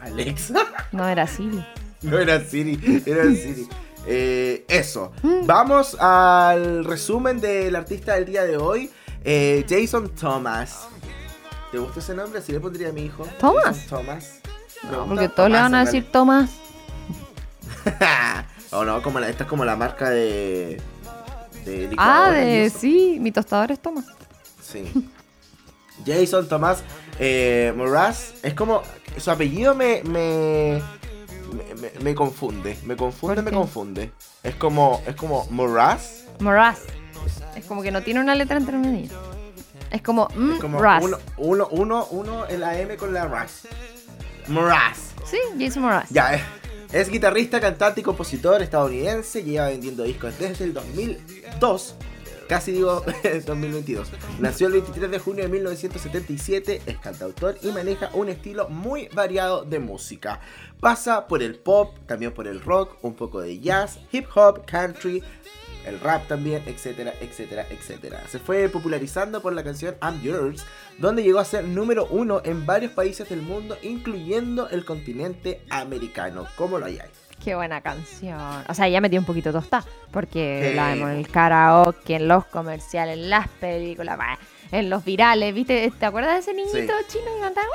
¿Alexa? 0.00 0.54
No 0.92 1.06
era 1.08 1.26
Siri. 1.26 1.64
No 2.02 2.18
era 2.18 2.40
Siri, 2.40 3.02
era 3.06 3.24
Siri. 3.24 3.68
Eh, 4.06 4.64
eso. 4.66 5.12
Vamos 5.44 5.94
al 6.00 6.86
resumen 6.86 7.38
del 7.38 7.76
artista 7.76 8.14
del 8.14 8.24
día 8.24 8.44
de 8.44 8.56
hoy, 8.56 8.90
eh, 9.22 9.62
Jason 9.68 10.08
Thomas. 10.14 10.88
¿Te 11.70 11.78
gusta 11.78 12.00
ese 12.00 12.14
nombre? 12.14 12.38
Así 12.38 12.50
le 12.50 12.60
pondría 12.60 12.88
a 12.88 12.92
mi 12.92 13.02
hijo. 13.02 13.26
Thomas. 13.38 13.76
Jason 13.82 13.88
Thomas. 13.90 14.40
No, 14.90 15.06
porque 15.06 15.28
todos 15.28 15.50
le 15.50 15.56
van 15.56 15.74
a 15.74 15.84
Thomas, 15.84 15.92
decir 15.92 16.10
Tomás. 16.10 16.50
En 17.84 17.92
realidad. 17.98 18.44
o 18.72 18.84
no, 18.84 19.02
como 19.02 19.20
la, 19.20 19.28
esta 19.28 19.44
es 19.44 19.48
como 19.48 19.64
la 19.64 19.76
marca 19.76 20.10
de. 20.10 20.80
de 21.64 21.90
Ah, 21.98 22.30
de 22.30 22.70
sí, 22.70 23.18
mi 23.20 23.32
tostador 23.32 23.72
es 23.72 23.80
Tomás. 23.80 24.06
Sí. 24.62 24.84
Jason 26.06 26.48
Tomás 26.48 26.82
eh, 27.18 27.72
Moraz 27.76 28.34
es 28.42 28.54
como. 28.54 28.82
Su 29.18 29.30
apellido 29.30 29.74
me. 29.74 30.02
me 30.04 30.82
me, 32.00 32.14
confunde, 32.14 32.78
me 32.84 32.96
confunde, 32.96 33.34
¿Por 33.34 33.44
me 33.44 33.50
confunde. 33.50 34.12
Es 34.42 34.54
como, 34.54 35.02
es 35.06 35.16
como 35.16 35.46
Moraz, 35.50 36.24
Moraz. 36.38 36.80
Es 37.56 37.64
como 37.64 37.82
que 37.82 37.90
no 37.90 38.02
tiene 38.02 38.20
una 38.20 38.34
letra 38.34 38.56
entre 38.56 38.76
medio. 38.76 39.10
Es 39.90 40.02
como, 40.02 40.28
mm, 40.34 40.52
es 40.52 40.60
como 40.60 40.80
Raz. 40.80 41.02
uno, 41.02 41.18
uno, 41.38 41.68
uno, 41.72 42.06
uno 42.10 42.48
en 42.48 42.60
la 42.60 42.78
M 42.78 42.96
con 42.96 43.12
la 43.12 43.26
Raz. 43.26 43.66
Moraz. 44.46 44.98
Sí, 45.24 45.38
Jason 45.58 45.82
Moraz. 45.82 46.08
Ya, 46.10 46.40
es, 46.92 47.08
guitarrista, 47.08 47.60
cantante 47.60 48.00
y 48.00 48.04
compositor 48.04 48.62
estadounidense. 48.62 49.44
Lleva 49.44 49.68
vendiendo 49.68 50.02
discos 50.02 50.38
desde 50.38 50.64
el 50.64 50.74
2002. 50.74 51.94
Casi 52.48 52.72
digo 52.72 53.04
2022. 53.46 54.08
Nació 54.40 54.66
el 54.66 54.72
23 54.72 55.08
de 55.08 55.18
junio 55.20 55.44
de 55.44 55.50
1977. 55.50 56.82
Es 56.84 56.98
cantautor 56.98 57.56
y 57.62 57.68
maneja 57.68 58.10
un 58.12 58.28
estilo 58.28 58.68
muy 58.68 59.08
variado 59.14 59.64
de 59.64 59.78
música. 59.78 60.40
Pasa 60.80 61.28
por 61.28 61.44
el 61.44 61.54
pop, 61.54 61.96
también 62.06 62.32
por 62.32 62.48
el 62.48 62.60
rock, 62.60 62.96
un 63.02 63.14
poco 63.14 63.40
de 63.40 63.60
jazz, 63.60 64.00
hip 64.10 64.26
hop, 64.34 64.64
country, 64.66 65.22
el 65.86 66.00
rap 66.00 66.26
también, 66.28 66.62
etcétera, 66.66 67.14
etcétera, 67.20 67.66
etcétera. 67.70 68.22
Se 68.28 68.38
fue 68.38 68.68
popularizando 68.68 69.40
por 69.42 69.52
la 69.52 69.62
canción 69.64 69.94
I'm 70.02 70.20
Yours, 70.22 70.64
donde 70.98 71.22
llegó 71.22 71.38
a 71.38 71.44
ser 71.44 71.64
número 71.64 72.06
uno 72.10 72.40
en 72.44 72.66
varios 72.66 72.92
países 72.92 73.28
del 73.28 73.42
mundo, 73.42 73.76
incluyendo 73.82 74.68
el 74.70 74.84
continente 74.84 75.62
americano. 75.70 76.46
¿Cómo 76.56 76.78
lo 76.78 76.86
ahí? 76.86 76.98
Qué 77.42 77.54
buena 77.54 77.80
canción. 77.80 78.38
O 78.68 78.74
sea, 78.74 78.86
ya 78.88 79.00
metí 79.00 79.16
un 79.16 79.24
poquito 79.24 79.50
tostada. 79.50 79.84
Porque 80.12 80.68
Sí. 80.70 80.76
la 80.76 80.88
vemos 80.88 81.10
en 81.10 81.16
el 81.16 81.28
karaoke, 81.28 82.16
en 82.16 82.28
los 82.28 82.44
comerciales, 82.46 83.16
en 83.16 83.30
las 83.30 83.48
películas, 83.48 84.18
en 84.70 84.90
los 84.90 85.04
virales. 85.04 85.54
¿Viste? 85.54 85.90
¿Te 85.98 86.04
acuerdas 86.06 86.34
de 86.34 86.40
ese 86.40 86.52
niñito 86.54 86.92
Sí. 87.08 87.18
chino 87.18 87.24
que 87.36 87.40
cantaba? 87.40 87.66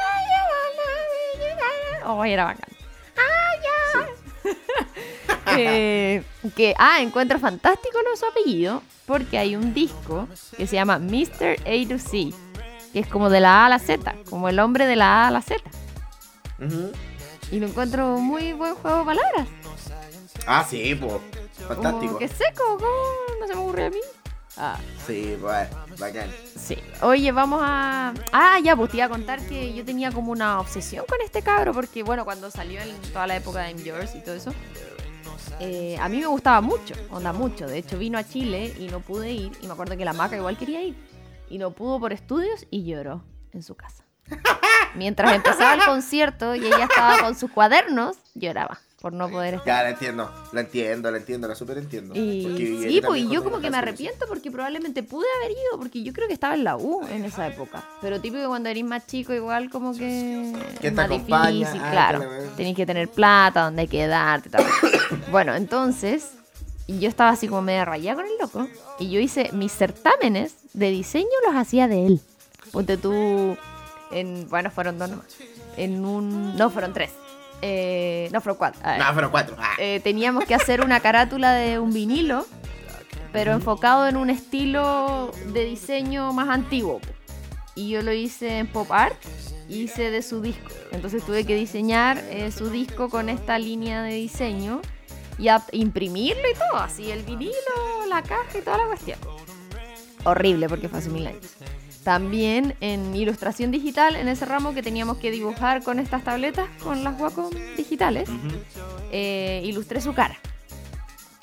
Oh, 2.08 2.24
era 2.24 2.46
bacán. 2.46 2.70
Eh, 5.58 6.24
que, 6.56 6.74
ah, 6.78 7.02
encuentro 7.02 7.40
fantástico 7.40 7.98
de 7.98 8.18
su 8.18 8.26
apellido. 8.26 8.82
Porque 9.06 9.38
hay 9.38 9.56
un 9.56 9.74
disco 9.74 10.28
que 10.58 10.66
se 10.68 10.76
llama 10.76 10.98
Mr. 11.00 11.58
A 11.66 11.88
to 11.90 12.00
C. 12.00 12.32
Que 12.92 13.00
es 13.00 13.08
como 13.08 13.30
de 13.30 13.40
la 13.40 13.64
A 13.64 13.66
a 13.68 13.70
la 13.70 13.80
Z. 13.80 14.16
Como 14.30 14.50
el 14.50 14.60
hombre 14.60 14.88
de 14.88 14.96
la 14.96 15.24
A 15.24 15.28
a 15.28 15.32
la 15.32 15.42
Z. 15.42 15.62
Y 17.52 17.60
lo 17.60 17.68
encuentro 17.68 18.18
muy 18.18 18.54
buen 18.54 18.76
juego 18.76 19.00
de 19.00 19.06
palabras. 19.06 19.48
Ah, 20.48 20.66
sí, 20.68 20.96
pues. 20.96 21.14
Fantástico. 21.68 22.18
Que 22.18 22.28
seco, 22.28 22.64
¿cómo 22.80 23.40
no 23.40 23.48
se 23.48 23.56
me 23.56 23.62
ocurre 23.62 23.86
a 23.86 23.90
mí? 23.90 24.00
Ah, 24.58 24.78
Sí, 25.06 25.38
pues, 25.42 25.68
bacán. 26.00 26.30
sí. 26.56 26.78
Oye, 27.02 27.32
vamos 27.34 27.60
a. 27.64 28.14
Ah, 28.32 28.58
ya, 28.64 28.76
pues 28.76 28.90
te 28.90 28.98
iba 28.98 29.06
a 29.08 29.10
contar 29.10 29.46
que 29.48 29.74
yo 29.74 29.84
tenía 29.84 30.12
como 30.12 30.32
una 30.32 30.60
obsesión 30.62 31.04
con 31.10 31.20
este 31.22 31.42
cabro, 31.42 31.74
porque 31.74 32.04
bueno, 32.04 32.24
cuando 32.24 32.50
salió 32.50 32.80
en 32.82 32.96
toda 33.12 33.28
la 33.28 33.36
época 33.36 33.60
de 33.64 33.72
I'm 33.72 33.84
Yours 33.84 34.16
y 34.16 34.22
todo 34.22 34.36
eso, 34.36 34.54
eh, 35.60 35.98
a 36.00 36.10
mí 36.10 36.20
me 36.20 36.28
gustaba 36.28 36.62
mucho, 36.62 36.96
onda 37.10 37.34
mucho. 37.34 37.68
De 37.68 37.78
hecho, 37.78 37.98
vino 37.98 38.18
a 38.18 38.24
Chile 38.24 38.74
y 38.80 38.88
no 38.88 39.00
pude 39.00 39.32
ir, 39.32 39.52
y 39.62 39.68
me 39.68 39.74
acuerdo 39.74 39.98
que 39.98 40.06
la 40.06 40.14
maca 40.14 40.36
igual 40.36 40.58
quería 40.58 40.82
ir, 40.82 40.96
y 41.50 41.58
no 41.58 41.72
pudo 41.72 42.00
por 42.00 42.14
estudios 42.14 42.66
y 42.72 42.84
lloró 42.84 43.24
en 43.52 43.64
su 43.64 43.76
casa. 43.76 44.04
Mientras 44.96 45.34
empezaba 45.34 45.76
el 45.76 45.84
concierto 45.84 46.56
y 46.56 46.66
ella 46.66 46.86
estaba 46.90 47.20
con 47.20 47.36
sus 47.36 47.52
cuadernos, 47.52 48.18
lloraba 48.34 48.80
por 49.06 49.14
no 49.14 49.30
poder 49.30 49.54
estar. 49.54 49.68
Ya, 49.68 49.84
la 49.84 49.90
entiendo, 49.92 50.32
la 50.52 50.62
entiendo, 50.62 51.12
la 51.12 51.18
entiendo, 51.20 51.48
la 51.48 51.54
super 51.54 51.78
entiendo. 51.78 52.16
Y 52.16 52.42
Porque 52.44 52.90
sí, 52.90 53.02
pues 53.06 53.22
y 53.22 53.30
yo 53.30 53.44
como 53.44 53.60
que 53.62 53.70
me 53.70 53.78
arrepiento 53.78 54.26
porque 54.28 54.50
probablemente 54.50 55.04
pude 55.04 55.28
haber 55.38 55.52
ido, 55.52 55.78
porque 55.78 56.02
yo 56.02 56.12
creo 56.12 56.28
que 56.28 56.34
estaba 56.34 56.56
en 56.56 56.64
la 56.64 56.76
U 56.76 57.06
en 57.12 57.24
esa 57.24 57.46
época. 57.46 57.88
Pero 58.02 58.20
típico 58.20 58.48
cuando 58.48 58.68
eres 58.68 58.84
más 58.84 59.06
chico, 59.06 59.32
igual 59.32 59.70
como 59.70 59.94
que. 59.94 60.52
Que 60.82 60.90
te 60.90 60.92
más 60.96 61.06
acompaña, 61.06 61.52
difícil, 61.52 61.82
ah, 61.84 61.92
claro. 61.92 62.20
que 62.22 62.26
la- 62.26 62.56
Tenéis 62.56 62.76
que 62.76 62.86
tener 62.88 63.08
plata, 63.08 63.66
donde 63.66 63.86
quedarte, 63.86 64.50
tal. 64.50 64.66
bueno, 65.32 65.54
entonces. 65.54 66.32
y 66.88 66.98
Yo 66.98 67.08
estaba 67.08 67.30
así 67.30 67.48
como 67.48 67.62
media 67.62 67.86
rayada 67.86 68.16
con 68.16 68.26
el 68.26 68.38
loco. 68.42 68.68
Y 68.98 69.12
yo 69.12 69.20
hice 69.20 69.52
mis 69.54 69.72
certámenes 69.72 70.56
de 70.74 70.90
diseño, 70.90 71.28
los 71.46 71.56
hacía 71.56 71.88
de 71.88 72.08
él. 72.08 72.22
Ponte 72.72 72.98
tú. 72.98 73.56
En, 74.10 74.50
bueno, 74.50 74.72
fueron 74.72 74.98
dos 74.98 75.12
nomás. 75.12 75.28
En 75.78 76.04
un. 76.04 76.58
No, 76.58 76.72
fueron 76.72 76.92
tres. 76.92 77.12
Eh, 77.62 78.30
no. 78.32 78.42
A 78.84 78.92
ver 78.92 79.00
No, 79.00 79.14
fueron 79.14 79.32
cuatro. 79.32 79.56
Ah. 79.60 79.74
eh, 79.80 80.00
teníamos 80.04 80.46
que 80.46 80.56
hacer 80.56 80.82
una 80.82 81.00
carátula 81.00 81.54
de 81.54 81.80
un 81.80 81.92
vinilo, 81.94 82.46
pero 83.32 83.54
enfocado 83.54 84.08
en 84.08 84.18
un 84.18 84.30
estilo 84.30 85.32
de 85.54 85.66
diseño 85.66 86.32
más 86.34 86.50
antiguo. 86.50 87.02
Y 87.76 87.90
yo 87.90 88.02
lo 88.02 88.14
hice 88.14 88.60
en 88.60 88.68
pop 88.68 88.90
art, 88.92 89.18
hice 89.68 90.10
de 90.12 90.22
su 90.22 90.42
disco. 90.42 90.70
Entonces 90.92 91.26
tuve 91.26 91.46
que 91.46 91.56
diseñar 91.56 92.18
eh, 92.30 92.52
su 92.52 92.70
disco 92.70 93.10
con 93.10 93.28
esta 93.30 93.60
línea 93.60 94.02
de 94.04 94.14
diseño 94.14 94.82
y 95.38 95.50
a- 95.50 95.62
imprimirlo 95.74 96.44
y 96.50 96.54
todo, 96.54 96.80
así 96.82 97.12
el 97.12 97.24
vinilo, 97.24 97.52
la 98.10 98.22
caja 98.24 98.58
y 98.58 98.62
toda 98.62 98.78
la 98.78 98.86
cuestión. 98.86 99.20
Horrible 100.24 100.70
porque 100.70 100.88
fue 100.88 101.00
hace 101.00 101.10
mil 101.10 101.28
años. 101.28 101.42
También 102.06 102.76
en 102.82 103.16
ilustración 103.16 103.72
digital, 103.72 104.16
en 104.16 104.28
ese 104.28 104.46
ramo 104.46 104.76
que 104.76 104.84
teníamos 104.84 105.18
que 105.18 105.32
dibujar 105.32 105.82
con 105.82 105.98
estas 105.98 106.24
tabletas, 106.24 106.70
con 106.84 107.04
las 107.04 107.20
Wacom 107.20 107.50
digitales, 107.76 108.30
eh, 109.12 109.62
ilustré 109.66 110.00
su 110.02 110.14
cara. 110.14 110.38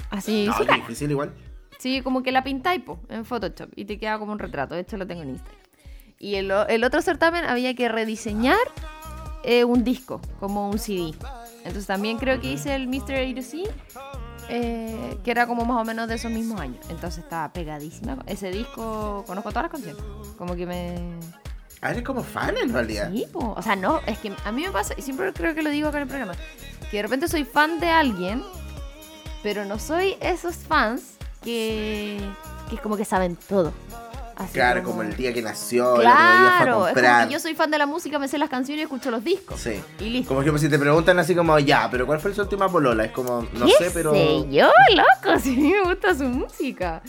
Así, 0.09 0.45
No, 0.47 0.57
su 0.57 0.65
cara. 0.65 0.77
difícil 0.79 1.11
igual. 1.11 1.33
Sí, 1.79 2.01
como 2.01 2.23
que 2.23 2.31
la 2.31 2.45
pintáis 2.45 2.81
po, 2.81 3.01
en 3.09 3.25
Photoshop 3.25 3.71
y 3.75 3.87
te 3.87 3.99
queda 3.99 4.21
como 4.21 4.31
un 4.31 4.39
retrato. 4.39 4.77
De 4.77 4.83
hecho, 4.83 4.97
lo 4.97 5.05
tengo 5.05 5.23
en 5.23 5.31
Instagram. 5.31 5.61
Y 6.21 6.37
el, 6.37 6.53
el 6.69 6.85
otro 6.85 7.03
certamen 7.03 7.45
había 7.45 7.75
que 7.75 7.89
rediseñar 7.89 8.57
eh, 9.43 9.65
un 9.65 9.83
disco, 9.83 10.21
como 10.39 10.71
un 10.71 10.79
CD. 10.79 11.13
Entonces 11.59 11.87
también 11.89 12.19
creo 12.19 12.41
que 12.41 12.53
hice 12.53 12.77
el 12.77 12.87
Mr. 12.87 13.15
A 13.17 13.35
to 13.35 13.43
C, 13.43 13.65
eh, 14.55 15.19
que 15.25 15.31
era 15.31 15.47
como 15.47 15.65
más 15.65 15.81
o 15.81 15.85
menos 15.85 16.07
de 16.09 16.17
esos 16.17 16.31
mismos 16.31 16.61
años. 16.61 16.85
Entonces 16.91 17.25
estaba 17.25 17.51
pegadísima. 17.55 18.19
Ese 18.27 18.51
disco, 18.51 19.25
conozco 19.27 19.49
todas 19.49 19.65
las 19.65 19.73
canciones. 19.73 20.03
Como 20.37 20.55
que 20.55 20.67
me... 20.67 20.95
Ah, 21.81 21.91
eres 21.91 22.03
como 22.03 22.23
fan 22.23 22.59
en 22.59 22.71
realidad. 22.71 23.11
Sí, 23.11 23.27
po. 23.33 23.55
o 23.57 23.63
sea, 23.63 23.77
no, 23.77 24.01
es 24.07 24.19
que 24.19 24.31
a 24.45 24.53
mí 24.53 24.63
me 24.63 24.71
pasa, 24.71 24.93
y 24.97 25.01
siempre 25.01 25.33
creo 25.33 25.55
que 25.55 25.63
lo 25.63 25.71
digo 25.71 25.89
acá 25.89 25.97
en 25.97 26.03
el 26.03 26.09
programa, 26.09 26.35
que 26.91 26.99
de 26.99 27.03
repente 27.03 27.29
soy 27.29 27.45
fan 27.45 27.81
de 27.81 27.89
alguien, 27.89 28.45
pero 29.43 29.65
no 29.65 29.79
soy 29.79 30.17
esos 30.21 30.57
fans 30.57 31.15
que, 31.43 32.21
que 32.69 32.77
como 32.77 32.99
que 32.99 33.07
saben 33.07 33.37
todo. 33.49 33.73
Así 34.45 34.53
Claro, 34.55 34.83
como 34.83 35.03
el 35.03 35.17
día 35.17 35.33
que 35.33 35.43
nació, 35.43 36.01
el 36.01 36.07
otro 36.07 36.11
día 36.11 36.55
fue 36.59 36.91
a 36.91 36.93
Claro, 36.95 37.31
yo 37.31 37.39
soy 37.39 37.55
fan 37.55 37.71
de 37.71 37.79
la 37.79 37.87
música, 37.87 38.19
me 38.19 38.29
sé 38.29 38.39
las 38.39 38.51
canciones 38.51 38.81
y 38.81 38.85
escucho 38.85 39.11
los 39.11 39.25
discos. 39.25 39.61
Sí. 39.61 39.83
Y 40.01 40.11
listo. 40.11 40.35
Como 40.35 40.43
que 40.43 40.59
si 40.59 40.69
te 40.69 40.79
preguntan 40.79 41.19
así 41.19 41.35
como, 41.35 41.59
ya, 41.59 41.89
pero 41.91 42.07
¿cuál 42.07 42.21
fue 42.21 42.35
su 42.35 42.43
última 42.43 42.69
polola? 42.69 43.05
Es 43.05 43.13
como, 43.13 43.47
no 43.53 43.67
¿Qué 43.67 43.73
sé, 43.79 43.91
pero. 43.91 44.13
sé 44.13 44.49
yo, 44.51 44.71
loco? 44.95 45.39
Si 45.43 45.57
me 45.57 45.83
gusta 45.83 46.15
su 46.15 46.25
música. 46.25 47.03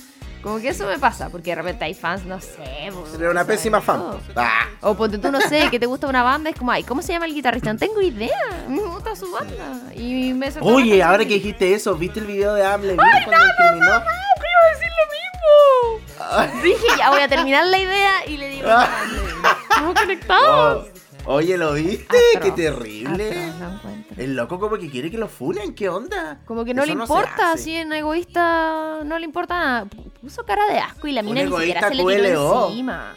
Como 0.44 0.60
que 0.60 0.68
eso 0.70 0.86
me 0.86 1.00
pasa, 1.00 1.30
porque 1.30 1.52
de 1.52 1.56
repente 1.56 1.86
hay 1.86 1.94
fans, 1.94 2.26
no 2.26 2.42
sé. 2.42 2.92
Sería 3.12 3.30
una 3.30 3.46
pésima 3.46 3.80
fan. 3.80 4.04
Ah, 4.36 4.68
O 4.82 4.94
ponte 4.94 5.18
tú, 5.18 5.32
no 5.32 5.40
sé, 5.40 5.70
que 5.72 5.80
te 5.80 5.86
gusta 5.86 6.06
una 6.08 6.22
banda, 6.22 6.50
es 6.50 6.58
como, 6.58 6.70
ay, 6.70 6.84
¿cómo 6.84 7.02
se 7.02 7.14
llama 7.14 7.28
el 7.28 7.34
guitarrista? 7.34 7.72
No 7.72 7.80
tengo 7.80 8.02
idea. 8.02 8.66
Me 8.68 8.82
gusta 8.82 9.16
su 9.16 9.32
banda. 9.32 9.94
Y 9.96 10.34
me 10.34 10.52
Oye, 10.60 11.02
ahora 11.02 11.24
que 11.24 11.36
dijiste 11.36 11.74
eso, 11.74 11.96
¿viste 11.96 12.20
el 12.20 12.26
video 12.26 12.54
de 12.56 12.66
Amle 12.66 12.98
cuando 12.98 13.16
discriminó? 13.16 13.32
¡Pero 13.32 13.38
iba 13.38 13.44
a 13.44 13.46
decir 13.46 13.66
lo 13.70 14.02
mismo! 14.04 14.33
Dije, 16.64 16.88
ya 16.98 17.10
voy 17.10 17.22
a 17.22 17.28
terminar 17.28 17.66
la 17.66 17.78
idea 17.78 18.26
y 18.28 18.38
le 18.38 18.50
digo, 18.50 18.68
estamos 19.70 20.00
conectados. 20.00 20.88
Oh, 21.26 21.36
oye, 21.36 21.58
¿lo 21.58 21.74
viste? 21.74 22.18
¡Qué 22.42 22.52
terrible! 22.52 23.52
El 24.18 24.36
loco 24.36 24.60
como 24.60 24.78
que 24.78 24.90
quiere 24.90 25.10
que 25.10 25.18
lo 25.18 25.28
funen, 25.28 25.74
¿qué 25.74 25.90
onda? 25.90 26.40
Como 26.46 26.66
que 26.66 26.74
no 26.74 26.84
Eso 26.84 26.94
le 26.94 27.02
importa, 27.02 27.54
así 27.54 27.76
en 27.76 27.92
egoísta 27.94 29.00
no 29.04 29.18
le 29.18 29.26
importa 29.26 29.60
nada. 29.60 29.86
Puso 30.22 30.46
cara 30.46 30.66
de 30.68 30.80
asco 30.80 31.08
y 31.08 31.14
la 31.14 31.22
mina 31.22 31.44
ni 31.44 31.52
siquiera 31.52 31.90
se 31.90 31.96
le 31.96 32.04
tiró 32.04 32.68
encima. 32.68 33.16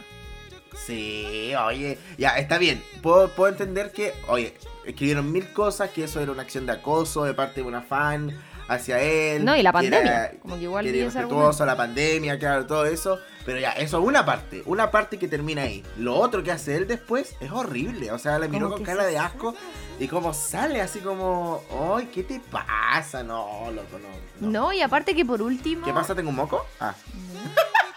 Sí, 0.85 1.53
oye, 1.65 1.97
ya, 2.17 2.37
está 2.37 2.57
bien. 2.57 2.81
Puedo, 3.01 3.29
puedo 3.29 3.51
entender 3.51 3.91
que, 3.91 4.13
oye, 4.27 4.55
escribieron 4.85 5.31
mil 5.31 5.51
cosas, 5.51 5.89
que 5.89 6.05
eso 6.05 6.21
era 6.21 6.31
una 6.31 6.43
acción 6.43 6.65
de 6.65 6.73
acoso 6.73 7.25
de 7.25 7.33
parte 7.33 7.61
de 7.61 7.67
una 7.67 7.81
fan 7.81 8.33
hacia 8.67 8.99
él. 9.01 9.45
No, 9.45 9.55
y 9.55 9.61
la 9.63 9.71
pandemia, 9.71 9.99
era- 10.01 10.31
como 10.41 10.55
que 10.57 10.63
igual 10.63 10.83
que 10.85 10.89
ese 10.91 10.99
irrespetuoso, 10.99 11.65
la 11.65 11.75
pandemia, 11.77 12.37
claro, 12.39 12.65
todo 12.65 12.85
eso. 12.85 13.19
Pero 13.45 13.59
ya, 13.59 13.71
eso 13.71 13.99
es 13.99 14.05
una 14.05 14.25
parte, 14.25 14.61
una 14.65 14.91
parte 14.91 15.17
que 15.17 15.27
termina 15.29 15.61
ahí. 15.61 15.81
Lo 15.97 16.15
otro 16.15 16.43
que 16.43 16.51
hace 16.51 16.75
él 16.75 16.85
después 16.85 17.33
es 17.39 17.49
horrible. 17.49 18.11
O 18.11 18.19
sea, 18.19 18.37
le 18.39 18.49
miró 18.49 18.69
con 18.69 18.83
cara 18.83 19.05
de 19.05 19.17
asco 19.17 19.55
y 19.99 20.07
como 20.09 20.33
sale 20.33 20.81
así 20.81 20.99
como, 20.99 21.61
ay, 21.95 22.09
¿qué 22.13 22.23
te 22.23 22.41
pasa? 22.41 23.23
No, 23.23 23.71
loco, 23.71 23.99
no. 23.99 24.47
no. 24.47 24.51
No, 24.65 24.73
y 24.73 24.81
aparte 24.81 25.15
que 25.15 25.23
por 25.23 25.41
último. 25.41 25.85
¿Qué 25.85 25.93
pasa? 25.93 26.13
¿Tengo 26.13 26.29
un 26.29 26.35
moco? 26.35 26.65
Ah. 26.81 26.93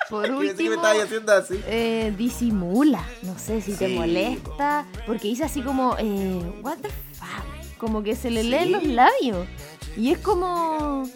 Por 0.09 0.31
último, 0.31 0.81
haciendo 0.85 1.33
así. 1.33 1.61
eh, 1.67 2.15
disimula. 2.17 3.05
No 3.23 3.37
sé 3.37 3.61
si 3.61 3.73
te 3.75 3.89
Sí. 3.89 3.95
molesta. 3.97 4.87
Porque 5.05 5.27
dice 5.27 5.43
así 5.45 5.63
como, 5.63 5.97
eh, 5.99 6.41
what 6.63 6.79
the 6.79 6.89
fuck. 6.89 7.77
Como 7.79 8.03
que 8.05 8.15
se 8.15 8.31
le 8.31 8.43
Sí. 8.43 8.51
leen 8.51 8.73
los 8.73 8.85
labios. 8.85 9.47
Y 9.97 10.13
es 10.13 10.19
como. 10.19 11.09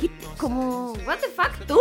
¿qué 0.00 0.10
como, 0.38 0.92
what 1.06 1.18
the 1.18 1.28
fuck 1.28 1.66
tú? 1.66 1.78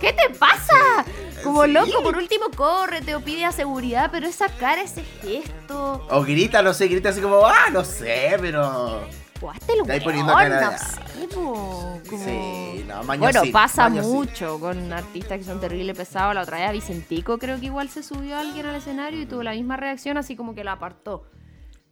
¿Qué 0.00 0.12
te 0.14 0.30
pasa? 0.38 1.04
Como 1.44 1.66
loco, 1.66 2.02
por 2.02 2.16
último 2.16 2.46
córrete 2.56 3.14
o 3.14 3.20
pide 3.20 3.44
a 3.44 3.52
seguridad, 3.52 4.08
pero 4.10 4.26
esa 4.26 4.48
cara, 4.48 4.80
ese 4.82 5.04
gesto. 5.22 6.06
O 6.10 6.22
grita, 6.22 6.62
no 6.62 6.72
sé, 6.72 6.88
grita 6.88 7.10
así 7.10 7.20
como, 7.20 7.44
ah, 7.46 7.66
no 7.70 7.84
sé, 7.84 8.36
pero. 8.40 9.06
O 9.40 9.50
hazte 9.50 9.72
el 9.74 9.80
Está 9.82 9.92
ahí 9.92 9.98
weón, 10.00 10.04
poniendo 10.04 10.32
cara 10.32 10.60
no 10.62 10.70
de- 10.72 10.78
sé, 10.78 11.28
po, 11.32 12.00
como- 12.10 12.24
Sí, 12.24 12.84
no, 12.88 13.04
Bueno, 13.04 13.42
pasa 13.52 13.88
mañosín. 13.88 14.12
mucho 14.12 14.58
con 14.58 14.92
artistas 14.92 15.38
que 15.38 15.44
son 15.44 15.60
terrible 15.60 15.94
pesados. 15.94 16.34
La 16.34 16.42
otra 16.42 16.56
vez 16.58 16.68
a 16.70 16.72
Vicentico 16.72 17.38
creo 17.38 17.60
que 17.60 17.66
igual 17.66 17.88
se 17.88 18.02
subió 18.02 18.36
alguien 18.36 18.66
al 18.66 18.74
escenario 18.74 19.20
y 19.20 19.26
tuvo 19.26 19.42
la 19.44 19.52
misma 19.52 19.76
reacción, 19.76 20.16
así 20.16 20.34
como 20.34 20.54
que 20.56 20.64
la 20.64 20.72
apartó. 20.72 21.24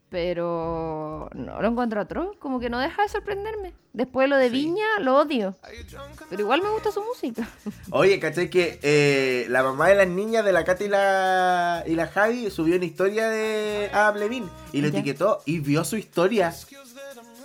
Pero 0.08 1.28
no 1.34 1.60
lo 1.60 1.68
encuentro 1.68 2.00
atroz, 2.00 2.36
como 2.38 2.60
que 2.60 2.70
no 2.70 2.78
deja 2.78 3.02
de 3.02 3.08
sorprenderme. 3.08 3.74
Después 3.92 4.24
de 4.26 4.28
lo 4.28 4.36
de 4.36 4.50
Viña, 4.50 4.84
lo 5.00 5.18
odio. 5.18 5.56
Pero 6.30 6.42
igual 6.42 6.62
me 6.62 6.70
gusta 6.70 6.92
su 6.92 7.02
música. 7.02 7.48
Oye, 7.90 8.20
¿cachai? 8.20 8.48
Que 8.48 8.78
eh, 8.82 9.46
la 9.48 9.64
mamá 9.64 9.88
de 9.88 9.96
las 9.96 10.06
niñas 10.08 10.44
de 10.44 10.52
la 10.52 10.64
Katy 10.64 10.84
y 10.84 10.88
la, 10.88 11.82
y 11.86 11.94
la 11.96 12.06
Javi 12.06 12.50
subió 12.50 12.76
una 12.76 12.84
historia 12.84 13.28
de 13.28 13.90
Adam 13.92 14.16
Levine 14.18 14.46
y 14.72 14.80
lo 14.80 14.88
Ya. 14.88 14.98
etiquetó 15.00 15.42
y 15.44 15.58
vio 15.58 15.84
su 15.84 15.96
historia. 15.96 16.54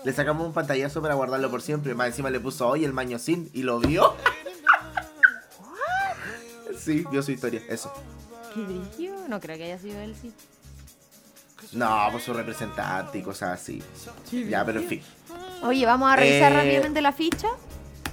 Le 0.03 0.13
sacamos 0.13 0.45
un 0.45 0.53
pantallazo 0.53 1.01
para 1.01 1.15
guardarlo 1.15 1.49
por 1.49 1.61
siempre. 1.63 1.95
Más 1.95 2.07
encima 2.07 2.29
le 2.29 2.39
puso 2.39 2.67
hoy 2.67 2.85
el 2.85 2.93
mañosín 2.93 3.49
y 3.53 3.63
lo 3.63 3.79
vio. 3.79 4.13
sí, 6.77 7.05
vio 7.11 7.23
su 7.23 7.31
historia, 7.31 7.61
eso. 7.69 7.91
¿Qué 8.53 8.61
brillo? 8.61 9.15
No 9.27 9.39
creo 9.39 9.57
que 9.57 9.63
haya 9.65 9.79
sido 9.79 9.99
él, 9.99 10.15
sí. 10.19 10.31
No, 11.73 12.07
por 12.11 12.19
su 12.21 12.33
representante 12.33 13.17
y 13.19 13.21
cosas 13.21 13.59
así. 13.61 13.81
Ya, 14.49 14.65
pero 14.65 14.79
en 14.81 14.87
fin. 14.87 15.01
Oye, 15.63 15.85
vamos 15.85 16.11
a 16.11 16.15
revisar 16.15 16.51
Eh, 16.51 16.55
rápidamente 16.55 17.01
la 17.01 17.11
ficha. 17.11 17.47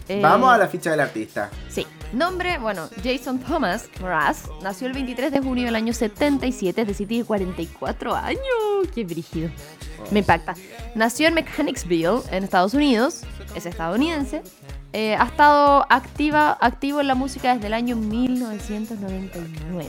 Eh, 0.08 0.20
Vamos 0.22 0.50
a 0.52 0.56
la 0.58 0.68
ficha 0.68 0.90
del 0.90 1.00
artista. 1.00 1.50
Sí. 1.68 1.86
Nombre, 2.14 2.56
bueno, 2.56 2.88
Jason 3.04 3.38
Thomas 3.40 3.90
Mraz 4.00 4.44
nació 4.62 4.86
el 4.86 4.94
23 4.94 5.30
de 5.30 5.40
junio 5.40 5.66
del 5.66 5.74
año 5.76 5.92
77, 5.92 6.80
es 6.80 6.88
decir, 6.88 7.06
tiene 7.06 7.24
44 7.26 8.14
años. 8.14 8.40
¡Qué 8.94 9.04
brígido! 9.04 9.50
Me 10.10 10.20
impacta. 10.20 10.54
Nació 10.94 11.28
en 11.28 11.34
Mechanicsville, 11.34 12.20
en 12.30 12.44
Estados 12.44 12.72
Unidos, 12.72 13.24
es 13.54 13.66
estadounidense. 13.66 14.42
Eh, 14.94 15.14
ha 15.16 15.24
estado 15.26 15.84
activa, 15.90 16.56
activo 16.58 17.02
en 17.02 17.08
la 17.08 17.14
música 17.14 17.52
desde 17.54 17.66
el 17.66 17.74
año 17.74 17.94
1999. 17.96 19.86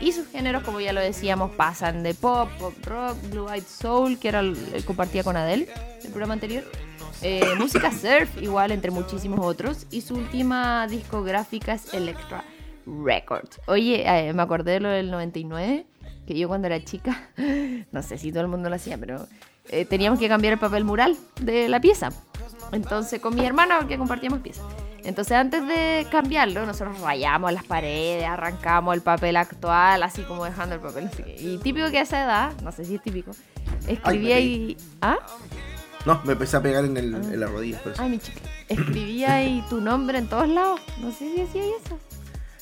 Y 0.00 0.12
sus 0.12 0.26
géneros, 0.28 0.62
como 0.62 0.80
ya 0.80 0.92
lo 0.92 1.00
decíamos, 1.00 1.52
pasan 1.52 2.02
de 2.02 2.14
pop, 2.14 2.48
pop 2.58 2.74
rock, 2.84 3.16
blue 3.30 3.48
eyed 3.48 3.64
soul, 3.64 4.18
que 4.18 4.28
era 4.28 4.40
el, 4.40 4.56
compartía 4.84 5.22
con 5.22 5.36
Adele, 5.36 5.68
el 6.02 6.10
programa 6.10 6.34
anterior. 6.34 6.64
Eh, 7.22 7.42
música 7.58 7.90
surf, 7.90 8.42
igual, 8.42 8.72
entre 8.72 8.90
muchísimos 8.90 9.40
otros. 9.40 9.86
Y 9.90 10.00
su 10.00 10.16
última 10.16 10.86
discográfica 10.88 11.74
es 11.74 11.92
Electra 11.94 12.44
Records. 12.86 13.60
Oye, 13.66 14.04
eh, 14.06 14.32
me 14.32 14.42
acordé 14.42 14.72
de 14.72 14.80
lo 14.80 14.88
del 14.88 15.10
99, 15.10 15.86
que 16.26 16.38
yo 16.38 16.48
cuando 16.48 16.66
era 16.66 16.82
chica, 16.84 17.30
no 17.92 18.02
sé 18.02 18.18
si 18.18 18.30
todo 18.30 18.42
el 18.42 18.48
mundo 18.48 18.68
lo 18.68 18.76
hacía, 18.76 18.98
pero 18.98 19.26
eh, 19.70 19.84
teníamos 19.84 20.18
que 20.18 20.28
cambiar 20.28 20.54
el 20.54 20.58
papel 20.58 20.84
mural 20.84 21.16
de 21.40 21.68
la 21.68 21.80
pieza. 21.80 22.10
Entonces, 22.72 23.20
con 23.20 23.34
mi 23.34 23.44
hermana, 23.44 23.86
que 23.86 23.96
compartíamos 23.96 24.40
pieza. 24.40 24.62
Entonces, 25.04 25.36
antes 25.36 25.66
de 25.66 26.06
cambiarlo, 26.10 26.64
nosotros 26.64 26.98
rayamos 27.00 27.52
las 27.52 27.64
paredes, 27.64 28.24
arrancamos 28.24 28.94
el 28.94 29.02
papel 29.02 29.36
actual, 29.36 30.02
así 30.02 30.22
como 30.22 30.44
dejando 30.44 30.74
el 30.76 30.80
papel. 30.80 31.10
Y 31.38 31.58
típico 31.58 31.90
que 31.90 31.98
a 31.98 32.02
esa 32.02 32.24
edad, 32.24 32.52
no 32.62 32.72
sé 32.72 32.84
si 32.84 32.94
es 32.96 33.02
típico, 33.02 33.32
escribía 33.86 34.36
Ay, 34.36 34.44
y. 34.44 34.76
¿Ah? 35.02 35.18
No, 36.06 36.20
me 36.24 36.32
empecé 36.32 36.56
a 36.56 36.62
pegar 36.62 36.84
en, 36.84 36.96
el, 36.96 37.14
en 37.14 37.40
la 37.40 37.46
rodilla. 37.46 37.78
Por 37.80 37.92
eso. 37.92 38.02
Ay, 38.02 38.10
mi 38.10 38.18
chica. 38.18 38.40
Escribía 38.68 39.34
ahí 39.34 39.64
tu 39.70 39.80
nombre 39.80 40.18
en 40.18 40.28
todos 40.28 40.48
lados. 40.48 40.80
No 41.00 41.10
sé 41.12 41.32
si 41.34 41.40
hacía 41.42 41.62
eso. 41.64 41.98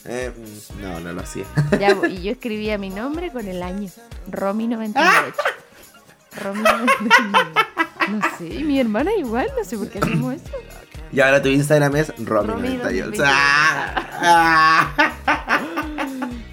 Eh, 0.05 0.33
mm, 0.37 0.83
no, 0.83 1.01
no 1.01 1.13
lo 1.13 1.21
hacía. 1.21 1.45
Ya, 1.79 1.97
y 2.09 2.23
yo 2.23 2.33
escribía 2.33 2.79
mi 2.79 2.91
nombre 2.91 3.31
con 3.31 3.47
el 3.47 3.63
año. 3.63 3.89
Romy 4.29 4.67
98. 4.69 5.37
Romy 6.41 6.63
99. 6.63 7.51
No 8.09 8.21
sé, 8.37 8.47
y 8.47 8.65
mi 8.65 8.81
hermana 8.81 9.15
igual, 9.15 9.49
no 9.57 9.65
sé 9.65 9.79
por 9.79 9.89
qué 9.89 9.99
hacemos 9.99 10.35
eso. 10.35 10.57
Y 11.13 11.21
ahora 11.21 11.43
tu 11.43 11.49
Instagram 11.49 11.97
es 11.97 12.09
Romy 12.25 12.49
Romy98. 12.55 13.17
2028. 13.17 13.23
¡Ah! 13.27 14.93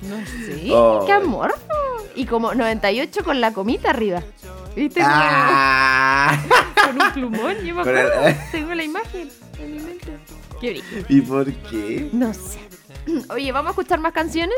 No 0.01 0.18
sé, 0.26 0.70
Oh. 0.72 1.03
qué 1.05 1.14
amor. 1.14 1.53
Y 2.16 2.26
como 2.26 2.53
98 2.53 3.24
con 3.24 3.39
la 3.39 3.53
comita 3.53 3.91
arriba. 3.91 4.22
¿Viste? 4.76 5.01
¡Ah! 5.03 6.38
Con 6.86 7.01
un 7.01 7.12
plumón, 7.12 7.55
yo 7.64 7.76
me 7.76 7.84
Con 7.84 7.97
el- 7.97 8.07
acuerdo. 8.12 8.38
Tengo 8.51 8.74
la 8.76 8.84
imagen 8.84 9.30
en 9.60 9.72
mi 9.76 9.80
mente. 9.80 10.18
Qué 10.60 10.70
brillo. 10.72 11.05
¿Y 11.07 11.22
por 11.22 11.51
qué? 11.53 12.10
No 12.12 12.34
sé. 12.34 12.60
Oye, 13.30 13.51
¿vamos 13.51 13.70
a 13.70 13.72
escuchar 13.72 13.99
más 13.99 14.12
canciones? 14.14 14.57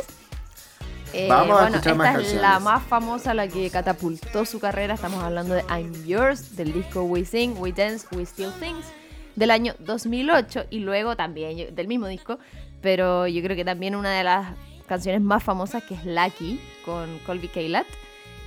Eh, 1.14 1.28
Vamos 1.30 1.50
a 1.58 1.62
bueno, 1.64 1.68
escuchar 1.78 1.92
esta 1.94 1.96
más 1.96 2.08
es 2.10 2.14
canciones. 2.16 2.42
la 2.42 2.60
más 2.60 2.84
famosa, 2.84 3.34
la 3.34 3.48
que 3.48 3.70
catapultó 3.70 4.46
su 4.46 4.60
carrera. 4.60 4.94
Estamos 4.96 5.24
hablando 5.24 5.54
de 5.54 5.62
I'm 5.70 5.92
Yours, 6.06 6.56
del 6.56 6.72
disco 6.74 7.04
We 7.04 7.26
Sing, 7.26 7.56
We 7.58 7.72
Dance, 7.74 8.08
We 8.16 8.24
Still 8.26 8.52
Things, 8.60 8.86
del 9.36 9.52
año 9.52 9.74
2008 9.80 10.66
y 10.70 10.80
luego 10.80 11.16
también 11.16 11.74
del 11.76 11.88
mismo 11.88 12.08
disco, 12.08 12.40
pero 12.82 13.28
yo 13.28 13.42
creo 13.42 13.56
que 13.56 13.66
también 13.66 13.96
una 13.96 14.12
de 14.12 14.24
las 14.24 14.54
canciones 14.88 15.22
más 15.22 15.44
famosas 15.44 15.84
que 15.84 15.94
es 15.94 16.06
Lucky 16.06 16.60
con 16.86 17.20
Colby 17.26 17.48
Kaylat. 17.48 17.88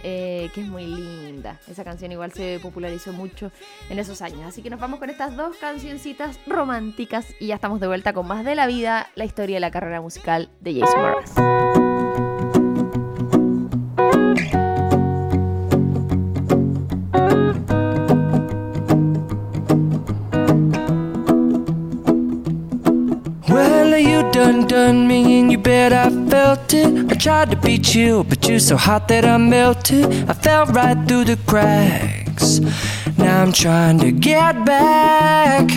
eh, 0.06 0.50
que 0.54 0.60
es 0.60 0.68
muy 0.68 0.86
linda. 0.86 1.58
Esa 1.66 1.82
canción 1.82 2.12
igual 2.12 2.30
se 2.30 2.60
popularizó 2.60 3.14
mucho 3.14 3.50
en 3.88 3.98
esos 3.98 4.20
años. 4.20 4.42
Así 4.44 4.60
que 4.60 4.68
nos 4.68 4.78
vamos 4.78 4.98
con 4.98 5.08
estas 5.08 5.34
dos 5.34 5.56
cancioncitas 5.56 6.38
románticas 6.46 7.26
y 7.40 7.46
ya 7.46 7.54
estamos 7.54 7.80
de 7.80 7.86
vuelta 7.86 8.12
con 8.12 8.26
más 8.26 8.44
de 8.44 8.54
la 8.54 8.66
vida, 8.66 9.08
la 9.14 9.24
historia 9.24 9.56
y 9.56 9.60
la 9.60 9.70
carrera 9.70 10.02
musical 10.02 10.50
de 10.60 10.80
Jason 10.80 11.00
Mraz. 11.00 11.83
You 24.54 24.60
done 24.60 24.68
done 24.68 25.08
me 25.08 25.40
and 25.40 25.50
you 25.50 25.58
bet 25.58 25.92
I 25.92 26.10
felt 26.28 26.72
it. 26.74 27.10
I 27.10 27.14
tried 27.14 27.50
to 27.50 27.56
be 27.56 27.78
chill, 27.78 28.22
but 28.24 28.48
you're 28.48 28.60
so 28.60 28.76
hot 28.76 29.08
that 29.08 29.24
I 29.24 29.36
melted. 29.36 30.04
I 30.28 30.32
fell 30.32 30.66
right 30.66 30.96
through 31.08 31.24
the 31.24 31.38
cracks. 31.46 32.60
Now 33.18 33.42
I'm 33.42 33.52
trying 33.52 33.98
to 34.00 34.12
get 34.12 34.64
back. 34.64 35.68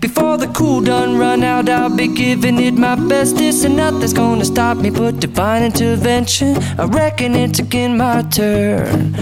Before 0.00 0.36
the 0.36 0.48
cool 0.48 0.80
done 0.80 1.16
run 1.16 1.42
out, 1.42 1.68
I'll 1.68 1.94
be 1.94 2.08
giving 2.08 2.58
it 2.58 2.74
my 2.74 2.96
bestest, 2.96 3.64
and 3.64 3.76
nothing's 3.76 4.12
gonna 4.12 4.44
stop 4.44 4.78
me 4.78 4.90
but 4.90 5.20
divine 5.20 5.62
intervention. 5.62 6.56
I 6.78 6.84
reckon 6.84 7.34
it's 7.34 7.58
again 7.60 7.96
my 7.96 8.22
turn 8.22 9.14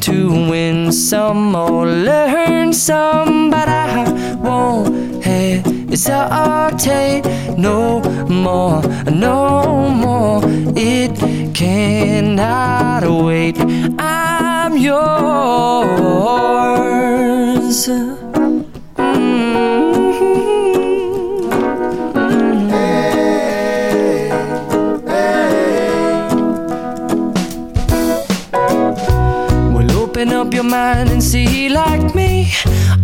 to 0.00 0.28
win 0.50 0.92
some 0.92 1.54
or 1.54 1.86
learn 1.86 2.72
some, 2.72 3.50
but 3.50 3.68
I 3.68 4.34
won't 4.34 5.24
hesitate 5.24 5.69
no 7.60 8.00
more, 8.28 8.82
no 9.10 9.88
more. 9.90 10.40
It 10.76 11.16
cannot 11.54 13.04
wait. 13.24 13.56
I'm 13.98 14.76
yours. 14.76 15.00
Mm-hmm. 28.60 29.74
Well, 29.74 29.92
open 29.98 30.32
up 30.32 30.54
your 30.54 30.64
mind 30.64 31.10
and 31.10 31.22
see 31.22 31.68
like 31.68 32.14
me. 32.14 32.52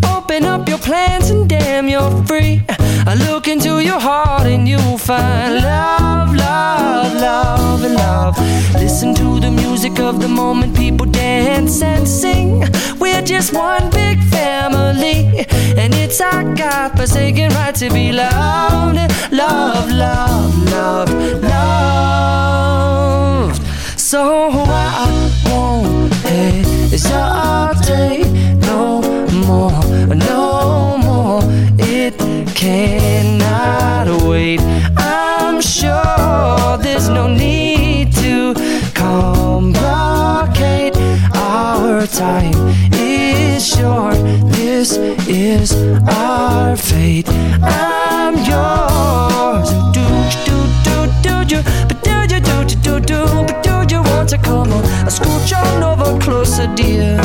Open 0.04 0.44
up 0.44 0.68
your 0.68 0.78
plans 0.78 1.30
and 1.30 1.48
damn, 1.48 1.88
you're 1.88 2.24
free. 2.26 2.62
I 3.08 3.14
look 3.14 3.46
into 3.46 3.78
your 3.78 4.00
heart 4.00 4.46
and 4.46 4.66
you'll 4.66 4.98
find 4.98 5.62
love, 5.62 6.34
love, 6.34 7.14
love, 7.14 7.84
and 7.84 7.94
love. 7.94 8.36
Listen 8.74 9.14
to 9.14 9.38
the 9.38 9.48
music 9.50 10.00
of 10.00 10.20
the 10.20 10.26
moment, 10.26 10.74
people 10.76 11.06
dance 11.06 11.82
and 11.82 12.08
sing. 12.08 12.64
We're 12.98 13.22
just 13.22 13.52
one 13.52 13.90
big 13.90 14.20
family, 14.24 15.46
and 15.76 15.94
it's 15.94 16.20
our 16.20 16.42
God 16.56 16.96
forsaken 16.96 17.52
right 17.54 17.76
to 17.76 17.88
be 17.90 18.10
loved, 18.10 18.98
love, 19.30 19.88
love, 19.92 20.72
love, 20.72 21.08
loved. 21.44 23.62
So 24.00 24.50
I 24.50 25.08
won't 25.44 26.12
hesitate 26.24 28.26
no 28.62 29.00
more, 29.46 29.80
no 30.14 30.96
more. 30.98 31.42
It 31.78 32.45
cannot 32.56 34.08
wait. 34.22 34.60
I'm 34.96 35.60
sure 35.60 36.78
there's 36.78 37.10
no 37.10 37.28
need 37.28 38.14
to 38.14 38.54
complicate. 38.94 40.96
Our 41.34 42.06
time 42.06 42.54
is 42.94 43.68
short. 43.68 44.16
This 44.56 44.96
is 45.28 45.74
our 46.08 46.76
fate. 46.78 47.28
I'm 47.62 48.36
yours. 48.50 49.68
Do 49.92 50.06
do 50.46 50.56
do 50.86 50.96
do 51.22 51.44
do. 51.44 51.62
But 51.88 52.02
do 52.02 52.26
do 52.26 52.40
do 52.40 52.56
you 52.70 52.76
do 52.80 53.00
do. 53.00 53.26
But 53.46 53.62
do 53.62 53.84
you 53.94 54.00
want 54.02 54.30
to 54.30 54.38
come 54.38 54.72
on? 54.72 54.82
I 55.04 55.10
scooch 55.10 55.52
on 55.52 55.82
over 55.82 56.18
closer, 56.20 56.66
dear, 56.74 57.20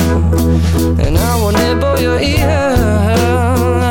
and 1.00 1.18
I 1.18 1.36
wanna 1.42 1.76
blow 1.80 1.96
your 1.96 2.20
ear. 2.20 3.91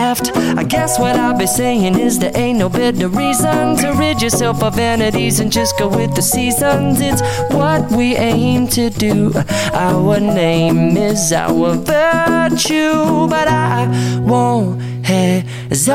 I 0.00 0.64
guess 0.64 0.96
what 0.98 1.16
I'll 1.16 1.36
be 1.36 1.46
saying 1.46 1.98
is 1.98 2.20
there 2.20 2.30
ain't 2.36 2.60
no 2.60 2.68
better 2.68 3.08
reason 3.08 3.76
to 3.78 3.92
rid 3.98 4.22
yourself 4.22 4.62
of 4.62 4.76
vanities 4.76 5.40
and 5.40 5.50
just 5.50 5.76
go 5.76 5.88
with 5.88 6.14
the 6.14 6.22
seasons. 6.22 7.00
It's 7.00 7.20
what 7.50 7.90
we 7.90 8.14
aim 8.14 8.68
to 8.68 8.90
do. 8.90 9.32
Our 9.72 10.20
name 10.20 10.96
is 10.96 11.32
our 11.32 11.74
virtue, 11.74 13.26
but 13.28 13.48
I 13.48 13.88
won't 14.24 14.80
hesitate 15.02 15.88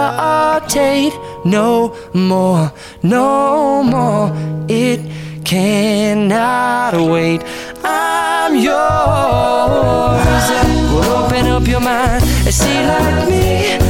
no 1.46 1.96
more, 2.14 2.74
no 3.04 3.84
more. 3.84 4.34
It 4.68 5.00
cannot 5.46 6.94
wait. 7.10 7.42
I'm 7.86 8.56
yours. 8.56 8.74
Open 11.08 11.48
up 11.48 11.66
your 11.68 11.80
mind 11.80 12.22
and 12.24 12.54
see 12.54 12.86
like 12.86 13.30
me. 13.30 13.83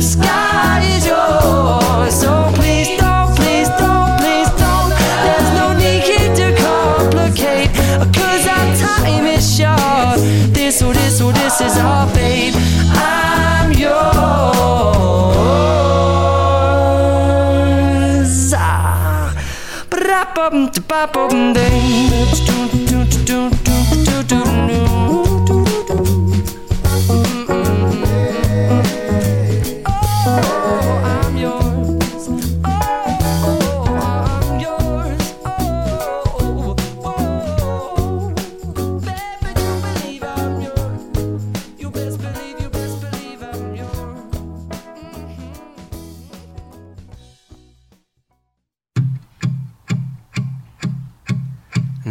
The 0.00 0.06
sky 0.06 0.80
is 0.96 1.06
yours. 1.06 2.14
So 2.20 2.50
please 2.54 2.88
don't, 2.98 3.36
please 3.36 3.68
don't, 3.80 4.18
please 4.18 4.48
don't. 4.62 4.90
There's 5.24 5.50
no 5.60 5.66
need 5.76 6.02
here 6.10 6.34
to 6.40 6.46
complicate. 6.56 7.70
Cause 8.16 8.46
our 8.56 8.68
time 8.76 9.26
is 9.26 9.44
short. 9.58 10.18
This 10.54 10.78
this 10.80 11.18
this 11.18 11.60
is 11.60 11.76
our 11.76 12.06
fate. 12.14 12.54
I'm 12.96 13.72
yours. 13.72 13.90
Ah. 18.56 18.90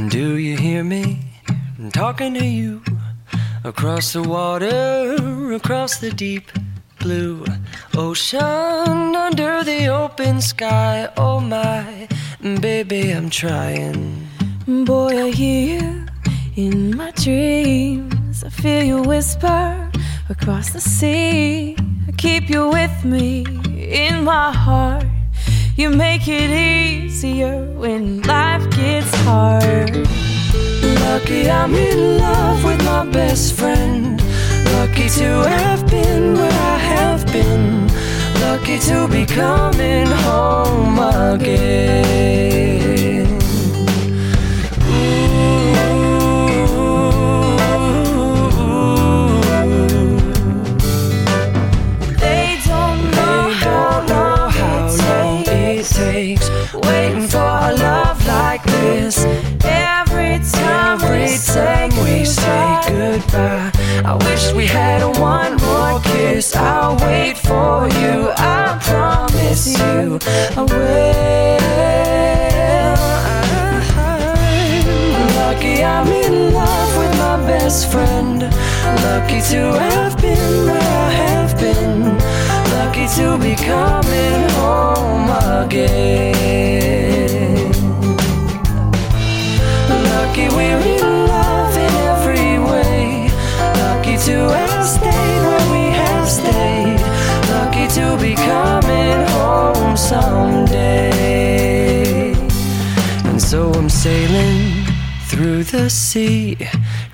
Do 0.07 0.37
you 0.37 0.55
hear 0.55 0.81
me 0.81 1.19
talking 1.91 2.33
to 2.35 2.45
you 2.45 2.81
across 3.65 4.13
the 4.13 4.23
water, 4.23 5.53
across 5.53 5.97
the 5.97 6.09
deep 6.09 6.51
blue 6.99 7.43
ocean, 7.97 9.13
under 9.15 9.61
the 9.61 9.87
open 9.87 10.39
sky? 10.39 11.09
Oh 11.17 11.41
my, 11.41 12.07
baby, 12.41 13.11
I'm 13.11 13.29
trying. 13.29 14.25
Boy, 14.65 15.25
I 15.25 15.31
hear 15.31 15.81
you 15.81 16.05
in 16.55 16.95
my 16.95 17.11
dreams. 17.11 18.45
I 18.45 18.49
feel 18.49 18.83
you 18.83 19.01
whisper 19.01 19.91
across 20.29 20.71
the 20.71 20.81
sea. 20.81 21.75
I 22.07 22.11
keep 22.13 22.49
you 22.49 22.69
with 22.69 23.03
me 23.03 23.43
in 23.75 24.23
my 24.23 24.53
heart. 24.53 25.08
You 25.79 25.89
make 25.89 26.27
it 26.27 26.51
easier 26.51 27.63
when 27.77 28.21
life 28.23 28.69
gets 28.71 29.15
hard. 29.23 29.95
Lucky 31.05 31.49
I'm 31.49 31.73
in 31.73 32.17
love 32.17 32.65
with 32.65 32.83
my 32.83 33.05
best 33.05 33.53
friend. 33.53 34.21
Lucky 34.73 35.07
to 35.19 35.29
have 35.47 35.89
been 35.89 36.33
where 36.33 36.51
I 36.51 36.77
have 36.79 37.25
been. 37.27 37.87
Lucky 38.41 38.77
to 38.89 39.07
be 39.07 39.25
coming 39.25 40.07
home 40.07 40.99
again. 40.99 42.68
We 64.59 64.65
had 64.67 65.01
one 65.17 65.55
more 65.55 66.01
kiss. 66.01 66.53
I'll 66.53 66.97
wait 66.97 67.37
for 67.37 67.87
you. 68.01 68.29
I 68.35 68.77
promise 68.81 69.65
you, 69.79 70.19
I 70.57 70.61
will. 70.69 71.59
Lucky 75.39 75.75
I'm 75.81 76.07
in 76.07 76.53
love 76.53 76.91
with 76.99 77.13
my 77.17 77.37
best 77.47 77.89
friend. 77.89 78.41
Lucky 79.07 79.39
to 79.51 79.61
have 79.87 80.17
been 80.21 80.65
where 80.67 80.91
I 81.07 81.09
have 81.23 81.51
been. 81.57 82.17
Lucky 82.75 83.07
to 83.17 83.37
be 83.45 83.53
coming 83.55 84.41
home 84.59 85.29
again. 85.63 86.35
Lucky 90.11 90.45
we're 90.55 90.83
in 90.95 91.27
love 91.27 91.48
sailing 104.03 104.85
through 105.27 105.61
the 105.61 105.89
sea 105.89 106.55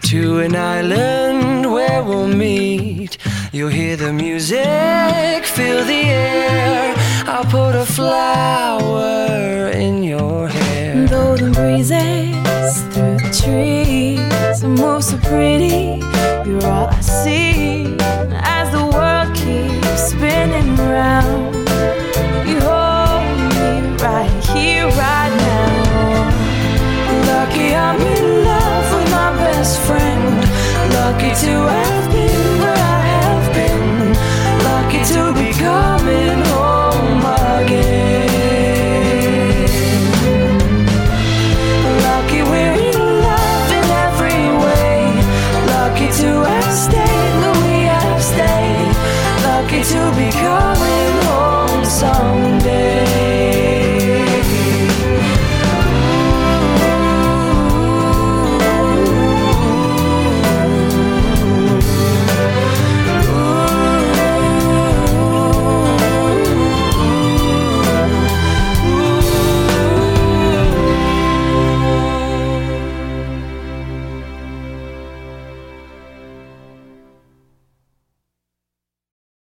to 0.04 0.38
an 0.38 0.56
island 0.56 1.72
where 1.72 2.04
we'll 2.04 2.28
meet. 2.28 3.18
You'll 3.52 3.70
hear 3.70 3.96
the 3.96 4.14
music, 4.14 5.46
feel 5.46 5.84
the 5.84 6.04
air. 6.04 6.94
I'll 7.26 7.44
put 7.46 7.74
a 7.74 7.88
flower 7.88 9.72
in 9.72 10.04
your 10.04 10.48
hair. 10.48 11.08
Though 11.08 11.36
the 11.36 11.50
breezes 11.50 12.84
through 12.94 13.18
the 13.18 13.32
trees 13.42 14.64
move 14.64 15.04
so 15.04 15.18
pretty, 15.18 16.06
you're 16.48 16.68
all 16.68 16.90
I 16.90 17.02
see 17.02 17.98
as 18.30 18.70
the 18.70 18.86
world 18.94 19.34
keeps 19.34 20.12
spinning 20.12 20.76
round. 20.78 21.56
You 22.48 22.60
hold 22.70 23.26
me 23.58 23.72
right 24.04 24.30
here, 24.54 24.86
right 24.86 25.34
now. 25.40 25.45
Lucky 27.48 27.76
I'm 27.76 28.02
in 28.02 28.44
love 28.44 28.88
with 28.96 29.10
my 29.12 29.30
best 29.38 29.80
friend. 29.82 30.24
Lucky 30.98 31.32
to 31.46 31.54
have 31.78 32.12
been 32.12 32.60
where 32.62 32.82
I 32.98 33.02
have 33.18 33.46
been. 33.54 34.14
Lucky 34.70 35.02
to 35.14 35.22
be 35.40 35.50
coming 35.54 36.42
home 36.54 37.22
again. 37.62 38.26
Lucky 42.08 42.42
we're 42.50 42.78
in 42.90 43.00
love 43.30 43.70
in 43.78 43.88
every 44.06 44.44
way. 44.66 44.98
Lucky 45.76 46.10
to 46.22 46.30
have 46.50 46.74
stayed 46.86 47.34
where 47.42 47.58
we 47.64 47.76
have 47.94 48.22
stayed. 48.34 48.94
Lucky 49.46 49.82
to 49.94 50.02
be 50.18 50.28
coming 50.46 51.14
home 51.30 51.86
someday. 51.86 53.15